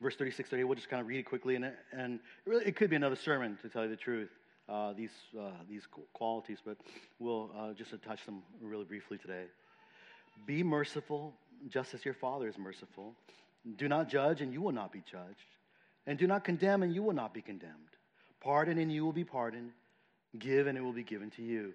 verse 0.00 0.16
36, 0.16 0.48
38, 0.48 0.64
we'll 0.64 0.74
just 0.74 0.88
kind 0.88 1.00
of 1.00 1.06
read 1.06 1.18
it 1.18 1.24
quickly. 1.24 1.56
And, 1.56 1.72
and 1.92 2.14
it, 2.14 2.20
really, 2.46 2.66
it 2.66 2.76
could 2.76 2.90
be 2.90 2.96
another 2.96 3.16
sermon, 3.16 3.58
to 3.62 3.68
tell 3.68 3.84
you 3.84 3.90
the 3.90 3.96
truth, 3.96 4.30
uh, 4.68 4.92
these, 4.92 5.12
uh, 5.38 5.50
these 5.68 5.82
qualities, 6.12 6.58
but 6.64 6.76
we'll 7.18 7.50
uh, 7.56 7.72
just 7.72 7.90
touch 8.02 8.24
them 8.26 8.42
really 8.60 8.84
briefly 8.84 9.18
today. 9.18 9.44
Be 10.46 10.62
merciful, 10.62 11.34
just 11.68 11.94
as 11.94 12.04
your 12.04 12.14
Father 12.14 12.48
is 12.48 12.58
merciful. 12.58 13.14
Do 13.76 13.88
not 13.88 14.08
judge, 14.08 14.40
and 14.40 14.52
you 14.52 14.62
will 14.62 14.72
not 14.72 14.92
be 14.92 15.02
judged. 15.10 15.56
And 16.06 16.18
do 16.18 16.26
not 16.26 16.44
condemn, 16.44 16.82
and 16.82 16.94
you 16.94 17.02
will 17.02 17.12
not 17.12 17.34
be 17.34 17.42
condemned. 17.42 17.74
Pardon, 18.40 18.78
and 18.78 18.90
you 18.90 19.04
will 19.04 19.12
be 19.12 19.24
pardoned. 19.24 19.72
Give, 20.38 20.66
and 20.66 20.78
it 20.78 20.80
will 20.80 20.92
be 20.92 21.02
given 21.02 21.30
to 21.32 21.42
you. 21.42 21.74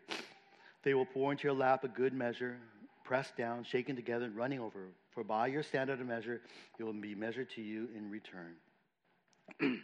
They 0.83 0.93
will 0.93 1.05
pour 1.05 1.31
into 1.31 1.43
your 1.43 1.53
lap 1.53 1.83
a 1.83 1.87
good 1.87 2.13
measure, 2.13 2.57
pressed 3.03 3.37
down, 3.37 3.63
shaken 3.63 3.95
together, 3.95 4.25
and 4.25 4.35
running 4.35 4.59
over 4.59 4.89
for 5.13 5.23
by 5.23 5.47
your 5.47 5.63
standard 5.63 6.01
of 6.01 6.07
measure, 6.07 6.41
it 6.79 6.83
will 6.83 6.93
be 6.93 7.15
measured 7.15 7.49
to 7.51 7.61
you 7.61 7.87
in 7.95 8.09
return. 8.09 8.55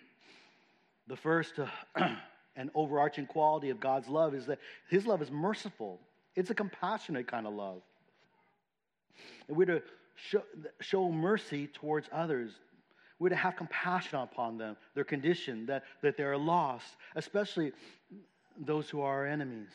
the 1.08 1.16
first 1.16 1.54
uh, 1.60 1.68
and 2.56 2.72
overarching 2.74 3.26
quality 3.26 3.70
of 3.70 3.80
God's 3.80 4.08
love 4.08 4.34
is 4.34 4.48
that 4.48 4.60
His 4.90 5.06
love 5.06 5.22
is 5.22 5.30
merciful, 5.30 6.00
it's 6.36 6.50
a 6.50 6.56
compassionate 6.56 7.28
kind 7.28 7.46
of 7.46 7.54
love. 7.54 7.82
And 9.48 9.58
we're 9.58 9.66
to 9.66 9.82
show, 10.16 10.44
show 10.82 11.12
mercy 11.12 11.68
towards 11.68 12.08
others. 12.12 12.52
We're 13.20 13.30
to 13.30 13.36
have 13.36 13.56
compassion 13.56 14.20
upon 14.20 14.58
them, 14.58 14.78
their 14.96 15.04
condition, 15.04 15.66
that, 15.66 15.84
that 16.02 16.16
they're 16.16 16.38
lost, 16.38 16.96
especially 17.16 17.74
those 18.58 18.90
who 18.90 19.02
are 19.02 19.20
our 19.20 19.26
enemies. 19.26 19.72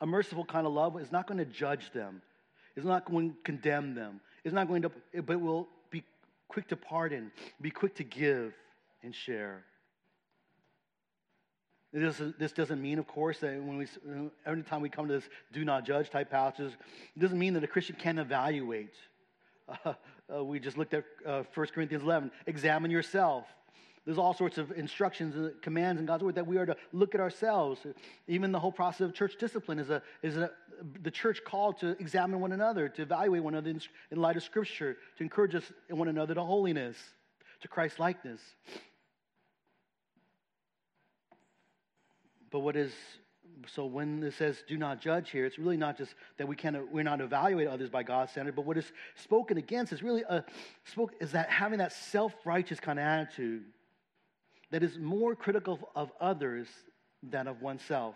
A 0.00 0.06
merciful 0.06 0.44
kind 0.44 0.66
of 0.66 0.72
love 0.72 1.00
is 1.00 1.12
not 1.12 1.26
going 1.26 1.38
to 1.38 1.44
judge 1.44 1.92
them. 1.92 2.22
It's 2.76 2.86
not 2.86 3.04
going 3.04 3.30
to 3.30 3.36
condemn 3.44 3.94
them. 3.94 4.20
It's 4.44 4.54
not 4.54 4.68
going 4.68 4.82
to, 4.82 4.90
but 5.22 5.40
will 5.40 5.68
be 5.90 6.02
quick 6.48 6.68
to 6.68 6.76
pardon, 6.76 7.30
be 7.60 7.70
quick 7.70 7.94
to 7.96 8.04
give 8.04 8.54
and 9.02 9.14
share. 9.14 9.64
This, 11.92 12.22
this 12.38 12.52
doesn't 12.52 12.80
mean, 12.80 12.98
of 13.00 13.08
course, 13.08 13.38
that 13.40 13.60
when 13.60 13.76
we, 13.76 13.86
every 14.46 14.62
time 14.62 14.80
we 14.80 14.88
come 14.88 15.08
to 15.08 15.14
this 15.14 15.28
do 15.52 15.64
not 15.64 15.84
judge 15.84 16.08
type 16.10 16.30
passages, 16.30 16.72
it 17.16 17.20
doesn't 17.20 17.38
mean 17.38 17.54
that 17.54 17.64
a 17.64 17.66
Christian 17.66 17.96
can 17.96 18.18
evaluate. 18.18 18.94
Uh, 19.84 19.94
uh, 20.34 20.44
we 20.44 20.58
just 20.58 20.76
looked 20.76 20.94
at 20.94 21.04
uh, 21.24 21.44
1 21.54 21.66
Corinthians 21.68 22.02
11. 22.02 22.32
Examine 22.46 22.90
yourself. 22.90 23.46
There's 24.04 24.18
all 24.18 24.34
sorts 24.34 24.58
of 24.58 24.72
instructions 24.72 25.36
and 25.36 25.52
commands 25.62 26.00
in 26.00 26.06
God's 26.06 26.24
word 26.24 26.34
that 26.36 26.46
we 26.46 26.56
are 26.56 26.66
to 26.66 26.76
look 26.92 27.14
at 27.14 27.20
ourselves. 27.20 27.86
Even 28.26 28.50
the 28.50 28.58
whole 28.58 28.72
process 28.72 29.02
of 29.02 29.14
church 29.14 29.36
discipline 29.38 29.78
is, 29.78 29.90
a, 29.90 30.02
is 30.22 30.36
a, 30.36 30.50
the 31.02 31.10
church 31.10 31.42
called 31.44 31.78
to 31.80 31.90
examine 32.00 32.40
one 32.40 32.52
another, 32.52 32.88
to 32.88 33.02
evaluate 33.02 33.42
one 33.42 33.54
another 33.54 33.70
in, 33.70 33.80
in 34.10 34.20
light 34.20 34.36
of 34.36 34.42
Scripture, 34.42 34.96
to 35.18 35.22
encourage 35.22 35.54
us 35.54 35.64
one 35.88 36.08
another 36.08 36.34
to 36.34 36.42
holiness, 36.42 36.96
to 37.60 37.68
Christ 37.68 37.98
likeness. 37.98 38.40
But 42.50 42.60
what 42.60 42.76
is 42.76 42.92
so 43.66 43.84
when 43.84 44.22
it 44.22 44.34
says 44.34 44.62
do 44.66 44.78
not 44.78 45.00
judge 45.00 45.30
here, 45.30 45.44
it's 45.44 45.58
really 45.58 45.76
not 45.76 45.98
just 45.98 46.14
that 46.38 46.48
we 46.48 46.56
can't 46.56 46.90
we're 46.92 47.04
not 47.04 47.20
evaluate 47.20 47.68
others 47.68 47.90
by 47.90 48.02
God's 48.02 48.32
standard, 48.32 48.56
but 48.56 48.64
what 48.64 48.76
is 48.76 48.90
spoken 49.16 49.58
against 49.58 49.92
is 49.92 50.02
really 50.02 50.22
a 50.28 50.44
spoke 50.84 51.14
is 51.20 51.32
that 51.32 51.50
having 51.50 51.78
that 51.78 51.92
self-righteous 51.92 52.80
kind 52.80 52.98
of 52.98 53.04
attitude 53.04 53.64
that 54.70 54.82
is 54.82 54.98
more 54.98 55.34
critical 55.34 55.90
of 55.94 56.10
others 56.20 56.68
than 57.22 57.46
of 57.46 57.60
oneself. 57.60 58.14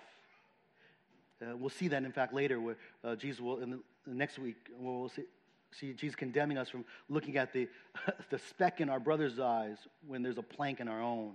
Uh, 1.43 1.57
we'll 1.57 1.71
see 1.71 1.89
that, 1.89 2.05
in 2.05 2.13
fact, 2.13 2.33
later, 2.33 2.61
where 2.61 2.77
uh, 3.03 3.17
Jesus 3.17 3.41
will, 3.41 3.59
in 3.59 3.71
the, 3.71 3.81
next 4.07 4.39
week, 4.39 4.57
we'll 4.79 5.09
see, 5.09 5.25
see 5.73 5.93
Jesus 5.93 6.15
condemning 6.15 6.57
us 6.57 6.69
from 6.69 6.85
looking 7.09 7.37
at 7.37 7.53
the, 7.53 7.69
the 8.31 8.39
speck 8.39 8.81
in 8.81 8.89
our 8.89 9.01
brother's 9.01 9.39
eyes 9.39 9.77
when 10.07 10.23
there's 10.23 10.39
a 10.39 10.43
plank 10.43 10.81
in 10.81 10.89
our 10.89 11.03
own. 11.03 11.33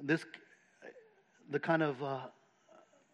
This, 0.00 0.24
the 1.50 1.58
kind 1.58 1.82
of, 1.82 2.02
uh, 2.02 2.18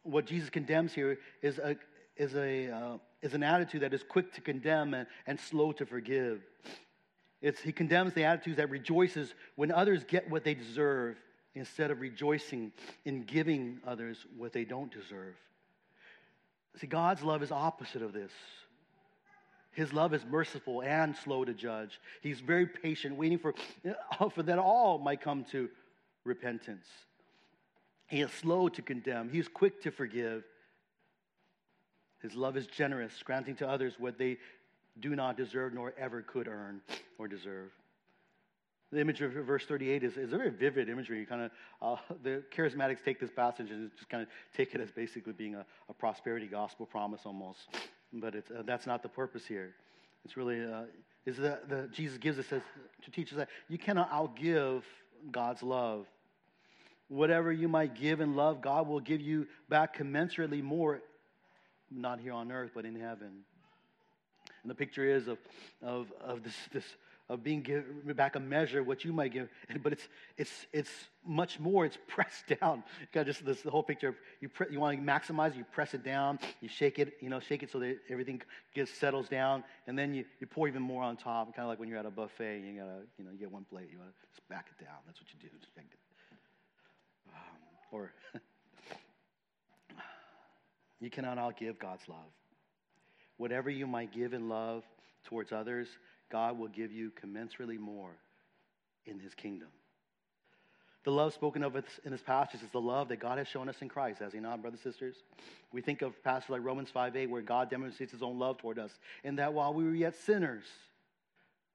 what 0.03 0.27
Jesus 0.27 0.51
condemns 0.51 0.93
here 0.93 1.19
is 1.43 1.59
a, 1.59 1.77
is, 2.17 2.35
a, 2.35 2.71
uh, 2.71 2.99
is 3.23 3.35
an 3.35 3.43
attitude 3.43 3.83
that 3.83 3.95
is 3.95 4.03
quick 4.03 4.33
to 4.35 4.41
condemn 4.41 4.95
and, 4.95 5.07
and 5.27 5.39
slow 5.39 5.73
to 5.73 5.87
forgive. 5.87 6.43
It's, 7.41 7.61
he 7.61 7.73
condemns 7.73 8.15
the 8.15 8.25
attitude 8.25 8.57
that 8.57 8.71
rejoices 8.71 9.35
when 9.57 9.71
others 9.71 10.05
get 10.05 10.31
what 10.31 10.45
they 10.45 10.55
deserve 10.55 11.17
instead 11.55 11.91
of 11.91 12.01
rejoicing 12.01 12.73
in 13.05 13.25
giving 13.25 13.81
others 13.87 14.25
what 14.37 14.53
they 14.53 14.65
don't 14.65 14.93
deserve. 14.93 15.35
See, 16.81 16.87
God's 16.87 17.23
love 17.23 17.43
is 17.43 17.53
opposite 17.53 18.03
of 18.03 18.13
this. 18.13 18.33
His 19.73 19.93
love 19.93 20.15
is 20.15 20.25
merciful 20.25 20.83
and 20.83 21.17
slow 21.17 21.45
to 21.45 21.53
judge. 21.53 22.01
He's 22.23 22.41
very 22.41 22.67
patient, 22.67 23.17
waiting 23.17 23.39
for, 23.39 23.55
for 24.35 24.43
that 24.43 24.59
all 24.59 24.99
might 24.99 25.21
come 25.21 25.45
to 25.53 25.69
repentance. 26.25 26.87
He 28.07 28.21
is 28.21 28.31
slow 28.31 28.69
to 28.69 28.83
condemn. 28.83 29.31
He 29.31 29.39
is 29.39 29.49
quick 29.49 29.83
to 29.83 29.91
forgive. 29.91 30.45
His 32.23 32.35
love 32.35 32.57
is 32.57 32.67
generous, 32.67 33.13
granting 33.25 33.57
to 33.57 33.69
others 33.69 33.95
what 33.99 34.19
they 34.19 34.39
do 35.01 35.15
not 35.15 35.37
deserve 35.37 35.75
nor 35.75 35.93
ever 35.99 36.23
could 36.23 36.49
earn 36.49 36.81
or 37.19 37.29
deserve. 37.29 37.71
The 38.93 39.01
image 39.01 39.23
of 39.23 39.33
verse 39.33 39.67
38 39.67 40.05
is, 40.05 40.17
is 40.17 40.33
a 40.33 40.37
very 40.37 40.51
vivid 40.51 40.89
imagery. 40.89 41.27
Kind 41.27 41.43
of, 41.43 41.51
uh, 41.83 42.15
the 42.23 42.45
charismatics 42.57 43.05
take 43.05 43.19
this 43.19 43.31
passage 43.31 43.71
and 43.71 43.91
just 43.97 44.09
kind 44.09 44.23
of 44.23 44.29
take 44.57 44.75
it 44.75 44.81
as 44.81 44.91
basically 44.93 45.33
being 45.33 45.57
a, 45.57 45.67
a 45.89 45.93
prosperity 45.93 46.47
gospel 46.47 46.87
promise 46.87 47.23
almost. 47.25 47.69
But 48.13 48.37
uh, 48.37 48.63
that's 48.65 48.87
not 48.87 49.03
the 49.03 49.09
purpose 49.09 49.45
here. 49.47 49.75
It's 50.25 50.37
really, 50.37 50.63
uh, 50.63 50.85
is 51.27 51.37
that 51.39 51.91
Jesus 51.93 52.19
gives 52.19 52.39
us 52.39 52.47
as, 52.53 52.63
to 53.03 53.11
teach 53.11 53.33
us 53.33 53.39
that 53.39 53.49
you 53.69 53.79
cannot 53.79 54.11
outgive 54.13 54.83
God's 55.31 55.63
love. 55.63 56.07
Whatever 57.09 57.53
you 57.53 57.69
might 57.69 57.95
give 57.95 58.21
in 58.21 58.35
love, 58.35 58.63
God 58.63 58.89
will 58.89 59.01
give 59.01 59.21
you 59.21 59.47
back 59.69 59.99
commensurately 59.99 60.63
more 60.63 61.03
not 61.91 62.21
here 62.21 62.33
on 62.33 62.51
earth, 62.51 62.71
but 62.75 62.85
in 62.85 62.99
heaven. 62.99 63.45
And 64.63 64.71
the 64.71 64.75
picture 64.75 65.05
is 65.05 65.29
of, 65.29 65.39
of, 65.83 66.13
of 66.21 66.43
this, 66.43 66.57
this 66.73 66.85
of 67.31 67.43
being 67.43 67.63
given 67.63 68.13
back 68.15 68.37
a 68.37 68.41
measure 68.41 68.83
what 68.83 69.03
you 69.03 69.13
might 69.13 69.33
give, 69.33 69.49
but 69.83 69.93
it's, 69.93 70.09
it's, 70.37 70.67
it's 70.75 70.91
much 71.25 71.59
more. 71.59 71.87
It's 71.87 71.97
pressed 72.09 72.47
down. 72.61 72.83
You 73.01 73.07
got 73.13 73.27
just 73.27 73.45
this 73.45 73.63
the 73.63 73.71
whole 73.71 73.83
picture. 73.83 74.15
you, 74.41 74.49
pre, 74.51 74.67
you 74.71 74.79
want 74.79 74.99
to 74.99 75.03
maximize, 75.03 75.57
you 75.57 75.65
press 75.65 75.95
it 75.95 76.05
down, 76.05 76.39
you 76.61 76.69
shake 76.69 76.99
it, 76.99 77.15
you 77.21 77.31
know, 77.31 77.41
shake 77.41 77.63
it 77.63 77.71
so 77.71 77.79
that 77.79 77.99
everything 78.11 78.43
gets 78.75 78.93
settles 78.93 79.29
down, 79.29 79.65
and 79.87 79.99
then 79.99 80.13
you, 80.13 80.25
you 80.41 80.47
pour 80.47 80.69
even 80.69 80.83
more 80.83 81.03
on 81.03 81.17
top. 81.17 81.55
Kind 81.57 81.65
of 81.65 81.71
like 81.71 81.81
when 81.81 81.89
you're 81.89 81.99
at 81.99 82.07
a 82.07 82.11
buffet, 82.11 82.61
you 82.61 82.79
gotta, 82.79 83.01
you 83.19 83.25
know, 83.25 83.31
you 83.31 83.39
get 83.39 83.51
one 83.51 83.65
plate, 83.65 83.89
you 83.91 83.99
want 83.99 84.11
to 84.11 84.17
just 84.35 84.47
back 84.49 84.67
it 84.79 84.85
down. 84.85 84.97
That's 85.07 85.19
what 85.19 85.29
you 85.33 85.49
do. 85.49 85.49
Or 87.95 88.11
you 91.01 91.11
cannot 91.11 91.39
outgive 91.39 91.79
God's 91.79 92.09
love. 92.09 92.19
Whatever 93.37 93.71
you 93.71 93.87
might 93.87 94.13
give 94.13 94.35
in 94.35 94.49
love 94.49 94.83
towards 95.27 95.53
others, 95.53 95.87
God 96.31 96.59
will 96.59 96.69
give 96.69 96.91
you 96.91 97.13
commensurately 97.23 97.79
more 97.79 98.11
in 99.07 99.21
his 99.21 99.33
kingdom. 99.35 99.69
The 101.05 101.13
love 101.13 101.35
spoken 101.35 101.63
of 101.63 101.77
in 101.77 102.11
this 102.11 102.23
passage 102.23 102.63
is 102.63 102.69
the 102.73 102.81
love 102.81 103.09
that 103.09 103.21
God 103.21 103.39
has 103.39 103.47
shown 103.47 103.69
us 103.69 103.77
in 103.81 103.89
Christ, 103.89 104.21
has 104.21 104.33
he 104.33 104.41
not, 104.41 104.61
brothers 104.61 104.81
and 104.85 104.93
sisters? 104.93 105.15
We 105.73 105.81
think 105.81 106.03
of 106.03 106.21
passages 106.25 106.51
like 106.51 106.65
Romans 106.65 106.91
5 106.91 107.15
8, 107.15 107.31
where 107.31 107.43
God 107.43 107.71
demonstrates 107.71 108.11
his 108.11 108.23
own 108.23 108.39
love 108.39 108.59
toward 108.59 108.79
us, 108.79 108.91
in 109.23 109.37
that 109.37 109.53
while 109.53 109.73
we 109.73 109.85
were 109.85 109.95
yet 109.95 110.17
sinners, 110.17 110.65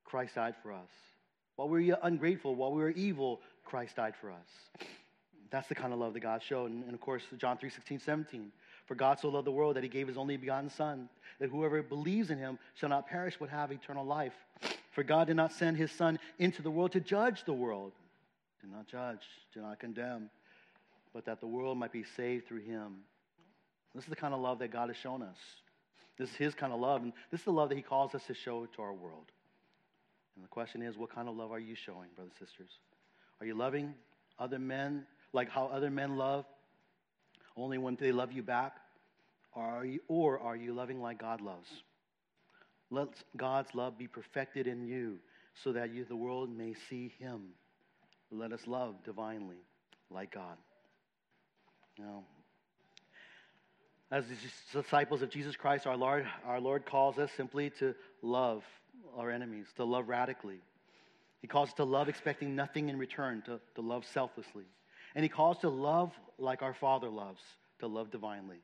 Christ 0.03 0.35
died 0.35 0.55
for 0.61 0.73
us. 0.73 0.89
While 1.55 1.69
we 1.69 1.73
were 1.73 1.79
yet 1.79 1.99
ungrateful, 2.03 2.55
while 2.55 2.73
we 2.73 2.81
were 2.81 2.89
evil, 2.89 3.39
Christ 3.63 3.95
died 3.95 4.15
for 4.19 4.31
us. 4.31 4.87
That's 5.51 5.67
the 5.67 5.75
kind 5.75 5.93
of 5.93 5.99
love 5.99 6.13
that 6.13 6.19
God 6.19 6.43
showed. 6.43 6.71
And, 6.71 6.83
and 6.83 6.93
of 6.93 7.01
course, 7.01 7.23
John 7.37 7.57
3 7.57 7.69
16, 7.69 7.99
17. 7.99 8.51
For 8.85 8.95
God 8.95 9.19
so 9.19 9.29
loved 9.29 9.45
the 9.45 9.51
world 9.51 9.75
that 9.75 9.83
he 9.83 9.89
gave 9.89 10.07
his 10.07 10.17
only 10.17 10.35
begotten 10.35 10.69
Son, 10.69 11.09
that 11.39 11.49
whoever 11.49 11.81
believes 11.83 12.31
in 12.31 12.39
him 12.39 12.57
shall 12.75 12.89
not 12.89 13.07
perish 13.07 13.37
but 13.39 13.49
have 13.49 13.71
eternal 13.71 14.05
life. 14.05 14.33
For 14.91 15.03
God 15.03 15.27
did 15.27 15.35
not 15.35 15.53
send 15.53 15.77
his 15.77 15.91
Son 15.91 16.17
into 16.39 16.61
the 16.61 16.71
world 16.71 16.91
to 16.93 16.99
judge 16.99 17.45
the 17.45 17.53
world. 17.53 17.93
Do 18.61 18.67
not 18.67 18.87
judge, 18.87 19.21
do 19.53 19.61
not 19.61 19.79
condemn, 19.79 20.29
but 21.13 21.25
that 21.25 21.39
the 21.39 21.47
world 21.47 21.77
might 21.77 21.91
be 21.91 22.03
saved 22.17 22.47
through 22.47 22.61
him. 22.61 22.97
This 23.95 24.03
is 24.03 24.09
the 24.09 24.15
kind 24.15 24.33
of 24.33 24.39
love 24.39 24.59
that 24.59 24.71
God 24.71 24.89
has 24.89 24.97
shown 24.97 25.21
us. 25.21 25.37
This 26.17 26.31
is 26.31 26.35
his 26.35 26.55
kind 26.55 26.73
of 26.73 26.79
love, 26.79 27.01
and 27.03 27.13
this 27.31 27.41
is 27.41 27.45
the 27.45 27.51
love 27.51 27.69
that 27.69 27.75
he 27.75 27.81
calls 27.81 28.13
us 28.13 28.25
to 28.25 28.33
show 28.33 28.65
to 28.65 28.81
our 28.81 28.93
world. 28.93 29.31
And 30.35 30.43
the 30.43 30.49
question 30.49 30.81
is, 30.81 30.97
what 30.97 31.13
kind 31.13 31.29
of 31.29 31.37
love 31.37 31.51
are 31.51 31.59
you 31.59 31.75
showing, 31.75 32.09
brothers 32.15 32.33
and 32.39 32.47
sisters? 32.47 32.71
Are 33.39 33.45
you 33.45 33.55
loving 33.55 33.93
other 34.37 34.59
men 34.59 35.05
like 35.33 35.49
how 35.49 35.67
other 35.67 35.89
men 35.89 36.17
love? 36.17 36.45
only 37.59 37.77
when 37.77 37.95
they 37.95 38.11
love 38.11 38.31
you 38.31 38.43
back? 38.43 38.77
Or 39.53 39.63
are 39.63 39.85
you, 39.85 39.99
or 40.07 40.39
are 40.39 40.55
you 40.55 40.73
loving 40.73 41.01
like 41.01 41.19
God 41.19 41.41
loves? 41.41 41.67
Let 42.91 43.09
God's 43.35 43.73
love 43.75 43.97
be 43.97 44.07
perfected 44.07 44.67
in 44.67 44.87
you 44.87 45.17
so 45.63 45.73
that 45.73 45.93
you, 45.93 46.05
the 46.05 46.15
world 46.15 46.55
may 46.55 46.75
see 46.89 47.13
him. 47.19 47.49
Let 48.31 48.51
us 48.51 48.61
love 48.67 49.03
divinely 49.03 49.57
like 50.09 50.33
God. 50.33 50.57
Now, 51.97 52.23
as 54.11 54.25
disciples 54.73 55.21
of 55.21 55.29
Jesus 55.29 55.55
Christ, 55.55 55.85
our 55.85 55.97
Lord, 55.97 56.25
our 56.45 56.59
Lord 56.59 56.85
calls 56.85 57.17
us 57.19 57.29
simply 57.35 57.71
to 57.79 57.93
love 58.21 58.63
our 59.15 59.29
enemies, 59.29 59.65
to 59.75 59.83
love 59.83 60.07
radically. 60.07 60.61
He 61.41 61.47
calls 61.47 61.69
us 61.69 61.75
to 61.75 61.83
love 61.83 62.09
expecting 62.09 62.55
nothing 62.55 62.89
in 62.89 62.97
return, 62.97 63.43
to, 63.45 63.59
to 63.75 63.81
love 63.81 64.05
selflessly. 64.13 64.65
And 65.15 65.23
he 65.23 65.29
calls 65.29 65.57
to 65.59 65.69
love 65.69 66.11
like 66.37 66.61
our 66.61 66.73
Father 66.73 67.09
loves, 67.09 67.41
to 67.79 67.87
love 67.87 68.11
divinely. 68.11 68.57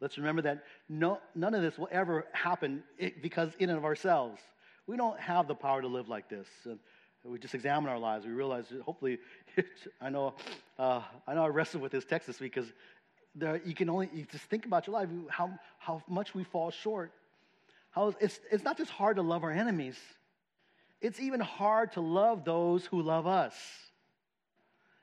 Let's 0.00 0.16
remember 0.18 0.42
that 0.42 0.64
no, 0.88 1.20
none 1.34 1.54
of 1.54 1.62
this 1.62 1.78
will 1.78 1.88
ever 1.90 2.26
happen 2.32 2.82
because 3.20 3.52
in 3.58 3.70
and 3.70 3.78
of 3.78 3.84
ourselves. 3.84 4.40
We 4.86 4.96
don't 4.96 5.18
have 5.20 5.48
the 5.48 5.54
power 5.54 5.82
to 5.82 5.88
live 5.88 6.08
like 6.08 6.28
this. 6.28 6.46
And 6.64 6.78
we 7.24 7.38
just 7.38 7.54
examine 7.54 7.90
our 7.90 7.98
lives. 7.98 8.24
We 8.24 8.32
realize, 8.32 8.66
hopefully, 8.84 9.18
I 10.00 10.08
know, 10.08 10.34
uh, 10.78 11.02
I 11.26 11.34
know 11.34 11.44
I 11.44 11.48
wrestled 11.48 11.82
with 11.82 11.92
this 11.92 12.04
text 12.04 12.26
this 12.26 12.40
week 12.40 12.54
because 12.54 12.70
there, 13.34 13.60
you 13.64 13.74
can 13.74 13.90
only 13.90 14.08
you 14.12 14.24
just 14.30 14.44
think 14.44 14.66
about 14.66 14.86
your 14.86 14.94
life, 14.94 15.08
how, 15.28 15.50
how 15.78 16.02
much 16.08 16.34
we 16.34 16.44
fall 16.44 16.70
short. 16.70 17.12
How 17.90 18.14
it's, 18.20 18.40
it's 18.50 18.64
not 18.64 18.78
just 18.78 18.90
hard 18.90 19.16
to 19.16 19.22
love 19.22 19.44
our 19.44 19.50
enemies, 19.50 19.96
it's 21.00 21.20
even 21.20 21.40
hard 21.40 21.92
to 21.92 22.00
love 22.00 22.44
those 22.44 22.84
who 22.86 23.02
love 23.02 23.26
us. 23.26 23.54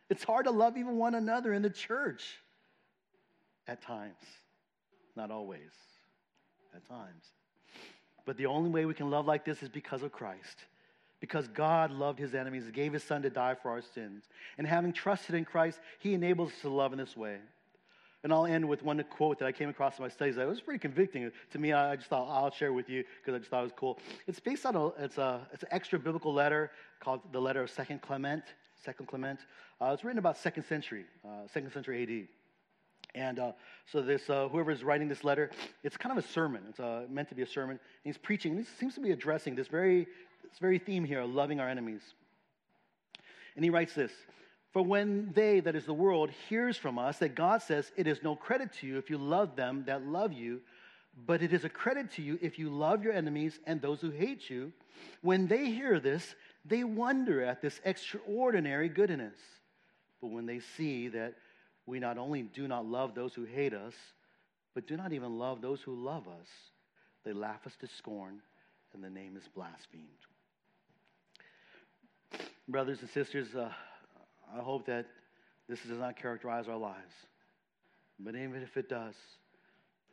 It's 0.10 0.24
hard 0.24 0.46
to 0.46 0.52
love 0.52 0.78
even 0.78 0.98
one 0.98 1.16
another 1.16 1.54
in 1.54 1.62
the 1.62 1.70
church 1.70 2.24
at 3.68 3.82
times. 3.82 4.22
Not 5.16 5.32
always, 5.32 5.72
at 6.76 6.88
times. 6.88 7.24
But 8.26 8.38
the 8.38 8.48
only 8.48 8.70
way 8.70 8.86
we 8.86 8.94
can 8.94 9.10
love 9.10 9.26
like 9.26 9.46
this 9.46 9.64
is 9.64 9.70
because 9.70 10.04
of 10.04 10.12
Christ. 10.12 10.66
Because 11.22 11.48
God 11.48 11.92
loved 11.92 12.20
his 12.20 12.36
enemies, 12.36 12.66
gave 12.72 12.94
his 12.94 13.04
son 13.04 13.22
to 13.22 13.30
die 13.30 13.56
for 13.56 13.72
our 13.72 13.82
sins. 13.82 14.26
And 14.58 14.68
having 14.68 14.92
trusted 14.92 15.36
in 15.36 15.46
Christ, 15.46 15.80
he 16.00 16.14
enables 16.14 16.52
us 16.52 16.62
to 16.62 16.70
love 16.70 16.92
in 16.92 17.00
this 17.00 17.16
way. 17.16 17.38
And 18.24 18.34
I'll 18.34 18.48
end 18.48 18.68
with 18.68 18.84
one 18.84 19.04
quote 19.12 19.40
that 19.40 19.46
I 19.46 19.52
came 19.52 19.70
across 19.70 20.00
in 20.00 20.04
my 20.04 20.10
studies 20.10 20.36
that 20.36 20.48
was 20.48 20.60
pretty 20.60 20.80
convicting 20.80 21.32
to 21.52 21.60
me. 21.60 21.74
I 21.74 21.96
just 21.96 22.10
thought 22.10 22.28
I'll 22.28 22.52
share 22.52 22.74
with 22.74 22.90
you 22.90 23.04
because 23.22 23.36
I 23.36 23.38
just 23.38 23.52
thought 23.52 23.60
it 23.60 23.66
was 23.66 23.74
cool. 23.76 24.00
It's 24.28 24.40
based 24.40 24.66
on 24.66 24.76
a, 24.76 24.88
it's 24.88 25.20
a, 25.20 25.48
it's 25.54 25.62
an 25.62 25.70
extra 25.72 26.00
biblical 26.00 26.34
letter 26.34 26.72
called 27.00 27.22
the 27.32 27.40
letter 27.40 27.62
of 27.62 27.70
Second 27.70 28.02
Clement. 28.02 28.44
Second 28.86 29.08
Clement. 29.08 29.40
Uh, 29.82 29.92
it's 29.94 30.04
written 30.04 30.20
about 30.20 30.38
second 30.38 30.64
century, 30.64 31.06
uh, 31.26 31.48
second 31.52 31.74
century 31.74 32.04
AD. 32.04 32.28
And 33.16 33.40
uh, 33.40 33.52
so 33.92 34.02
this, 34.02 34.30
uh, 34.30 34.48
whoever 34.50 34.72
is 34.72 34.84
writing 34.84 35.08
this 35.08 35.24
letter, 35.24 35.50
it's 35.84 35.98
kind 35.98 36.18
of 36.18 36.24
a 36.24 36.28
sermon. 36.28 36.64
It's 36.70 36.80
uh, 36.80 37.06
meant 37.10 37.30
to 37.30 37.36
be 37.36 37.42
a 37.42 37.48
sermon. 37.48 37.72
And 37.72 37.80
he's 38.04 38.18
preaching. 38.18 38.52
And 38.52 38.60
he 38.60 38.68
seems 38.80 38.96
to 38.96 39.02
be 39.02 39.12
addressing 39.12 39.56
this 39.56 39.68
very, 39.68 40.06
this 40.44 40.60
very 40.60 40.80
theme 40.80 41.04
here, 41.04 41.24
loving 41.24 41.60
our 41.60 41.70
enemies. 41.70 42.02
And 43.56 43.64
he 43.64 43.70
writes 43.70 43.94
this. 43.94 44.12
For 44.72 44.82
when 44.82 45.32
they, 45.34 45.62
that 45.62 45.76
is 45.76 45.86
the 45.86 45.94
world, 45.94 46.30
hears 46.50 46.76
from 46.76 47.00
us 47.00 47.20
that 47.20 47.34
God 47.34 47.62
says, 47.62 47.92
It 47.96 48.08
is 48.08 48.22
no 48.22 48.36
credit 48.36 48.74
to 48.82 48.88
you 48.88 48.98
if 48.98 49.10
you 49.10 49.18
love 49.18 49.56
them 49.56 49.86
that 49.88 50.06
love 50.06 50.34
you, 50.34 50.60
but 51.16 51.42
it 51.42 51.54
is 51.54 51.64
a 51.64 51.70
credit 51.70 52.12
to 52.12 52.22
you 52.22 52.38
if 52.42 52.60
you 52.60 52.70
love 52.70 53.04
your 53.04 53.14
enemies 53.14 53.60
and 53.66 53.82
those 53.82 54.02
who 54.02 54.10
hate 54.10 54.50
you. 54.50 54.74
When 55.22 55.48
they 55.48 55.72
hear 55.72 56.00
this, 56.00 56.36
they 56.66 56.84
wonder 56.84 57.44
at 57.44 57.62
this 57.62 57.80
extraordinary 57.86 58.90
goodness. 58.90 59.38
But 60.22 60.32
when 60.32 60.46
they 60.46 60.60
see 60.60 61.08
that 61.10 61.36
we 61.86 62.00
not 62.00 62.18
only 62.18 62.42
do 62.44 62.68
not 62.68 62.86
love 62.86 63.16
those 63.16 63.34
who 63.34 63.46
hate 63.46 63.74
us, 63.74 63.94
but 64.74 64.88
do 64.88 64.98
not 64.98 65.14
even 65.14 65.38
love 65.38 65.62
those 65.62 65.82
who 65.82 65.96
love 65.96 66.28
us, 66.28 66.48
they 67.24 67.32
laugh 67.32 67.66
us 67.66 67.76
to 67.80 67.88
scorn, 67.88 68.42
and 68.94 69.04
the 69.04 69.10
name 69.10 69.38
is 69.38 69.48
blasphemed. 69.48 70.06
Brothers 72.68 73.02
and 73.02 73.10
sisters, 73.10 73.56
uh, 73.56 73.70
I 74.54 74.60
hope 74.60 74.86
that 74.88 75.06
this 75.70 75.80
does 75.82 76.00
not 76.00 76.16
characterize 76.16 76.68
our 76.68 76.78
lives. 76.78 77.14
But 78.20 78.36
even 78.36 78.62
if 78.64 78.78
it 78.78 78.90
does, 78.90 79.16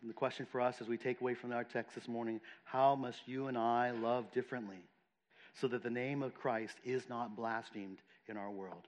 the 0.07 0.12
question 0.12 0.46
for 0.50 0.61
us 0.61 0.76
as 0.80 0.88
we 0.88 0.96
take 0.96 1.20
away 1.20 1.34
from 1.34 1.53
our 1.53 1.64
text 1.64 1.94
this 1.94 2.09
morning 2.09 2.40
how 2.64 2.94
must 2.94 3.20
you 3.26 3.46
and 3.46 3.57
I 3.57 3.92
love 3.92 4.32
differently 4.32 4.80
so 5.61 5.68
that 5.68 5.82
the 5.82 5.90
name 5.90 6.22
of 6.22 6.34
Christ 6.34 6.74
is 6.84 7.09
not 7.09 7.36
blasphemed 7.36 7.98
in 8.28 8.36
our 8.36 8.50
world? 8.50 8.86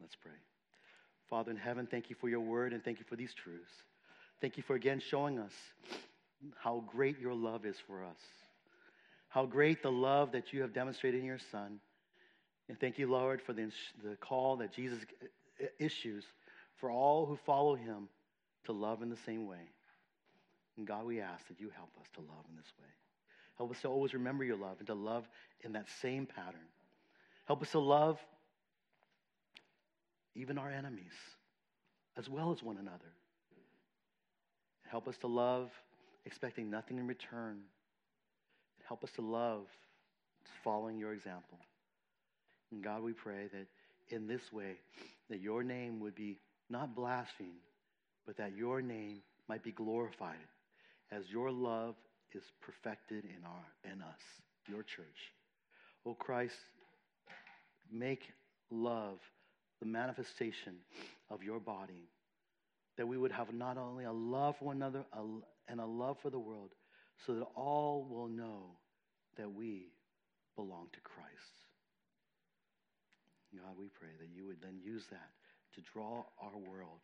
Let's 0.00 0.16
pray. 0.16 0.32
Father 1.28 1.50
in 1.50 1.56
heaven, 1.56 1.86
thank 1.90 2.08
you 2.08 2.16
for 2.20 2.28
your 2.28 2.40
word 2.40 2.72
and 2.72 2.82
thank 2.82 2.98
you 2.98 3.04
for 3.08 3.16
these 3.16 3.34
truths. 3.34 3.70
Thank 4.40 4.56
you 4.56 4.62
for 4.62 4.74
again 4.74 5.00
showing 5.00 5.38
us 5.38 5.52
how 6.56 6.84
great 6.86 7.20
your 7.20 7.34
love 7.34 7.66
is 7.66 7.76
for 7.86 8.02
us, 8.04 8.18
how 9.28 9.46
great 9.46 9.82
the 9.82 9.92
love 9.92 10.32
that 10.32 10.52
you 10.52 10.62
have 10.62 10.72
demonstrated 10.72 11.20
in 11.20 11.26
your 11.26 11.38
Son. 11.50 11.78
And 12.68 12.78
thank 12.80 12.98
you, 12.98 13.10
Lord, 13.10 13.42
for 13.42 13.52
the, 13.52 13.70
the 14.02 14.16
call 14.16 14.56
that 14.56 14.72
Jesus 14.72 14.98
issues 15.78 16.24
for 16.76 16.90
all 16.90 17.26
who 17.26 17.38
follow 17.44 17.74
him 17.74 18.08
to 18.64 18.72
love 18.72 19.02
in 19.02 19.10
the 19.10 19.16
same 19.26 19.46
way. 19.46 19.70
And 20.76 20.86
God, 20.86 21.04
we 21.04 21.20
ask 21.20 21.46
that 21.48 21.60
you 21.60 21.70
help 21.76 21.90
us 22.00 22.06
to 22.14 22.20
love 22.20 22.44
in 22.48 22.56
this 22.56 22.72
way. 22.80 22.88
Help 23.58 23.70
us 23.70 23.80
to 23.82 23.88
always 23.88 24.14
remember 24.14 24.44
your 24.44 24.56
love 24.56 24.76
and 24.78 24.86
to 24.86 24.94
love 24.94 25.28
in 25.60 25.72
that 25.72 25.86
same 26.00 26.26
pattern. 26.26 26.68
Help 27.46 27.62
us 27.62 27.70
to 27.72 27.78
love 27.78 28.18
even 30.34 30.58
our 30.58 30.70
enemies 30.70 31.12
as 32.16 32.28
well 32.28 32.52
as 32.52 32.62
one 32.62 32.78
another. 32.78 33.12
Help 34.88 35.08
us 35.08 35.16
to 35.18 35.26
love 35.26 35.70
expecting 36.24 36.70
nothing 36.70 36.98
in 36.98 37.06
return. 37.06 37.60
Help 38.86 39.04
us 39.04 39.10
to 39.12 39.22
love 39.22 39.66
following 40.62 40.98
your 40.98 41.12
example. 41.12 41.58
And 42.70 42.82
God, 42.82 43.02
we 43.02 43.12
pray 43.12 43.48
that 43.52 43.66
in 44.14 44.26
this 44.26 44.52
way, 44.52 44.76
that 45.30 45.40
your 45.40 45.62
name 45.62 46.00
would 46.00 46.14
be 46.14 46.38
not 46.68 46.94
blasphemed, 46.94 47.50
but 48.26 48.36
that 48.36 48.56
your 48.56 48.82
name 48.82 49.22
might 49.48 49.62
be 49.62 49.72
glorified 49.72 50.36
as 51.10 51.24
your 51.30 51.50
love 51.50 51.94
is 52.34 52.42
perfected 52.60 53.24
in, 53.24 53.44
our, 53.44 53.92
in 53.92 54.00
us, 54.02 54.20
your 54.68 54.82
church. 54.82 55.32
Oh 56.06 56.14
Christ, 56.14 56.54
make 57.90 58.22
love 58.70 59.18
the 59.80 59.86
manifestation 59.86 60.76
of 61.30 61.42
your 61.42 61.60
body, 61.60 62.08
that 62.96 63.06
we 63.06 63.18
would 63.18 63.32
have 63.32 63.52
not 63.52 63.76
only 63.76 64.04
a 64.04 64.12
love 64.12 64.56
for 64.58 64.66
one 64.66 64.76
another 64.76 65.04
and 65.68 65.80
a 65.80 65.84
love 65.84 66.16
for 66.22 66.30
the 66.30 66.38
world, 66.38 66.70
so 67.26 67.34
that 67.34 67.46
all 67.56 68.06
will 68.08 68.28
know 68.28 68.76
that 69.36 69.52
we 69.52 69.88
belong 70.56 70.86
to 70.92 71.00
Christ. 71.00 71.32
God, 73.54 73.76
we 73.78 73.88
pray 73.88 74.10
that 74.18 74.28
you 74.34 74.46
would 74.46 74.62
then 74.62 74.78
use 74.82 75.04
that 75.10 75.30
to 75.74 75.80
draw 75.92 76.24
our 76.40 76.56
world, 76.56 77.00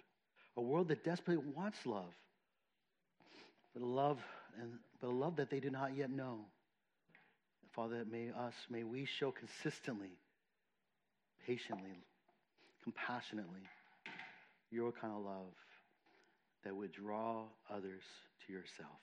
a 0.58 0.60
world 0.60 0.88
that 0.88 1.04
desperately 1.04 1.42
wants 1.54 1.78
love, 1.86 2.12
but 3.72 3.82
a 3.82 3.86
love 3.86 4.18
and 4.60 4.72
but 5.00 5.12
love 5.14 5.36
that 5.36 5.50
they 5.50 5.60
do 5.60 5.70
not 5.70 5.96
yet 5.96 6.10
know. 6.10 6.40
Father, 7.76 8.04
may 8.10 8.30
us, 8.36 8.54
may 8.68 8.82
we 8.82 9.04
show 9.04 9.30
consistently, 9.30 10.18
patiently, 11.46 12.02
compassionately 12.82 13.62
your 14.72 14.90
kind 14.90 15.14
of 15.14 15.24
love 15.24 15.54
that 16.64 16.74
would 16.74 16.90
draw 16.90 17.44
others 17.70 18.02
to 18.44 18.52
yourself. 18.52 18.98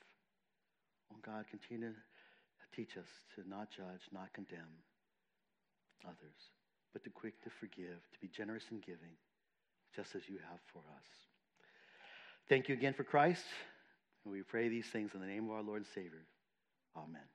Oh 1.13 1.17
God, 1.25 1.45
continue 1.49 1.93
to 1.93 2.75
teach 2.75 2.97
us 2.97 3.07
to 3.35 3.47
not 3.49 3.71
judge, 3.71 4.01
not 4.11 4.33
condemn 4.33 4.83
others, 6.03 6.51
but 6.91 7.01
to 7.05 7.09
quick 7.09 7.41
to 7.45 7.49
forgive, 7.49 8.03
to 8.11 8.19
be 8.19 8.27
generous 8.27 8.65
in 8.71 8.79
giving, 8.79 9.15
just 9.95 10.15
as 10.15 10.27
you 10.27 10.37
have 10.49 10.59
for 10.73 10.79
us. 10.97 11.24
Thank 12.47 12.69
you 12.69 12.75
again 12.75 12.93
for 12.93 13.03
Christ. 13.03 13.43
And 14.23 14.31
we 14.31 14.41
pray 14.43 14.69
these 14.69 14.87
things 14.87 15.11
in 15.13 15.19
the 15.19 15.27
name 15.27 15.45
of 15.45 15.51
our 15.51 15.63
Lord 15.63 15.79
and 15.79 15.87
Savior. 15.93 16.25
Amen. 16.95 17.34